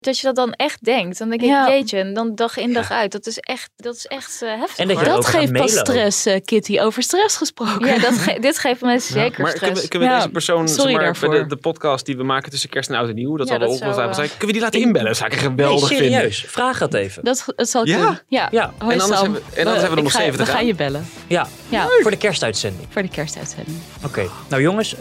dat 0.00 0.18
je 0.18 0.26
dat 0.26 0.36
dan 0.36 0.52
echt 0.52 0.84
denkt. 0.84 1.18
Dan 1.18 1.28
denk 1.28 1.40
ik, 1.40 1.48
Ja. 1.48 1.68
jeetje, 1.68 1.98
en 1.98 2.14
dan 2.14 2.34
dag 2.34 2.56
in 2.56 2.72
dag 2.72 2.90
uit. 2.90 3.12
Dat 3.12 3.26
is 3.26 3.38
echt, 3.38 3.70
dat 3.76 3.94
is 3.94 4.06
echt 4.06 4.42
eh, 4.42 4.58
heftig. 4.58 4.76
En 4.76 5.04
dat 5.04 5.26
geeft 5.26 5.52
pas 5.52 5.78
stress, 5.78 6.26
eh, 6.26 6.40
Kitty. 6.44 6.78
Over 6.80 7.02
stress 7.02 7.36
gesproken. 7.36 7.86
Ja, 7.86 7.98
dat 7.98 8.12
ge- 8.18 8.38
dit 8.40 8.58
geeft 8.58 8.80
mensen 8.80 9.14
Ja, 9.16 9.22
zeker 9.22 9.40
maar 9.42 9.50
stress. 9.50 9.64
kunnen 9.66 9.82
we, 9.82 9.88
kunnen 9.88 10.08
we 10.08 10.14
Ja, 10.14 10.20
deze 10.20 10.32
persoon, 10.32 10.68
sorry 10.68 10.82
zeg 10.82 10.92
maar, 10.92 11.04
daarvoor. 11.04 11.28
bij 11.28 11.38
de, 11.38 11.46
de 11.46 11.56
podcast 11.56 12.06
die 12.06 12.16
we 12.16 12.22
maken 12.22 12.50
tussen 12.50 12.68
kerst 12.68 12.88
en 12.90 12.96
oud 12.96 13.08
en 13.08 13.14
nieuw, 13.14 13.36
dat 13.36 13.48
Ja, 13.48 13.52
zal 13.58 13.78
wel 13.78 13.98
eh, 14.00 14.12
zijn. 14.14 14.28
Kunnen 14.28 14.46
we 14.46 14.52
die 14.52 14.60
laten 14.60 14.80
inbellen? 14.80 15.06
Dat 15.08 15.16
zou 15.16 15.28
ik 15.30 15.34
echt 15.36 15.44
geweldig 15.46 15.88
nee, 15.90 15.98
vinden. 15.98 16.16
serieus. 16.18 16.44
Vraag 16.48 16.78
dat 16.78 16.94
even. 16.94 17.24
Dat, 17.24 17.44
dat 17.56 17.68
zal 17.70 17.82
ik 17.82 17.88
Ja? 17.88 18.06
doen. 18.06 18.18
Ja. 18.28 18.48
Ja. 18.50 18.72
Hoi 18.78 18.94
En 18.94 19.00
anders 19.00 19.20
hebben 19.20 19.42
we- 19.44 19.56
en 19.60 19.66
anders 19.66 19.80
hebben 19.82 19.90
we 19.90 19.96
er 19.96 20.02
nog 20.02 20.12
Ik 20.12 20.18
ga- 20.18 20.18
zeven 20.24 20.38
te 20.38 20.44
We 20.44 20.50
gaan 20.50 20.66
je 20.66 20.74
bellen. 20.74 21.06
Ja, 21.26 21.46
Ja, 21.68 21.86
voor 22.00 22.10
de 22.10 22.16
kerstuitzending. 22.16 22.86
voor 22.90 23.02
de 23.02 23.08
kerstuitzending. 23.08 23.76
Oké. 24.04 24.26
Nou 24.48 24.62
jongens, 24.62 24.94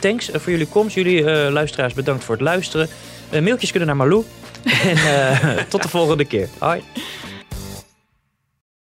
thanks 0.00 0.28
voor 0.32 0.50
jullie 0.52 0.66
komst. 0.66 0.94
Jullie 0.94 1.22
luisteraars 1.50 1.94
bedankt 1.94 2.24
voor 2.24 2.34
het 2.34 2.44
luisteren. 2.44 2.88
Eh, 3.30 3.42
mailtjes 3.42 3.70
kunnen 3.70 3.88
naar 3.88 3.96
Malou. 3.96 4.24
en 4.82 4.96
eh, 4.96 5.64
tot 5.68 5.82
de 5.82 5.88
volgende 5.88 6.24
keer. 6.24 6.48
Hoi. 6.58 6.82